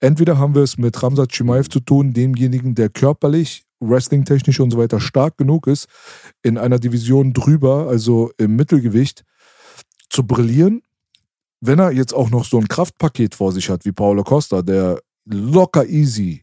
[0.00, 4.76] Entweder haben wir es mit Hamzat Shimaev zu tun, demjenigen, der körperlich wrestling-technisch und so
[4.76, 5.86] weiter stark genug ist,
[6.42, 9.24] in einer Division drüber, also im Mittelgewicht,
[10.10, 10.82] zu brillieren.
[11.66, 15.00] Wenn er jetzt auch noch so ein Kraftpaket vor sich hat, wie Paulo Costa, der
[15.24, 16.42] locker easy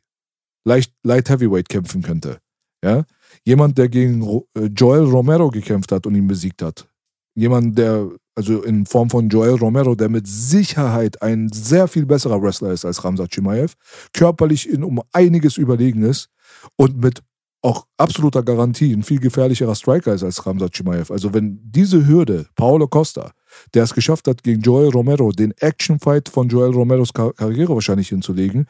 [0.63, 2.39] leicht, Light Heavyweight kämpfen könnte.
[2.83, 3.03] Ja?
[3.43, 4.23] Jemand, der gegen
[4.55, 6.87] äh, Joel Romero gekämpft hat und ihn besiegt hat.
[7.35, 12.41] Jemand, der, also in Form von Joel Romero, der mit Sicherheit ein sehr viel besserer
[12.41, 13.75] Wrestler ist als Ramzat Chimaev,
[14.13, 16.29] körperlich in um einiges überlegen ist
[16.77, 17.21] und mit
[17.61, 21.13] auch absoluter Garantie ein viel gefährlicherer Striker ist als Ramzat Chimaev.
[21.13, 23.31] Also wenn diese Hürde, Paolo Costa,
[23.73, 28.67] der es geschafft hat, gegen Joel Romero den Actionfight von Joel Romeros Karriere wahrscheinlich hinzulegen,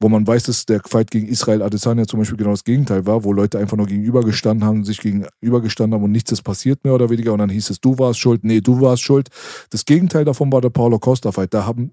[0.00, 3.24] wo man weiß, dass der Fight gegen Israel Adesanya zum Beispiel genau das Gegenteil war,
[3.24, 7.10] wo Leute einfach nur gegenübergestanden haben, sich gegenübergestanden haben und nichts ist passiert mehr oder
[7.10, 9.28] weniger und dann hieß es, du warst schuld, nee, du warst schuld.
[9.70, 11.52] Das Gegenteil davon war der Paulo Costa Fight.
[11.52, 11.92] Da haben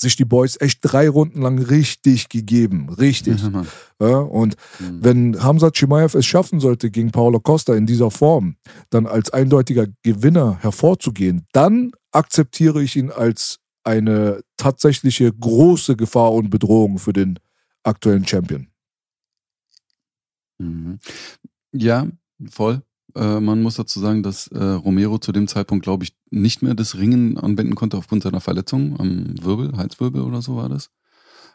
[0.00, 2.88] sich die Boys echt drei Runden lang richtig gegeben.
[2.90, 3.42] Richtig.
[3.42, 3.64] Ja,
[4.00, 5.04] ja, und mhm.
[5.04, 8.56] wenn Hamza Chimaev es schaffen sollte, gegen Paulo Costa in dieser Form
[8.90, 16.50] dann als eindeutiger Gewinner hervorzugehen, dann akzeptiere ich ihn als eine tatsächliche große Gefahr und
[16.50, 17.38] Bedrohung für den
[17.82, 18.68] aktuellen Champion.
[20.58, 20.98] Mhm.
[21.72, 22.06] Ja,
[22.50, 22.82] voll.
[23.14, 26.74] Äh, man muss dazu sagen, dass äh, Romero zu dem Zeitpunkt, glaube ich, nicht mehr
[26.74, 30.90] das Ringen anwenden konnte aufgrund seiner Verletzung am Wirbel, Halswirbel oder so war das.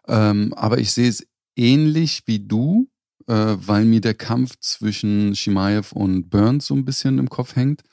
[0.07, 1.25] Ähm, aber ich sehe es
[1.55, 2.89] ähnlich wie du,
[3.27, 7.83] äh, weil mir der Kampf zwischen Shimaev und Burns so ein bisschen im Kopf hängt.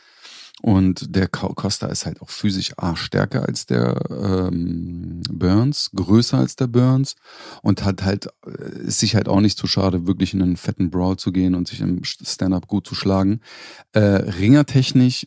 [0.62, 6.55] Und der Costa ist halt auch physisch A stärker als der ähm, Burns, größer als
[6.55, 7.16] der Burns
[7.62, 10.91] und hat halt, äh, ist sich halt auch nicht zu schade, wirklich in einen fetten
[10.91, 13.41] Brawl zu gehen und sich im Stand-up gut zu schlagen.
[13.93, 15.27] Äh, Ringertechnisch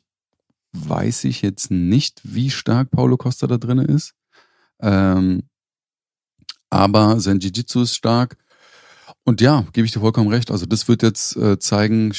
[0.73, 4.13] weiß ich jetzt nicht, wie stark Paulo Costa da drin ist.
[4.81, 5.43] Ähm,
[6.69, 8.37] aber sein Jiu-Jitsu ist stark.
[9.23, 10.51] Und ja, gebe ich dir vollkommen recht.
[10.51, 12.11] Also das wird jetzt äh, zeigen,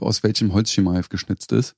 [0.00, 1.76] aus welchem Holz Shimaev geschnitzt ist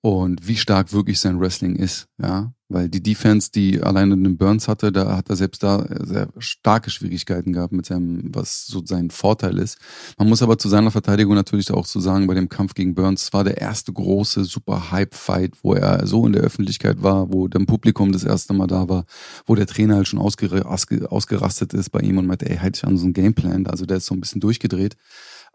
[0.00, 2.52] und wie stark wirklich sein Wrestling ist, ja.
[2.70, 6.90] Weil die Defense, die alleine den Burns hatte, da hat er selbst da sehr starke
[6.90, 9.78] Schwierigkeiten gehabt mit seinem, was so sein Vorteil ist.
[10.18, 13.32] Man muss aber zu seiner Verteidigung natürlich auch zu sagen, bei dem Kampf gegen Burns
[13.32, 17.64] war der erste große super Hype-Fight, wo er so in der Öffentlichkeit war, wo dem
[17.64, 19.04] Publikum das erste Mal da war,
[19.46, 22.98] wo der Trainer halt schon ausgerastet ist bei ihm und meinte, ey, halt dich an
[22.98, 23.66] so einen Gameplan.
[23.66, 24.94] Also der ist so ein bisschen durchgedreht.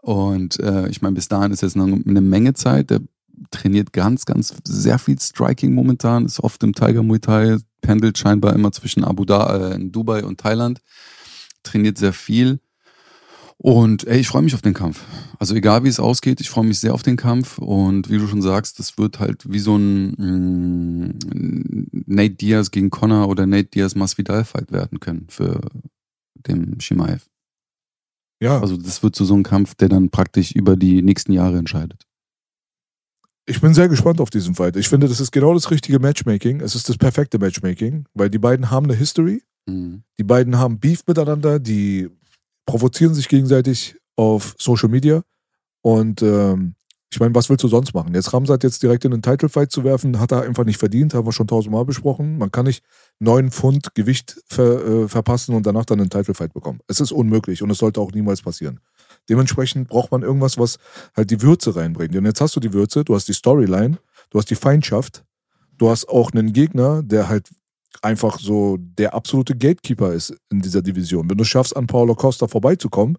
[0.04, 2.90] Und äh, ich meine, bis dahin ist jetzt eine, eine Menge Zeit.
[2.90, 3.00] Der
[3.50, 8.54] trainiert ganz, ganz sehr viel Striking momentan, ist oft im Tiger Muay Thai, pendelt scheinbar
[8.54, 10.80] immer zwischen Abu Dhabi, äh, in Dubai und Thailand,
[11.62, 12.60] trainiert sehr viel.
[13.56, 15.04] Und ey, ich freue mich auf den Kampf.
[15.38, 17.58] Also egal wie es ausgeht, ich freue mich sehr auf den Kampf.
[17.58, 22.70] Und wie du schon sagst, das wird halt wie so ein mh, mm, Nate Diaz
[22.70, 25.60] gegen Connor oder Nate Diaz Masvidal Fight werden können für
[26.34, 27.26] den Shimaev.
[28.40, 28.60] Ja.
[28.60, 32.06] Also das wird so, so ein Kampf, der dann praktisch über die nächsten Jahre entscheidet.
[33.46, 34.76] Ich bin sehr gespannt auf diesen Fight.
[34.76, 36.60] Ich finde, das ist genau das richtige Matchmaking.
[36.60, 39.42] Es ist das perfekte Matchmaking, weil die beiden haben eine History.
[39.66, 40.02] Mhm.
[40.18, 42.08] Die beiden haben Beef miteinander, die
[42.66, 45.22] provozieren sich gegenseitig auf Social Media.
[45.82, 46.74] Und ähm,
[47.14, 48.14] ich meine, was willst du sonst machen?
[48.14, 51.14] Jetzt Ramsat jetzt direkt in einen Title Fight zu werfen, hat er einfach nicht verdient,
[51.14, 52.38] haben wir schon tausendmal besprochen.
[52.38, 52.82] Man kann nicht
[53.20, 56.80] neun Pfund Gewicht ver, äh, verpassen und danach dann einen Title Fight bekommen.
[56.88, 58.80] Es ist unmöglich und es sollte auch niemals passieren.
[59.28, 60.78] Dementsprechend braucht man irgendwas, was
[61.16, 62.14] halt die Würze reinbringt.
[62.14, 63.98] Und jetzt hast du die Würze, du hast die Storyline,
[64.30, 65.24] du hast die Feindschaft,
[65.78, 67.50] du hast auch einen Gegner, der halt
[68.02, 71.28] einfach so der absolute Gatekeeper ist in dieser Division.
[71.30, 73.18] Wenn du schaffst, an Paulo Costa vorbeizukommen,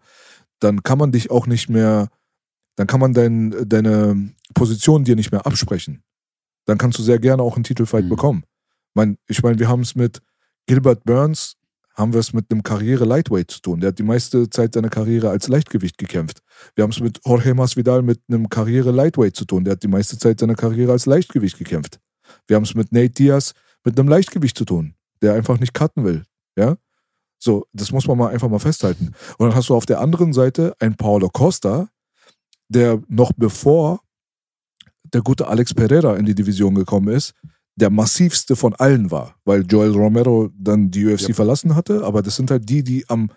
[0.59, 2.09] dann kann man dich auch nicht mehr,
[2.75, 6.03] dann kann man dein, deine Position dir nicht mehr absprechen.
[6.65, 8.09] Dann kannst du sehr gerne auch einen Titelfight mhm.
[8.09, 8.43] bekommen.
[9.27, 10.21] Ich meine, wir haben es mit
[10.67, 11.57] Gilbert Burns
[11.95, 13.79] haben wir es mit einem Karriere-Lightweight zu tun.
[13.79, 16.39] Der hat die meiste Zeit seiner Karriere als Leichtgewicht gekämpft.
[16.75, 19.63] Wir haben es mit Jorge Masvidal mit einem Karriere-Lightweight zu tun.
[19.63, 21.99] Der hat die meiste Zeit seiner Karriere als Leichtgewicht gekämpft.
[22.47, 23.53] Wir haben es mit Nate Diaz
[23.83, 26.23] mit einem Leichtgewicht zu tun, der einfach nicht cutten will.
[26.57, 26.75] Ja?
[27.39, 29.11] So, das muss man mal einfach mal festhalten.
[29.37, 31.89] Und dann hast du auf der anderen Seite einen Paulo Costa,
[32.67, 34.01] der noch bevor
[35.13, 37.33] der gute Alex Pereira in die Division gekommen ist,
[37.75, 41.35] der massivste von allen war, weil Joel Romero dann die UFC ja.
[41.35, 43.29] verlassen hatte, aber das sind halt die, die am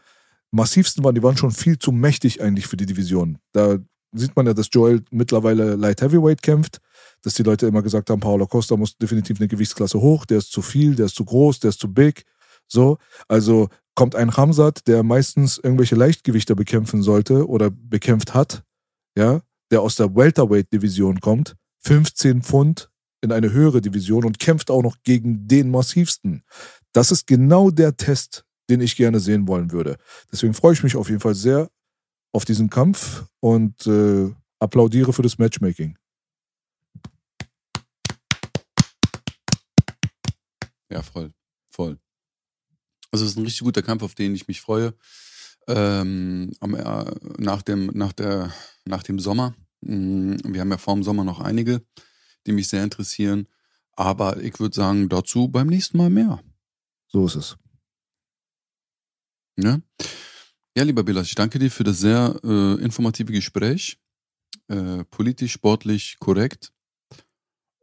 [0.51, 3.39] massivsten waren, die waren schon viel zu mächtig eigentlich für die Division.
[3.53, 3.79] Da
[4.13, 6.79] sieht man ja, dass Joel mittlerweile Light Heavyweight kämpft,
[7.23, 10.53] dass die Leute immer gesagt haben, Paulo Costa muss definitiv eine Gewichtsklasse hoch, der ist
[10.53, 12.25] zu viel, der ist zu groß, der ist zu big.
[12.69, 18.63] So, also kommt ein Hamzat, der meistens irgendwelche Leichtgewichter bekämpfen sollte oder bekämpft hat,
[19.17, 19.41] ja,
[19.71, 22.91] der aus der Welterweight-Division kommt, 15 Pfund,
[23.21, 26.43] in eine höhere Division und kämpft auch noch gegen den massivsten.
[26.93, 29.97] Das ist genau der Test, den ich gerne sehen wollen würde.
[30.31, 31.69] Deswegen freue ich mich auf jeden Fall sehr
[32.33, 35.97] auf diesen Kampf und äh, applaudiere für das Matchmaking.
[40.91, 41.33] Ja, voll.
[41.71, 41.99] Voll.
[43.11, 44.95] Also es ist ein richtig guter Kampf, auf den ich mich freue.
[45.67, 47.05] Ähm, äh,
[47.39, 48.53] nach, dem, nach, der,
[48.85, 49.55] nach dem Sommer.
[49.81, 51.83] Mm, Wir haben ja vor dem Sommer noch einige,
[52.49, 53.47] die mich sehr interessieren.
[53.93, 56.41] Aber ich würde sagen, dazu beim nächsten Mal mehr.
[57.09, 57.57] So ist es.
[59.57, 59.83] Ne?
[60.77, 63.99] Ja, lieber Bilas, ich danke dir für das sehr äh, informative Gespräch.
[64.69, 66.73] Äh, politisch, sportlich korrekt.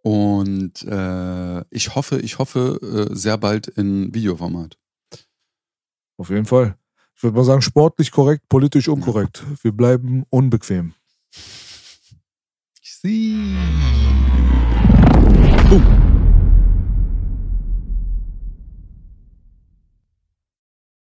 [0.02, 4.78] Und äh, ich hoffe, ich hoffe äh, sehr bald in Videoformat.
[6.18, 6.78] Auf jeden Fall.
[7.16, 9.44] Ich würde mal sagen, sportlich korrekt, politisch unkorrekt.
[9.64, 10.94] Wir bleiben unbequem.
[12.82, 14.25] Ich sehe.